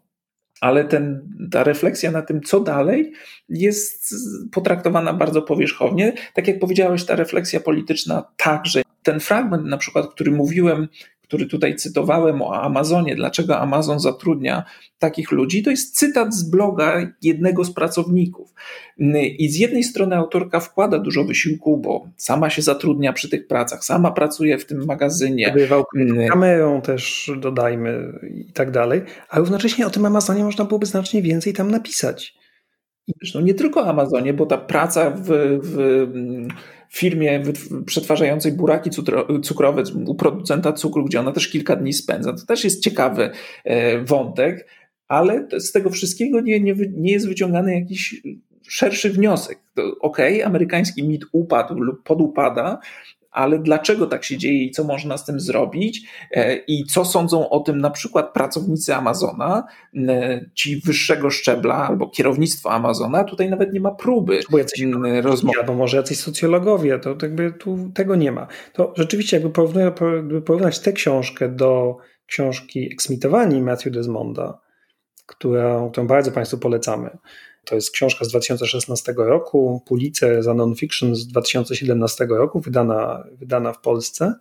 ale 0.60 0.84
ten, 0.84 1.20
ta 1.50 1.64
refleksja 1.64 2.10
na 2.10 2.22
tym, 2.22 2.40
co 2.42 2.60
dalej, 2.60 3.12
jest 3.48 4.14
potraktowana 4.52 5.12
bardzo 5.12 5.42
powierzchownie. 5.42 6.12
Tak 6.34 6.48
jak 6.48 6.58
powiedziałeś, 6.58 7.04
ta 7.04 7.16
refleksja 7.16 7.60
polityczna 7.60 8.24
także. 8.36 8.82
Ten 9.02 9.20
fragment, 9.20 9.66
na 9.66 9.78
przykład, 9.78 10.06
który 10.14 10.30
mówiłem, 10.30 10.88
który 11.28 11.46
tutaj 11.46 11.76
cytowałem 11.76 12.42
o 12.42 12.62
Amazonie, 12.62 13.14
dlaczego 13.14 13.58
Amazon 13.58 14.00
zatrudnia 14.00 14.64
takich 14.98 15.32
ludzi, 15.32 15.62
to 15.62 15.70
jest 15.70 15.96
cytat 15.96 16.34
z 16.34 16.50
bloga 16.50 17.12
jednego 17.22 17.64
z 17.64 17.74
pracowników. 17.74 18.54
I 19.38 19.48
z 19.48 19.56
jednej 19.56 19.84
strony 19.84 20.16
autorka 20.16 20.60
wkłada 20.60 20.98
dużo 20.98 21.24
wysiłku, 21.24 21.78
bo 21.78 22.08
sama 22.16 22.50
się 22.50 22.62
zatrudnia 22.62 23.12
przy 23.12 23.28
tych 23.28 23.46
pracach, 23.46 23.84
sama 23.84 24.10
pracuje 24.10 24.58
w 24.58 24.66
tym 24.66 24.84
magazynie. 24.86 25.52
Bywał 25.54 25.84
kamerą 26.30 26.80
też, 26.80 27.32
dodajmy, 27.40 28.18
i 28.34 28.52
tak 28.52 28.70
dalej, 28.70 29.02
a 29.30 29.38
równocześnie 29.38 29.86
o 29.86 29.90
tym 29.90 30.06
Amazonie 30.06 30.44
można 30.44 30.64
byłoby 30.64 30.86
znacznie 30.86 31.22
więcej 31.22 31.52
tam 31.52 31.70
napisać. 31.70 32.34
Zresztą 33.20 33.40
nie 33.40 33.54
tylko 33.54 33.86
Amazonie, 33.86 34.34
bo 34.34 34.46
ta 34.46 34.58
praca 34.58 35.10
w, 35.10 35.28
w 35.62 36.06
firmie 36.88 37.42
przetwarzającej 37.86 38.52
buraki 38.52 38.90
cukrowe 39.42 39.82
u 40.06 40.14
producenta 40.14 40.72
cukru, 40.72 41.04
gdzie 41.04 41.20
ona 41.20 41.32
też 41.32 41.48
kilka 41.48 41.76
dni 41.76 41.92
spędza. 41.92 42.32
To 42.32 42.46
też 42.46 42.64
jest 42.64 42.82
ciekawy 42.82 43.30
e, 43.64 44.04
wątek, 44.04 44.66
ale 45.08 45.48
z 45.58 45.72
tego 45.72 45.90
wszystkiego 45.90 46.40
nie, 46.40 46.60
nie, 46.60 46.74
nie 46.96 47.12
jest 47.12 47.28
wyciągany 47.28 47.74
jakiś 47.74 48.22
szerszy 48.68 49.10
wniosek. 49.10 49.58
Okej, 50.00 50.34
okay, 50.34 50.46
amerykański 50.46 51.08
mit 51.08 51.24
upadł 51.32 51.74
lub 51.74 52.02
podupada, 52.02 52.78
ale 53.30 53.58
dlaczego 53.58 54.06
tak 54.06 54.24
się 54.24 54.38
dzieje 54.38 54.64
i 54.64 54.70
co 54.70 54.84
można 54.84 55.18
z 55.18 55.24
tym 55.24 55.40
zrobić 55.40 56.02
e, 56.30 56.56
i 56.56 56.84
co 56.84 57.04
sądzą 57.04 57.48
o 57.50 57.60
tym 57.60 57.80
na 57.80 57.90
przykład 57.90 58.32
pracownicy 58.32 58.94
Amazona, 58.94 59.64
e, 59.96 60.40
ci 60.54 60.80
wyższego 60.80 61.30
szczebla 61.30 61.74
albo 61.74 62.08
kierownictwo 62.10 62.70
Amazona, 62.70 63.24
tutaj 63.24 63.50
nawet 63.50 63.72
nie 63.72 63.80
ma 63.80 63.90
próby 63.90 64.40
rozmowy. 65.22 65.58
Albo 65.60 65.74
może 65.74 65.96
jacyś 65.96 66.18
socjologowie, 66.18 66.98
to 66.98 67.16
jakby 67.22 67.52
tu 67.52 67.90
tego 67.94 68.16
nie 68.16 68.32
ma. 68.32 68.46
To 68.72 68.92
rzeczywiście 68.96 69.40
jakby, 69.40 69.80
jakby 69.80 70.42
porównać 70.42 70.78
tę 70.78 70.92
książkę 70.92 71.48
do 71.48 71.96
książki 72.26 72.92
Eksmitowani 72.92 73.62
Matthew 73.62 73.92
Desmonda, 73.92 74.60
którą, 75.26 75.90
którą 75.90 76.06
bardzo 76.06 76.32
Państwu 76.32 76.58
polecamy, 76.58 77.10
to 77.68 77.74
jest 77.74 77.90
książka 77.90 78.24
z 78.24 78.28
2016 78.28 79.14
roku, 79.16 79.82
Pulitzer 79.86 80.42
za 80.42 80.54
non-fiction 80.54 81.14
z 81.14 81.26
2017 81.26 82.26
roku, 82.30 82.60
wydana, 82.60 83.24
wydana 83.38 83.72
w 83.72 83.80
Polsce. 83.80 84.34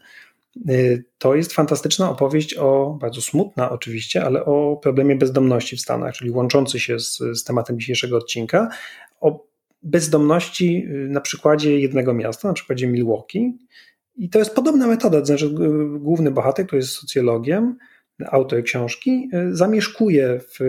Y, 0.69 1.03
to 1.17 1.36
jest 1.36 1.53
fantastyczna 1.53 2.09
opowieść 2.09 2.57
o, 2.57 2.97
bardzo 3.01 3.21
smutna 3.21 3.69
oczywiście, 3.69 4.25
ale 4.25 4.45
o 4.45 4.78
problemie 4.78 5.15
bezdomności 5.15 5.78
w 5.78 5.82
Stanach, 5.82 6.13
czyli 6.13 6.32
łączący 6.32 6.80
się 6.80 6.99
z, 6.99 7.17
z 7.17 7.43
tematem 7.43 7.80
dzisiejszego 7.80 8.17
odcinka, 8.17 8.69
o 9.21 9.47
bezdomności 9.84 10.86
y, 10.86 11.09
na 11.09 11.21
przykładzie 11.21 11.80
jednego 11.80 12.13
miasta, 12.13 12.47
na 12.47 12.53
przykładzie 12.53 12.88
Milwaukee. 12.88 13.57
I 14.15 14.30
to 14.30 14.39
jest 14.39 14.55
podobna 14.55 14.88
metoda, 14.88 15.19
to 15.19 15.25
znaczy 15.25 15.45
y, 15.45 15.99
główny 15.99 16.32
bohater, 16.32 16.65
który 16.65 16.80
jest 16.80 16.93
socjologiem, 16.93 17.78
autor 18.25 18.63
książki, 18.63 19.30
zamieszkuje 19.51 20.39
w 20.39 20.59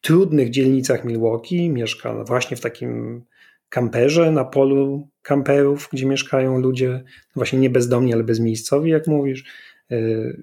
trudnych 0.00 0.50
dzielnicach 0.50 1.04
Milwaukee, 1.04 1.70
mieszka 1.70 2.24
właśnie 2.24 2.56
w 2.56 2.60
takim 2.60 3.22
kamperze 3.68 4.30
na 4.30 4.44
polu 4.44 5.08
kamperów, 5.22 5.88
gdzie 5.92 6.06
mieszkają 6.06 6.58
ludzie 6.58 7.04
właśnie 7.36 7.58
nie 7.58 7.70
bezdomni, 7.70 8.14
ale 8.14 8.24
bezmiejscowi, 8.24 8.90
jak 8.90 9.06
mówisz. 9.06 9.44
Y, 9.92 10.42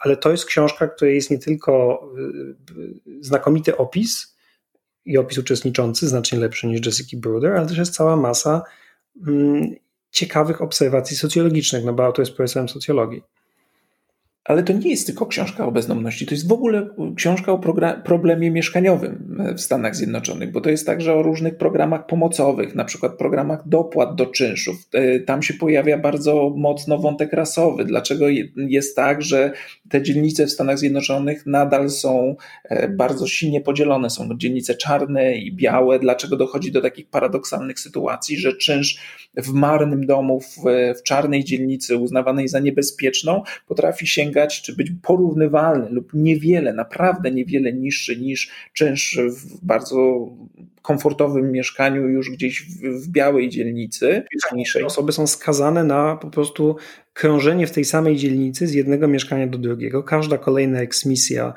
ale 0.00 0.16
to 0.16 0.30
jest 0.30 0.44
książka, 0.44 0.88
której 0.88 1.14
jest 1.14 1.30
nie 1.30 1.38
tylko 1.38 2.02
y, 2.70 3.20
znakomity 3.20 3.76
opis 3.76 4.36
i 5.04 5.18
opis 5.18 5.38
uczestniczący, 5.38 6.08
znacznie 6.08 6.38
lepszy 6.38 6.66
niż 6.66 6.86
Jessica 6.86 7.16
Bruder, 7.16 7.52
ale 7.52 7.66
też 7.66 7.78
jest 7.78 7.94
cała 7.94 8.16
masa 8.16 8.62
mm, 9.26 9.74
ciekawych 10.10 10.62
obserwacji 10.62 11.16
socjologicznych, 11.16 11.84
no 11.84 11.92
bo 11.92 12.12
to 12.12 12.22
jest 12.22 12.32
profesorem 12.32 12.68
socjologii. 12.68 13.22
Ale 14.50 14.62
to 14.62 14.72
nie 14.72 14.90
jest 14.90 15.06
tylko 15.06 15.26
książka 15.26 15.66
o 15.66 15.72
bezdomności, 15.72 16.26
to 16.26 16.34
jest 16.34 16.48
w 16.48 16.52
ogóle 16.52 16.88
książka 17.16 17.52
o 17.52 17.60
problemie 18.04 18.50
mieszkaniowym 18.50 19.36
w 19.56 19.60
Stanach 19.60 19.96
Zjednoczonych, 19.96 20.52
bo 20.52 20.60
to 20.60 20.70
jest 20.70 20.86
także 20.86 21.14
o 21.14 21.22
różnych 21.22 21.56
programach 21.56 22.06
pomocowych, 22.06 22.74
na 22.74 22.84
przykład 22.84 23.18
programach 23.18 23.68
dopłat 23.68 24.14
do 24.14 24.26
czynszów. 24.26 24.88
E, 24.92 25.20
tam 25.20 25.42
się 25.42 25.54
pojawia 25.54 25.98
bardzo 25.98 26.54
mocno 26.56 26.98
wątek 26.98 27.32
rasowy. 27.32 27.84
Dlaczego 27.84 28.26
jest 28.56 28.96
tak, 28.96 29.22
że 29.22 29.52
te 29.88 30.02
dzielnice 30.02 30.46
w 30.46 30.50
Stanach 30.50 30.78
Zjednoczonych 30.78 31.46
nadal 31.46 31.90
są 31.90 32.36
e, 32.64 32.88
bardzo 32.88 33.26
silnie 33.26 33.60
podzielone? 33.60 34.10
Są 34.10 34.28
dzielnice 34.36 34.74
czarne 34.74 35.36
i 35.36 35.52
białe. 35.52 35.98
Dlaczego 35.98 36.36
dochodzi 36.36 36.72
do 36.72 36.80
takich 36.80 37.08
paradoksalnych 37.08 37.80
sytuacji, 37.80 38.36
że 38.36 38.56
czynsz 38.56 39.00
w 39.36 39.52
marnym 39.52 40.06
domu, 40.06 40.40
w, 40.40 40.56
w 40.98 41.02
czarnej 41.02 41.44
dzielnicy 41.44 41.96
uznawanej 41.96 42.48
za 42.48 42.58
niebezpieczną 42.58 43.42
potrafi 43.68 44.06
sięgać 44.06 44.39
sięgać, 44.40 44.62
czy 44.62 44.76
być 44.76 44.92
porównywalny 45.02 45.90
lub 45.90 46.10
niewiele, 46.14 46.72
naprawdę 46.72 47.30
niewiele 47.30 47.72
niższy 47.72 48.16
niż 48.16 48.50
czynsz 48.72 49.18
w 49.30 49.64
bardzo 49.64 50.28
komfortowym 50.82 51.52
mieszkaniu 51.52 52.08
już 52.08 52.30
gdzieś 52.30 52.62
w, 52.62 53.04
w 53.04 53.08
białej 53.08 53.48
dzielnicy. 53.48 54.22
Te 54.74 54.86
osoby 54.86 55.12
są 55.12 55.26
skazane 55.26 55.84
na 55.84 56.16
po 56.16 56.30
prostu 56.30 56.76
krążenie 57.12 57.66
w 57.66 57.72
tej 57.72 57.84
samej 57.84 58.16
dzielnicy 58.16 58.66
z 58.66 58.74
jednego 58.74 59.08
mieszkania 59.08 59.46
do 59.46 59.58
drugiego. 59.58 60.02
Każda 60.02 60.38
kolejna 60.38 60.80
eksmisja 60.80 61.54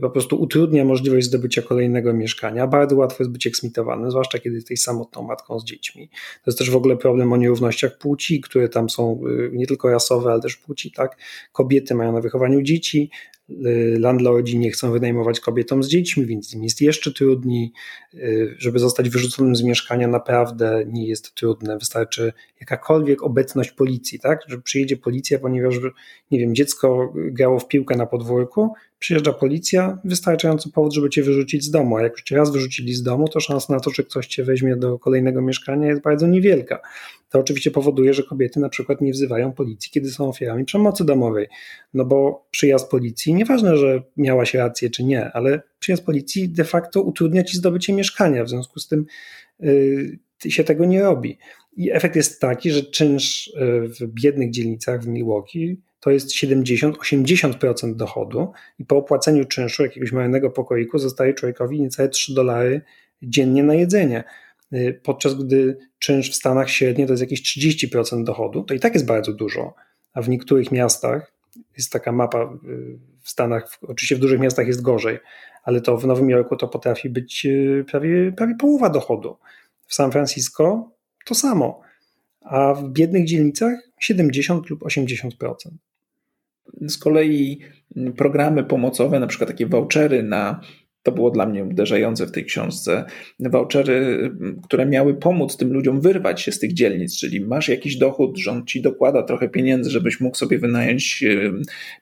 po 0.00 0.10
prostu 0.10 0.40
utrudnia 0.40 0.84
możliwość 0.84 1.26
zdobycia 1.26 1.62
kolejnego 1.62 2.12
mieszkania. 2.12 2.66
Bardzo 2.66 2.96
łatwo 2.96 3.22
jest 3.22 3.32
być 3.32 3.46
eksmitowanym, 3.46 4.10
zwłaszcza 4.10 4.38
kiedy 4.38 4.56
jesteś 4.56 4.80
samotną 4.80 5.22
matką 5.22 5.60
z 5.60 5.64
dziećmi. 5.64 6.08
To 6.08 6.50
jest 6.50 6.58
też 6.58 6.70
w 6.70 6.76
ogóle 6.76 6.96
problem 6.96 7.32
o 7.32 7.36
nierównościach 7.36 7.98
płci, 7.98 8.40
które 8.40 8.68
tam 8.68 8.90
są 8.90 9.20
y, 9.26 9.50
nie 9.52 9.66
tylko 9.66 9.90
rasowe, 9.90 10.30
ale 10.30 10.40
też 10.40 10.56
płci, 10.56 10.92
tak? 10.92 11.16
Kobiety 11.52 11.94
mają 11.94 12.12
na 12.12 12.20
wychowaniu 12.20 12.62
dzieci 12.62 13.10
landlordzi 13.98 14.58
nie 14.58 14.70
chcą 14.70 14.92
wynajmować 14.92 15.40
kobietom 15.40 15.82
z 15.82 15.88
dziećmi, 15.88 16.26
więc 16.26 16.54
im 16.54 16.64
jest 16.64 16.80
jeszcze 16.80 17.12
trudniej. 17.12 17.72
Y, 18.14 18.54
żeby 18.58 18.78
zostać 18.78 19.10
wyrzuconym 19.10 19.56
z 19.56 19.62
mieszkania 19.62 20.08
naprawdę 20.08 20.84
nie 20.86 21.06
jest 21.06 21.34
trudne. 21.34 21.78
Wystarczy 21.78 22.32
jakakolwiek 22.60 23.22
obecność 23.22 23.70
policji, 23.70 24.20
tak? 24.20 24.40
Że 24.48 24.58
przyjedzie 24.58 24.96
policja, 24.96 25.38
ponieważ, 25.38 25.74
nie 26.30 26.38
wiem, 26.38 26.54
dziecko 26.54 27.12
grało 27.14 27.58
w 27.58 27.68
piłkę 27.68 27.96
na 27.96 28.06
podwórku, 28.06 28.72
przyjeżdża 28.98 29.32
policja, 29.32 29.98
wystarczający 30.04 30.70
powód, 30.70 30.94
żeby 30.94 31.10
cię 31.10 31.22
wyrzucić 31.22 31.64
z 31.64 31.70
domu. 31.70 31.96
A 31.96 32.02
jak 32.02 32.12
już 32.12 32.22
cię 32.22 32.36
raz 32.36 32.52
wyrzucili 32.52 32.94
z 32.94 33.02
domu, 33.02 33.28
to 33.28 33.40
szansa 33.40 33.72
na 33.72 33.80
to, 33.80 33.90
że 33.90 34.02
ktoś 34.02 34.26
cię 34.26 34.44
weźmie 34.44 34.76
do 34.76 34.98
kolejnego 34.98 35.42
mieszkania 35.42 35.88
jest 35.88 36.02
bardzo 36.02 36.26
niewielka. 36.26 36.80
To 37.30 37.38
oczywiście 37.38 37.70
powoduje, 37.70 38.14
że 38.14 38.22
kobiety 38.22 38.60
na 38.60 38.68
przykład 38.68 39.00
nie 39.00 39.12
wzywają 39.12 39.52
policji, 39.52 39.90
kiedy 39.90 40.10
są 40.10 40.28
ofiarami 40.28 40.64
przemocy 40.64 41.04
domowej. 41.04 41.48
No 41.94 42.04
bo 42.04 42.46
przyjazd 42.50 42.90
policji, 42.90 43.34
nieważne, 43.34 43.76
że 43.76 44.02
miałaś 44.16 44.54
rację 44.54 44.90
czy 44.90 45.04
nie, 45.04 45.32
ale 45.32 45.62
przyjazd 45.78 46.04
policji 46.04 46.48
de 46.48 46.64
facto 46.64 47.02
utrudnia 47.02 47.44
ci 47.44 47.56
zdobycie 47.56 47.92
mieszkania. 47.92 48.44
W 48.44 48.48
związku 48.48 48.80
z 48.80 48.88
tym 48.88 49.06
yy, 49.60 50.18
się 50.48 50.64
tego 50.64 50.84
nie 50.84 51.02
robi. 51.02 51.38
I 51.76 51.92
efekt 51.92 52.16
jest 52.16 52.40
taki, 52.40 52.70
że 52.70 52.82
czynsz 52.82 53.48
y, 53.48 53.88
w 53.88 54.06
biednych 54.06 54.50
dzielnicach 54.50 55.02
w 55.02 55.06
Milwaukee 55.06 55.80
to 56.00 56.10
jest 56.10 56.30
70-80% 56.30 57.96
dochodu 57.96 58.52
i 58.78 58.84
po 58.84 58.96
opłaceniu 58.96 59.44
czynszu 59.44 59.82
jakiegoś 59.82 60.12
małego 60.12 60.50
pokoiku 60.50 60.98
zostaje 60.98 61.34
człowiekowi 61.34 61.80
niecałe 61.80 62.08
3 62.08 62.34
dolary 62.34 62.80
dziennie 63.22 63.62
na 63.62 63.74
jedzenie. 63.74 64.24
Y, 64.72 65.00
podczas 65.02 65.34
gdy 65.34 65.78
czynsz 65.98 66.30
w 66.30 66.34
Stanach 66.34 66.70
średnio 66.70 67.06
to 67.06 67.12
jest 67.12 67.22
jakieś 67.22 67.42
30% 67.42 68.24
dochodu, 68.24 68.62
to 68.62 68.74
i 68.74 68.80
tak 68.80 68.94
jest 68.94 69.06
bardzo 69.06 69.32
dużo, 69.32 69.74
a 70.12 70.22
w 70.22 70.28
niektórych 70.28 70.72
miastach 70.72 71.32
jest 71.76 71.92
taka 71.92 72.12
mapa 72.12 72.42
y, 72.42 72.98
w 73.22 73.30
Stanach, 73.30 73.78
oczywiście 73.82 74.16
w 74.16 74.18
dużych 74.18 74.40
miastach 74.40 74.66
jest 74.66 74.82
gorzej, 74.82 75.18
ale 75.62 75.80
to 75.80 75.96
w 75.96 76.06
Nowym 76.06 76.30
Jorku 76.30 76.56
to 76.56 76.68
potrafi 76.68 77.10
być 77.10 77.46
y, 77.46 77.84
prawie, 77.90 78.32
prawie 78.32 78.54
połowa 78.54 78.90
dochodu. 78.90 79.36
W 79.86 79.94
San 79.94 80.12
Francisco 80.12 80.90
to 81.24 81.34
samo, 81.34 81.80
a 82.40 82.74
w 82.74 82.88
biednych 82.88 83.24
dzielnicach 83.24 83.78
70 84.00 84.70
lub 84.70 84.80
80%. 84.80 85.30
Z 86.80 86.98
kolei 86.98 87.60
programy 88.16 88.64
pomocowe, 88.64 89.20
na 89.20 89.26
przykład 89.26 89.50
takie 89.50 89.66
vouchery 89.66 90.22
na 90.22 90.60
to 91.08 91.12
było 91.12 91.30
dla 91.30 91.46
mnie 91.46 91.64
uderzające 91.64 92.26
w 92.26 92.32
tej 92.32 92.44
książce. 92.44 93.04
Vouchery, 93.40 94.30
które 94.64 94.86
miały 94.86 95.14
pomóc 95.14 95.56
tym 95.56 95.72
ludziom 95.72 96.00
wyrwać 96.00 96.40
się 96.40 96.52
z 96.52 96.58
tych 96.58 96.72
dzielnic, 96.72 97.18
czyli 97.18 97.40
masz 97.40 97.68
jakiś 97.68 97.96
dochód, 97.96 98.38
rząd 98.38 98.66
ci 98.66 98.82
dokłada 98.82 99.22
trochę 99.22 99.48
pieniędzy, 99.48 99.90
żebyś 99.90 100.20
mógł 100.20 100.36
sobie 100.36 100.58
wynająć 100.58 101.24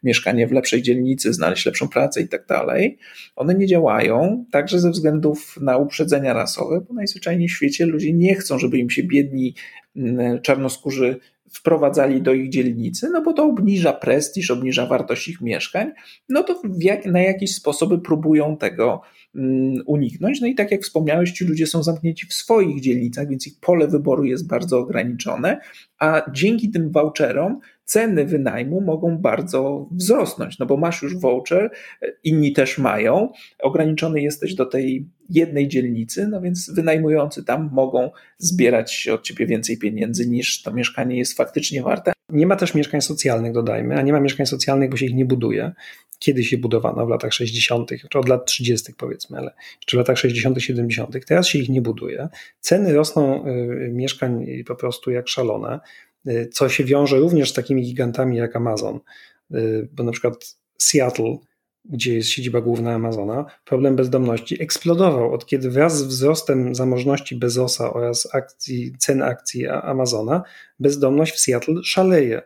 mieszkanie 0.02 0.46
w 0.46 0.52
lepszej 0.52 0.82
dzielnicy, 0.82 1.32
znaleźć 1.32 1.66
lepszą 1.66 1.88
pracę 1.88 2.22
i 2.22 2.28
tak 2.28 2.46
dalej. 2.46 2.98
One 3.36 3.54
nie 3.54 3.66
działają 3.66 4.44
także 4.50 4.80
ze 4.80 4.90
względów 4.90 5.58
na 5.60 5.76
uprzedzenia 5.76 6.32
rasowe, 6.34 6.80
bo 6.88 6.94
najzwyczajniej 6.94 7.48
w 7.48 7.52
świecie 7.52 7.86
ludzie 7.86 8.12
nie 8.12 8.34
chcą, 8.34 8.58
żeby 8.58 8.78
im 8.78 8.90
się 8.90 9.02
biedni 9.02 9.54
czarnoskórzy 10.42 11.16
wprowadzali 11.50 12.22
do 12.22 12.34
ich 12.34 12.48
dzielnicy, 12.48 13.10
no 13.10 13.22
bo 13.22 13.32
to 13.32 13.44
obniża 13.44 13.92
prestiż, 13.92 14.50
obniża 14.50 14.86
wartość 14.86 15.28
ich 15.28 15.40
mieszkań, 15.40 15.90
no 16.28 16.42
to 16.42 16.62
jak, 16.78 17.06
na 17.06 17.20
jakieś 17.20 17.54
sposoby 17.54 17.98
próbują 17.98 18.56
tego 18.56 19.02
mm, 19.34 19.82
uniknąć. 19.86 20.40
No 20.40 20.46
i 20.46 20.54
tak 20.54 20.70
jak 20.70 20.82
wspomniałeś, 20.82 21.32
ci 21.32 21.44
ludzie 21.44 21.66
są 21.66 21.82
zamknięci 21.82 22.26
w 22.26 22.34
swoich 22.34 22.80
dzielnicach, 22.80 23.28
więc 23.28 23.46
ich 23.46 23.60
pole 23.60 23.88
wyboru 23.88 24.24
jest 24.24 24.46
bardzo 24.46 24.78
ograniczone, 24.78 25.60
a 25.98 26.22
dzięki 26.32 26.70
tym 26.70 26.90
voucherom 26.90 27.60
ceny 27.86 28.24
wynajmu 28.24 28.80
mogą 28.80 29.18
bardzo 29.18 29.88
wzrosnąć, 29.90 30.58
no 30.58 30.66
bo 30.66 30.76
masz 30.76 31.02
już 31.02 31.16
voucher, 31.16 31.70
inni 32.24 32.52
też 32.52 32.78
mają, 32.78 33.32
ograniczony 33.62 34.22
jesteś 34.22 34.54
do 34.54 34.66
tej 34.66 35.06
jednej 35.30 35.68
dzielnicy, 35.68 36.28
no 36.28 36.40
więc 36.40 36.70
wynajmujący 36.70 37.44
tam 37.44 37.70
mogą 37.72 38.10
zbierać 38.38 39.08
od 39.08 39.22
ciebie 39.22 39.46
więcej 39.46 39.78
pieniędzy 39.78 40.28
niż 40.28 40.62
to 40.62 40.72
mieszkanie 40.72 41.18
jest 41.18 41.36
faktycznie 41.36 41.82
warte. 41.82 42.12
Nie 42.28 42.46
ma 42.46 42.56
też 42.56 42.74
mieszkań 42.74 43.00
socjalnych, 43.00 43.52
dodajmy, 43.52 43.96
a 43.96 44.02
nie 44.02 44.12
ma 44.12 44.20
mieszkań 44.20 44.46
socjalnych, 44.46 44.90
bo 44.90 44.96
się 44.96 45.06
ich 45.06 45.14
nie 45.14 45.24
buduje. 45.24 45.72
Kiedyś 46.18 46.48
się 46.48 46.58
budowano 46.58 47.06
w 47.06 47.08
latach 47.08 47.32
60., 47.32 47.90
czy 48.10 48.18
od 48.18 48.28
lat 48.28 48.46
30., 48.46 48.92
powiedzmy, 48.98 49.38
ale 49.38 49.54
jeszcze 49.76 49.96
w 49.96 49.98
latach 49.98 50.18
60., 50.18 50.62
70., 50.62 51.26
teraz 51.26 51.48
się 51.48 51.58
ich 51.58 51.68
nie 51.68 51.82
buduje. 51.82 52.28
Ceny 52.60 52.92
rosną 52.92 53.46
y, 53.46 53.90
mieszkań 53.92 54.46
po 54.66 54.76
prostu 54.76 55.10
jak 55.10 55.28
szalone. 55.28 55.80
Y, 56.28 56.48
co 56.52 56.68
się 56.68 56.84
wiąże 56.84 57.18
również 57.18 57.50
z 57.50 57.54
takimi 57.54 57.82
gigantami 57.82 58.36
jak 58.36 58.56
Amazon, 58.56 59.00
y, 59.54 59.88
bo 59.92 60.04
na 60.04 60.12
przykład 60.12 60.56
Seattle, 60.78 61.36
gdzie 61.84 62.14
jest 62.14 62.28
siedziba 62.28 62.60
główna 62.60 62.94
Amazona, 62.94 63.44
problem 63.64 63.96
bezdomności 63.96 64.62
eksplodował 64.62 65.32
od 65.34 65.46
kiedy 65.46 65.70
wraz 65.70 65.98
z 65.98 66.02
wzrostem 66.02 66.74
zamożności 66.74 67.36
Bezosa 67.36 67.92
oraz 67.92 68.28
akcji, 68.34 68.92
cen 68.98 69.22
akcji 69.22 69.66
Amazona, 69.66 70.42
bezdomność 70.78 71.32
w 71.32 71.40
Seattle 71.40 71.74
szaleje. 71.84 72.42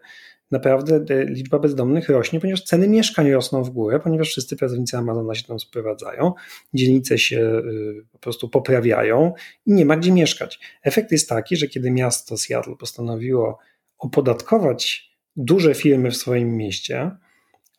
Naprawdę 0.51 1.24
liczba 1.24 1.59
bezdomnych 1.59 2.09
rośnie, 2.09 2.41
ponieważ 2.41 2.62
ceny 2.62 2.89
mieszkań 2.89 3.31
rosną 3.31 3.62
w 3.62 3.70
górę, 3.70 4.01
ponieważ 4.01 4.28
wszyscy 4.28 4.57
pracownicy 4.57 4.97
Amazona 4.97 5.35
się 5.35 5.45
tam 5.45 5.61
sprowadzają, 5.61 6.33
dzielnice 6.74 7.18
się 7.18 7.41
y, 7.41 8.07
po 8.12 8.18
prostu 8.18 8.49
poprawiają 8.49 9.33
i 9.66 9.72
nie 9.72 9.85
ma 9.85 9.97
gdzie 9.97 10.12
mieszkać. 10.12 10.61
Efekt 10.83 11.12
jest 11.12 11.28
taki, 11.28 11.57
że 11.57 11.66
kiedy 11.66 11.91
miasto 11.91 12.37
Seattle 12.37 12.76
postanowiło 12.76 13.59
opodatkować 14.01 15.11
duże 15.36 15.74
firmy 15.74 16.11
w 16.11 16.16
swoim 16.16 16.57
mieście, 16.57 17.11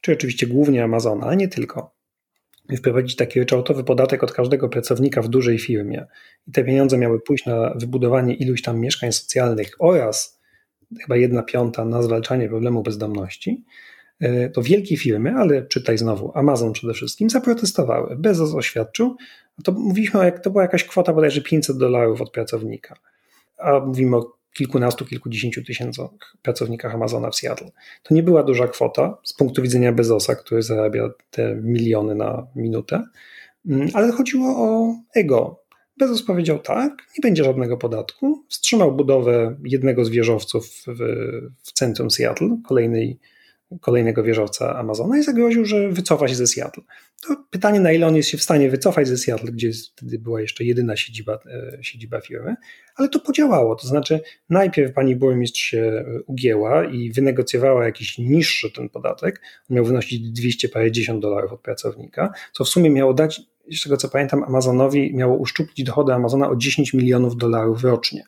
czy 0.02 0.14
oczywiście 0.14 0.48
głównie 0.48 0.84
Amazona, 0.84 1.26
ale 1.26 1.38
nie 1.38 1.48
tylko, 1.48 1.96
i 2.70 2.78
wprowadzić 2.78 3.16
taki 3.16 3.40
ryczałtowy 3.40 3.84
podatek 3.84 4.24
od 4.24 4.32
każdego 4.32 4.70
pracownika 4.70 5.22
w 5.22 5.28
dużej 5.28 5.60
firmie 5.60 6.06
i 6.48 6.52
te 6.52 6.64
pieniądze 6.64 6.98
miały 6.98 7.20
pójść 7.20 7.46
na 7.46 7.74
wybudowanie 7.76 8.34
iluś 8.34 8.62
tam 8.62 8.80
mieszkań 8.80 9.12
socjalnych 9.12 9.76
oraz 9.80 10.42
chyba 11.02 11.18
jedna 11.18 11.44
piąta 11.44 11.86
na 11.86 12.02
zwalczanie 12.02 12.50
problemu 12.50 12.84
bezdomności, 12.84 13.66
e, 14.20 14.50
to 14.50 14.62
wielkie 14.62 14.98
firmy, 14.98 15.34
ale 15.36 15.66
czytaj 15.66 15.98
znowu, 15.98 16.32
Amazon 16.36 16.74
przede 16.74 16.94
wszystkim, 16.94 17.30
zaprotestowały. 17.30 18.16
Bezos 18.16 18.54
oświadczył, 18.54 19.16
to 19.64 19.72
mówiliśmy, 19.72 20.26
jak 20.26 20.40
to 20.40 20.50
była 20.50 20.64
jakaś 20.64 20.84
kwota 20.84 21.14
bodajże 21.14 21.42
500 21.42 21.78
dolarów 21.78 22.22
od 22.22 22.32
pracownika, 22.32 22.96
a 23.58 23.80
mówimy 23.80 24.18
o 24.18 24.41
kilkunastu, 24.62 25.06
kilkudziesięciu 25.06 25.64
tysięcy 25.64 26.02
pracownikach 26.42 26.96
Amazona 26.96 27.30
w 27.30 27.36
Seattle. 27.36 27.72
To 28.04 28.16
nie 28.16 28.24
była 28.24 28.44
duża 28.44 28.68
kwota 28.68 29.18
z 29.24 29.34
punktu 29.34 29.62
widzenia 29.62 29.92
Bezosa, 29.92 30.36
który 30.36 30.62
zarabia 30.62 31.10
te 31.32 31.56
miliony 31.56 32.16
na 32.16 32.48
minutę, 32.56 33.04
mm, 33.66 33.88
ale 33.94 34.12
chodziło 34.12 34.48
o 34.58 34.96
ego. 35.16 35.62
Bezos 35.98 36.24
powiedział 36.24 36.60
tak, 36.60 36.92
nie 36.92 37.22
będzie 37.22 37.44
żadnego 37.44 37.78
podatku. 37.78 38.46
Wstrzymał 38.50 38.96
budowę 38.96 39.56
jednego 39.64 40.06
z 40.06 40.10
wieżowców 40.10 40.68
w, 40.88 40.98
w 41.64 41.72
centrum 41.72 42.12
Seattle, 42.12 42.58
kolejnej 42.68 43.20
kolejnego 43.82 44.24
wieżowca 44.24 44.76
Amazona 44.76 45.18
i 45.18 45.24
zagroził, 45.24 45.66
że 45.66 45.90
wycofa 45.90 46.28
się 46.28 46.36
ze 46.36 46.48
Seattle. 46.48 46.84
To 47.28 47.36
pytanie, 47.50 47.80
na 47.80 47.92
ile 47.92 48.08
on 48.08 48.16
jest 48.16 48.30
się 48.30 48.38
w 48.38 48.44
stanie 48.44 48.70
wycofać 48.70 49.08
ze 49.08 49.18
Seattle, 49.18 49.52
gdzie 49.52 49.72
wtedy 49.96 50.20
była 50.20 50.42
jeszcze 50.42 50.64
jedyna 50.64 50.98
siedziba, 50.98 51.34
e, 51.34 51.78
siedziba 51.82 52.22
firmy, 52.22 52.56
ale 52.96 53.10
to 53.10 53.20
podziałało. 53.20 53.76
To 53.76 53.88
znaczy, 53.88 54.22
najpierw 54.50 54.94
pani 54.94 55.16
burmistrz 55.16 55.62
się 55.62 55.80
e, 55.80 56.06
ugięła 56.26 56.86
i 56.86 57.12
wynegocjowała 57.12 57.86
jakiś 57.86 58.18
niższy 58.18 58.72
ten 58.72 58.90
podatek. 58.90 59.42
On 59.70 59.76
miał 59.76 59.86
wynosić 59.86 60.32
200 60.32 60.70
parędziesiąt 60.70 61.22
dolarów 61.22 61.54
od 61.54 61.62
pracownika, 61.62 62.34
co 62.52 62.64
w 62.64 62.70
sumie 62.70 62.90
miało 62.90 63.14
dać, 63.14 63.42
z 63.72 63.84
tego 63.84 63.98
co 63.98 64.10
pamiętam, 64.10 64.44
Amazonowi 64.44 65.16
miało 65.16 65.38
uszczuplić 65.38 65.84
dochody 65.84 66.14
Amazona 66.14 66.50
o 66.50 66.56
10 66.56 66.94
milionów 66.94 67.38
dolarów 67.38 67.84
rocznie. 67.84 68.24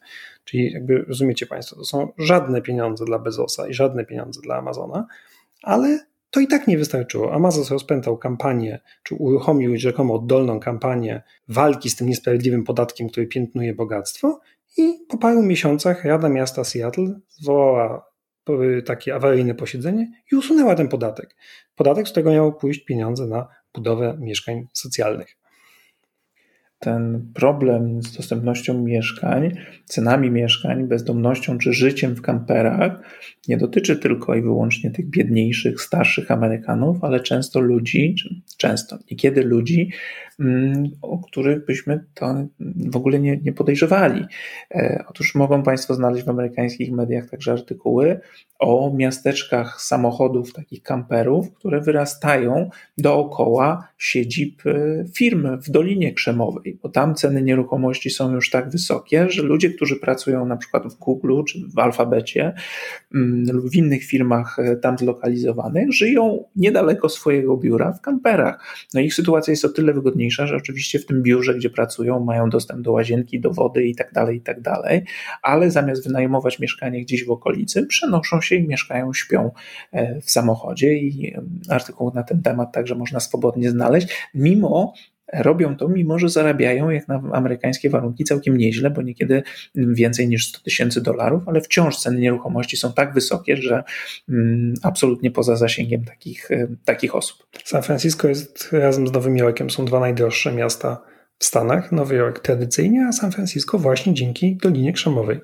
Czyli 0.45 0.71
jakby 0.71 0.97
rozumiecie 0.97 1.45
Państwo, 1.45 1.75
to 1.75 1.85
są 1.85 2.11
żadne 2.17 2.61
pieniądze 2.61 3.05
dla 3.05 3.19
Bezosa 3.19 3.67
i 3.67 3.73
żadne 3.73 4.05
pieniądze 4.05 4.41
dla 4.41 4.55
Amazona 4.55 5.07
ale 5.63 5.99
to 6.29 6.39
i 6.39 6.47
tak 6.47 6.67
nie 6.67 6.77
wystarczyło. 6.77 7.33
Amazon 7.33 7.63
rozpętał 7.69 8.17
kampanię, 8.17 8.79
czy 9.03 9.15
uruchomił 9.15 9.77
rzekomo 9.77 10.13
oddolną 10.13 10.59
kampanię 10.59 11.21
walki 11.47 11.89
z 11.89 11.95
tym 11.95 12.07
niesprawiedliwym 12.07 12.63
podatkiem, 12.63 13.09
który 13.09 13.27
piętnuje 13.27 13.73
bogactwo 13.73 14.39
i 14.77 14.93
po 15.09 15.17
paru 15.17 15.43
miesiącach 15.43 16.05
Rada 16.05 16.29
Miasta 16.29 16.63
Seattle 16.63 17.19
zwołała 17.29 18.13
takie 18.85 19.15
awaryjne 19.15 19.55
posiedzenie 19.55 20.11
i 20.31 20.35
usunęła 20.35 20.75
ten 20.75 20.87
podatek. 20.87 21.35
Podatek, 21.75 22.07
z 22.07 22.11
którego 22.11 22.31
miało 22.31 22.51
pójść 22.51 22.85
pieniądze 22.85 23.27
na 23.27 23.47
budowę 23.73 24.17
mieszkań 24.19 24.67
socjalnych. 24.73 25.42
Ten 26.83 27.31
problem 27.33 28.03
z 28.03 28.17
dostępnością 28.17 28.83
mieszkań, 28.83 29.51
cenami 29.85 30.31
mieszkań, 30.31 30.87
bezdomnością 30.87 31.57
czy 31.57 31.73
życiem 31.73 32.15
w 32.15 32.21
kamperach 32.21 33.01
nie 33.47 33.57
dotyczy 33.57 33.97
tylko 33.97 34.35
i 34.35 34.41
wyłącznie 34.41 34.91
tych 34.91 35.09
biedniejszych, 35.09 35.81
starszych 35.81 36.31
Amerykanów, 36.31 37.03
ale 37.03 37.19
często 37.19 37.59
ludzi, 37.59 38.15
często, 38.57 38.97
niekiedy 39.11 39.43
ludzi, 39.43 39.89
mm, 40.39 40.83
o 41.01 41.17
których 41.17 41.65
byśmy 41.65 42.05
to 42.13 42.47
w 42.75 42.95
ogóle 42.95 43.19
nie, 43.19 43.37
nie 43.37 43.53
podejrzewali. 43.53 44.25
E, 44.71 45.03
otóż 45.09 45.35
mogą 45.35 45.63
Państwo 45.63 45.93
znaleźć 45.93 46.25
w 46.25 46.29
amerykańskich 46.29 46.91
mediach 46.91 47.29
także 47.29 47.51
artykuły 47.51 48.19
o 48.59 48.93
miasteczkach 48.95 49.81
samochodów, 49.81 50.53
takich 50.53 50.83
kamperów, 50.83 51.53
które 51.53 51.81
wyrastają 51.81 52.69
dookoła 52.97 53.87
siedzib 53.97 54.61
e, 54.65 55.05
firm 55.15 55.61
w 55.61 55.69
Dolinie 55.69 56.13
Krzemowej, 56.13 56.72
bo 56.81 56.89
tam 56.89 57.15
ceny 57.15 57.41
nieruchomości 57.41 58.09
są 58.09 58.33
już 58.33 58.49
tak 58.49 58.69
wysokie, 58.69 59.29
że 59.29 59.41
ludzie, 59.41 59.69
którzy 59.69 59.95
pracują 59.95 60.45
na 60.45 60.57
przykład 60.57 60.83
w 60.93 60.95
Google 60.95 61.43
czy 61.47 61.59
w 61.75 61.79
Alfabecie 61.79 62.53
mm, 63.15 63.55
lub 63.55 63.69
w 63.69 63.75
innych 63.75 64.03
firmach 64.03 64.59
e, 64.59 64.75
tam 64.75 64.97
zlokalizowanych, 64.97 65.93
żyją 65.93 66.43
niedaleko 66.55 67.09
swojego 67.09 67.57
biura 67.57 67.91
w 67.91 68.01
kamperach. 68.01 68.85
No 68.93 69.01
ich 69.01 69.13
sytuacja 69.13 69.51
jest 69.51 69.65
o 69.65 69.69
tyle 69.69 69.93
wygodniejsza, 69.93 70.47
że 70.47 70.55
oczywiście 70.55 70.99
w 70.99 71.05
tym 71.05 71.23
biurze, 71.23 71.55
gdzie 71.55 71.69
pracują, 71.69 72.19
mają 72.19 72.49
dostęp 72.49 72.81
do 72.81 72.91
łazienki, 72.91 73.39
do 73.39 73.51
wody 73.51 73.85
i 73.85 73.95
tak 73.95 74.13
dalej, 74.13 74.37
i 74.37 74.41
tak 74.41 74.61
dalej, 74.61 75.03
ale 75.41 75.71
zamiast 75.71 76.07
wynajmować 76.07 76.59
mieszkanie 76.59 77.01
gdzieś 77.01 77.25
w 77.25 77.31
okolicy, 77.31 77.85
przenoszą 77.85 78.41
się 78.41 78.55
i 78.55 78.67
mieszkają, 78.67 79.13
śpią 79.13 79.51
e, 79.91 80.21
w 80.21 80.31
samochodzie 80.31 80.93
i 80.93 81.35
artykuł 81.69 82.11
na 82.15 82.23
ten 82.23 82.41
temat 82.41 82.71
także 82.73 82.95
można 82.95 83.19
swobodnie 83.19 83.69
znaleźć, 83.69 84.07
mimo 84.33 84.93
robią 85.39 85.75
to, 85.75 85.87
mimo 85.87 86.19
że 86.19 86.29
zarabiają 86.29 86.89
jak 86.89 87.07
na 87.07 87.21
amerykańskie 87.33 87.89
warunki 87.89 88.23
całkiem 88.23 88.57
nieźle, 88.57 88.89
bo 88.89 89.01
niekiedy 89.01 89.43
więcej 89.75 90.27
niż 90.27 90.47
100 90.47 90.61
tysięcy 90.61 91.01
dolarów, 91.01 91.43
ale 91.47 91.61
wciąż 91.61 91.97
ceny 91.97 92.19
nieruchomości 92.19 92.77
są 92.77 92.93
tak 92.93 93.13
wysokie, 93.13 93.57
że 93.57 93.83
mm, 94.29 94.73
absolutnie 94.83 95.31
poza 95.31 95.55
zasięgiem 95.55 96.05
takich, 96.05 96.51
e, 96.51 96.67
takich 96.85 97.15
osób. 97.15 97.47
San 97.63 97.83
Francisco 97.83 98.27
jest 98.27 98.69
razem 98.71 99.07
z 99.07 99.11
Nowym 99.11 99.37
Jorkiem, 99.37 99.69
są 99.69 99.85
dwa 99.85 99.99
najdroższe 99.99 100.51
miasta 100.51 101.01
w 101.39 101.45
Stanach. 101.45 101.91
Nowy 101.91 102.15
Jork 102.15 102.39
tradycyjnie, 102.39 103.05
a 103.09 103.11
San 103.11 103.31
Francisco 103.31 103.79
właśnie 103.79 104.13
dzięki 104.13 104.57
Dolinie 104.61 104.93
Krzemowej 104.93 105.39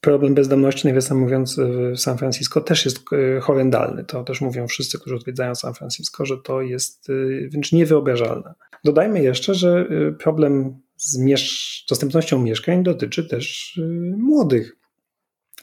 problem 0.00 0.34
bezdomności, 0.34 0.88
nawiasem 0.88 1.18
mówiąc, 1.18 1.60
w 1.94 1.98
San 1.98 2.18
Francisco 2.18 2.60
też 2.60 2.84
jest 2.84 2.98
e, 3.12 3.40
horrendalny. 3.40 4.04
To 4.04 4.24
też 4.24 4.40
mówią 4.40 4.66
wszyscy, 4.66 4.98
którzy 4.98 5.16
odwiedzają 5.16 5.54
San 5.54 5.74
Francisco, 5.74 6.26
że 6.26 6.38
to 6.38 6.60
jest 6.62 7.10
e, 7.10 7.48
wręcz 7.48 7.72
niewyobrażalne. 7.72 8.54
Dodajmy 8.86 9.22
jeszcze, 9.22 9.54
że 9.54 9.86
e, 9.90 10.12
problem 10.12 10.80
z 10.96 11.18
miesz 11.18 11.84
dostępnością 11.88 12.42
mieszkań 12.42 12.82
dotyczy 12.82 13.28
też 13.28 13.74
młodych. 14.16 14.76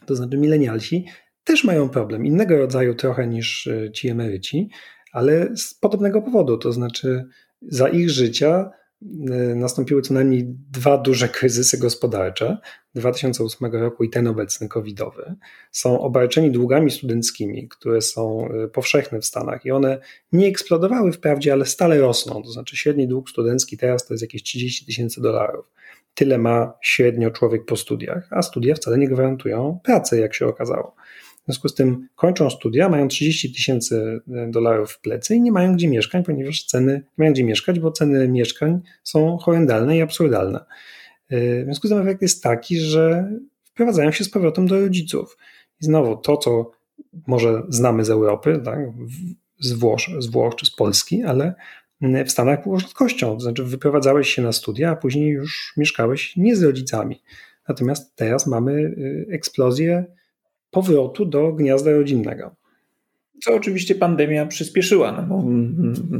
To 0.06 0.16
znaczy 0.16 0.38
milenialsi 0.38 1.06
też 1.44 1.64
mają 1.64 1.90
problem, 1.90 2.26
innego 2.26 2.58
rodzaju 2.58 2.96
trochę 2.96 3.28
niż 3.28 3.70
ci 3.94 4.10
emeryci, 4.10 4.70
ale 5.12 5.58
z 5.58 5.74
podobnego 5.74 6.22
powodu, 6.22 6.58
to 6.58 6.72
znaczy 6.72 7.24
za 7.62 7.90
ich 7.90 8.10
życia 8.10 8.70
Y, 8.70 8.83
nastąpiły 9.56 10.02
co 10.02 10.14
najmniej 10.14 10.46
dwa 10.72 10.98
duże 10.98 11.30
kryzysy 11.30 11.78
gospodarcze 11.78 12.58
2008 12.96 13.72
roku 13.72 14.04
i 14.04 14.10
ten 14.10 14.28
obecny 14.28 14.68
covidowy. 14.68 15.36
Są 15.72 16.00
obarczeni 16.00 16.52
długami 16.52 16.92
studenckimi, 16.92 17.68
które 17.70 18.02
są 18.02 18.50
y, 18.66 18.68
powszechne 18.68 19.20
w 19.20 19.26
Stanach 19.26 19.66
i 19.66 19.72
one 19.72 20.00
nie 20.32 20.48
eksplodowały 20.48 21.12
wprawdzie, 21.12 21.54
ale 21.54 21.66
stale 21.66 22.00
rosną. 22.00 22.44
To 22.44 22.52
znaczy 22.52 22.78
średni 22.78 23.08
dług 23.08 23.30
studencki 23.30 23.78
teraz 23.78 24.08
to 24.08 24.14
jest 24.14 24.22
jakieś 24.22 24.44
30 24.44 24.86
tysięcy 24.86 25.22
dolarów. 25.22 25.66
Tyle 26.14 26.38
ma 26.38 26.74
średnio 26.82 27.32
człowiek 27.32 27.66
po 27.66 27.76
studiach, 27.76 28.28
a 28.32 28.42
studia 28.42 28.76
wcale 28.76 28.98
nie 28.98 29.08
gwarantują 29.08 29.80
pracy, 29.84 30.20
jak 30.20 30.34
się 30.34 30.48
okazało. 30.48 30.96
W 31.44 31.46
związku 31.46 31.70
z 31.70 31.76
tym 31.76 32.08
kończą 32.16 32.50
studia, 32.50 32.90
mają 32.90 33.08
30 33.08 33.54
tysięcy 33.54 34.22
e, 34.34 34.52
dolarów 34.52 34.92
w 34.92 35.02
plecy 35.02 35.36
i 35.36 35.42
nie 35.42 35.52
mają 35.52 35.76
gdzie 35.76 35.88
mieszkać, 35.88 36.26
ponieważ 36.26 36.64
ceny, 36.64 36.94
nie 36.94 37.12
mają 37.18 37.34
gdzie 37.34 37.44
mieszkać, 37.44 37.80
bo 37.80 37.92
ceny 37.92 38.28
mieszkań 38.28 38.82
są 39.04 39.38
horrendalne 39.38 39.98
i 39.98 40.02
absurdalne. 40.02 40.66
E, 41.30 41.62
w 41.62 41.64
związku 41.64 41.88
z 41.88 41.90
tym 41.90 42.02
efekt 42.02 42.22
jest 42.22 42.44
taki, 42.44 42.80
że 42.80 43.32
wprowadzają 43.64 44.12
się 44.12 44.24
z 44.24 44.30
powrotem 44.30 44.68
do 44.68 44.80
rodziców. 44.80 45.38
I 45.82 45.86
znowu 45.86 46.18
to, 46.18 46.38
co 46.38 46.72
może 47.28 47.64
znamy 47.70 48.06
z 48.06 48.10
Europy, 48.10 48.62
tak, 48.66 48.80
z, 49.60 49.74
Włoch, 49.74 50.00
z 50.20 50.28
Włoch 50.28 50.56
czy 50.56 50.66
z 50.66 50.72
Polski, 50.72 51.24
ale 51.24 51.54
w 52.26 52.32
Stanach 52.32 52.64
było 52.64 52.80
rzadkością. 52.80 53.34
To 53.34 53.40
znaczy, 53.40 53.64
wyprowadzałeś 53.64 54.30
się 54.30 54.42
na 54.42 54.52
studia, 54.52 54.92
a 54.92 54.96
później 54.96 55.30
już 55.30 55.74
mieszkałeś 55.78 56.36
nie 56.38 56.56
z 56.56 56.64
rodzicami. 56.64 57.22
Natomiast 57.68 58.16
teraz 58.16 58.48
mamy 58.48 58.72
y, 58.72 59.28
eksplozję 59.32 60.06
powrotu 60.74 61.26
do 61.26 61.54
gniazda 61.54 61.92
rodzinnego. 61.92 62.56
Co 63.44 63.56
oczywiście 63.56 63.96
pandemia 63.96 64.46
przyspieszyła, 64.46 65.12
no 65.12 65.24
bo 65.24 65.44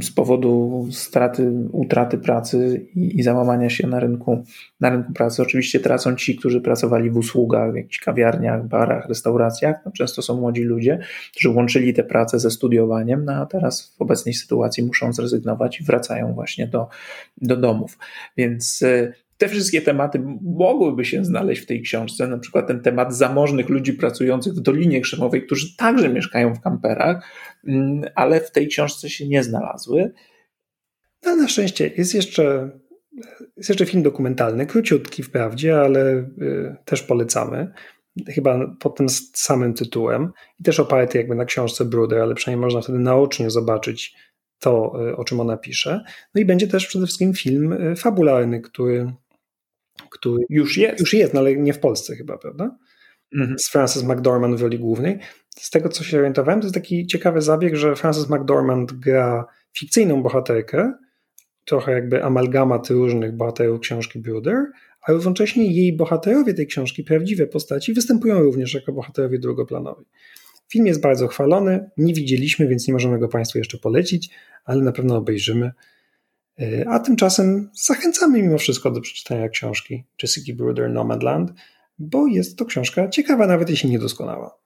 z 0.02 0.10
powodu 0.10 0.86
straty, 0.90 1.52
utraty 1.72 2.18
pracy 2.18 2.86
i, 2.94 3.18
i 3.18 3.22
załamania 3.22 3.70
się 3.70 3.86
na 3.86 4.00
rynku, 4.00 4.44
na 4.80 4.90
rynku 4.90 5.12
pracy. 5.12 5.42
Oczywiście 5.42 5.80
tracą 5.80 6.16
ci, 6.16 6.36
którzy 6.36 6.60
pracowali 6.60 7.10
w 7.10 7.16
usługach, 7.16 7.72
w 7.72 7.76
jakichś 7.76 7.98
kawiarniach, 7.98 8.68
barach, 8.68 9.08
restauracjach. 9.08 9.76
No 9.86 9.92
często 9.92 10.22
są 10.22 10.40
młodzi 10.40 10.62
ludzie, 10.62 10.98
którzy 11.30 11.48
łączyli 11.48 11.94
tę 11.94 12.04
pracę 12.04 12.38
ze 12.38 12.50
studiowaniem, 12.50 13.24
no 13.24 13.32
a 13.32 13.46
teraz 13.46 13.94
w 13.98 14.02
obecnej 14.02 14.34
sytuacji 14.34 14.82
muszą 14.82 15.12
zrezygnować 15.12 15.80
i 15.80 15.84
wracają 15.84 16.34
właśnie 16.34 16.66
do, 16.66 16.88
do 17.36 17.56
domów. 17.56 17.98
Więc 18.36 18.82
y, 18.82 19.12
te 19.38 19.48
wszystkie 19.48 19.82
tematy 19.82 20.22
mogłyby 20.42 21.04
się 21.04 21.24
znaleźć 21.24 21.62
w 21.62 21.66
tej 21.66 21.82
książce, 21.82 22.26
na 22.26 22.38
przykład 22.38 22.66
ten 22.66 22.80
temat 22.80 23.16
zamożnych 23.16 23.68
ludzi 23.68 23.92
pracujących 23.92 24.52
w 24.52 24.60
Dolinie 24.60 25.00
Krzemowej, 25.00 25.46
którzy 25.46 25.76
także 25.76 26.08
mieszkają 26.08 26.54
w 26.54 26.60
kamperach, 26.60 27.28
mm, 27.66 28.02
ale 28.14 28.40
w 28.40 28.50
tej 28.50 28.68
książce 28.68 29.10
się 29.10 29.28
nie 29.28 29.42
znalazły. 29.42 30.12
No, 31.24 31.36
na 31.36 31.48
szczęście 31.48 31.90
jest 31.96 32.14
jeszcze, 32.14 32.70
jest 33.56 33.68
jeszcze 33.68 33.86
film 33.86 34.02
dokumentalny, 34.02 34.66
króciutki 34.66 35.22
wprawdzie, 35.22 35.80
ale 35.80 36.12
y, 36.12 36.76
też 36.84 37.02
polecamy. 37.02 37.72
Chyba 38.28 38.76
pod 38.80 38.96
tym 38.96 39.08
samym 39.32 39.74
tytułem 39.74 40.32
i 40.60 40.62
też 40.62 40.80
oparty 40.80 41.18
jakby 41.18 41.34
na 41.34 41.44
książce 41.44 41.84
Bruder, 41.84 42.20
ale 42.20 42.34
przynajmniej 42.34 42.64
można 42.66 42.80
wtedy 42.80 42.98
naocznie 42.98 43.50
zobaczyć 43.50 44.16
to, 44.58 44.92
y, 45.08 45.16
o 45.16 45.24
czym 45.24 45.40
ona 45.40 45.56
pisze. 45.56 46.04
No 46.34 46.40
i 46.40 46.44
będzie 46.44 46.68
też 46.68 46.86
przede 46.86 47.06
wszystkim 47.06 47.34
film 47.34 47.72
y, 47.72 47.96
fabularny, 47.96 48.60
który 48.60 49.12
który 50.10 50.44
już 50.48 50.76
jest, 50.76 51.00
już 51.00 51.14
jest 51.14 51.34
no 51.34 51.40
ale 51.40 51.56
nie 51.56 51.72
w 51.72 51.78
Polsce 51.78 52.16
chyba, 52.16 52.38
prawda? 52.38 52.76
Mhm. 53.34 53.58
Z 53.58 53.68
Frances 53.68 54.02
McDormand 54.02 54.56
w 54.56 54.62
roli 54.62 54.78
głównej. 54.78 55.18
Z 55.50 55.70
tego, 55.70 55.88
co 55.88 56.04
się 56.04 56.18
orientowałem, 56.18 56.60
to 56.60 56.66
jest 56.66 56.74
taki 56.74 57.06
ciekawy 57.06 57.42
zabieg, 57.42 57.76
że 57.76 57.96
Frances 57.96 58.30
McDormand 58.30 58.92
gra 58.92 59.46
fikcyjną 59.78 60.22
bohaterkę, 60.22 60.92
trochę 61.64 61.92
jakby 61.92 62.24
amalgamat 62.24 62.90
różnych 62.90 63.36
bohaterów 63.36 63.80
książki 63.80 64.18
Bruder, 64.18 64.56
a 65.02 65.12
równocześnie 65.12 65.72
jej 65.72 65.96
bohaterowie 65.96 66.54
tej 66.54 66.66
książki, 66.66 67.04
prawdziwe 67.04 67.46
postaci, 67.46 67.94
występują 67.94 68.42
również 68.42 68.74
jako 68.74 68.92
bohaterowie 68.92 69.38
drugoplanowi. 69.38 70.04
Film 70.68 70.86
jest 70.86 71.00
bardzo 71.00 71.28
chwalony, 71.28 71.90
nie 71.96 72.14
widzieliśmy, 72.14 72.68
więc 72.68 72.88
nie 72.88 72.94
możemy 72.94 73.18
go 73.18 73.28
Państwu 73.28 73.58
jeszcze 73.58 73.78
polecić, 73.78 74.30
ale 74.64 74.82
na 74.82 74.92
pewno 74.92 75.16
obejrzymy. 75.16 75.70
E, 76.60 76.88
a 76.88 76.98
tymczasem 76.98 77.70
zachęcamy 77.72 78.42
mimo 78.42 78.58
wszystko 78.58 78.90
do 78.90 79.00
przeczytania 79.00 79.48
książki 79.48 80.04
Jessica 80.22 80.52
Bruder 80.56 80.90
Nomadland, 80.90 81.52
bo 81.98 82.26
jest 82.26 82.58
to 82.58 82.64
książka 82.64 83.08
ciekawa, 83.08 83.46
nawet 83.46 83.70
jeśli 83.70 83.90
niedoskonała. 83.90 84.58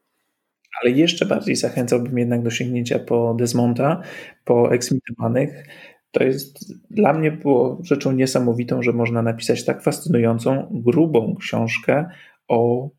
Ale 0.83 0.91
jeszcze 0.91 1.27
bardziej 1.27 1.57
zachęcałbym 1.57 2.19
jednak 2.19 2.43
do 2.43 2.51
sięgnięcia 2.51 2.99
po 2.99 3.35
Desmonta, 3.39 4.03
po 4.45 4.75
eksmitowanych. 4.75 5.67
To 6.11 6.25
jest 6.25 6.75
dla 6.91 7.13
mnie 7.13 7.33
było 7.33 7.81
rzeczą 7.85 8.13
niesamowitą, 8.13 8.83
że 8.83 8.93
można 8.93 9.23
napisać 9.23 9.65
tak 9.65 9.83
fascynującą, 9.83 10.69
grubą 10.71 11.35
książkę 11.41 12.11
o 12.49 12.91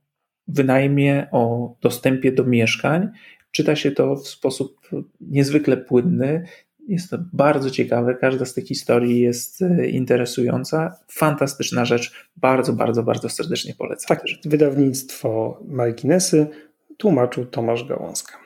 wynajmie, 0.47 1.27
o 1.31 1.73
dostępie 1.81 2.31
do 2.31 2.43
mieszkań. 2.43 3.09
Czyta 3.51 3.75
się 3.75 3.91
to 3.91 4.15
w 4.15 4.27
sposób 4.27 4.89
niezwykle 5.21 5.77
płynny, 5.77 6.45
jest 6.89 7.09
to 7.09 7.17
bardzo 7.33 7.69
ciekawe. 7.69 8.15
Każda 8.15 8.45
z 8.45 8.53
tych 8.53 8.67
historii 8.67 9.19
jest 9.19 9.61
e, 9.61 9.87
interesująca. 9.87 10.95
Fantastyczna 11.11 11.85
rzecz. 11.85 12.29
Bardzo, 12.37 12.73
bardzo, 12.73 13.03
bardzo 13.03 13.29
serdecznie 13.29 13.73
polecam. 13.73 14.17
Tak, 14.17 14.25
wydawnictwo 14.45 15.59
Marginesy 15.67 16.47
tłumaczył 16.97 17.45
Tomasz 17.45 17.83
Gałązka. 17.83 18.37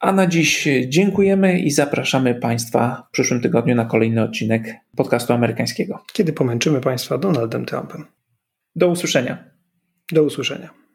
A 0.00 0.12
na 0.12 0.26
dziś 0.26 0.68
dziękujemy 0.88 1.58
i 1.58 1.70
zapraszamy 1.70 2.34
Państwa 2.34 3.06
w 3.08 3.12
przyszłym 3.12 3.40
tygodniu 3.40 3.74
na 3.74 3.84
kolejny 3.84 4.22
odcinek 4.22 4.74
podcastu 4.96 5.32
amerykańskiego. 5.32 6.02
Kiedy 6.12 6.32
pomęczymy 6.32 6.80
Państwa 6.80 7.18
Donaldem 7.18 7.66
Trumpem. 7.66 8.04
Do 8.76 8.88
usłyszenia. 8.88 9.44
Do 10.12 10.22
usłyszenia. 10.22 10.85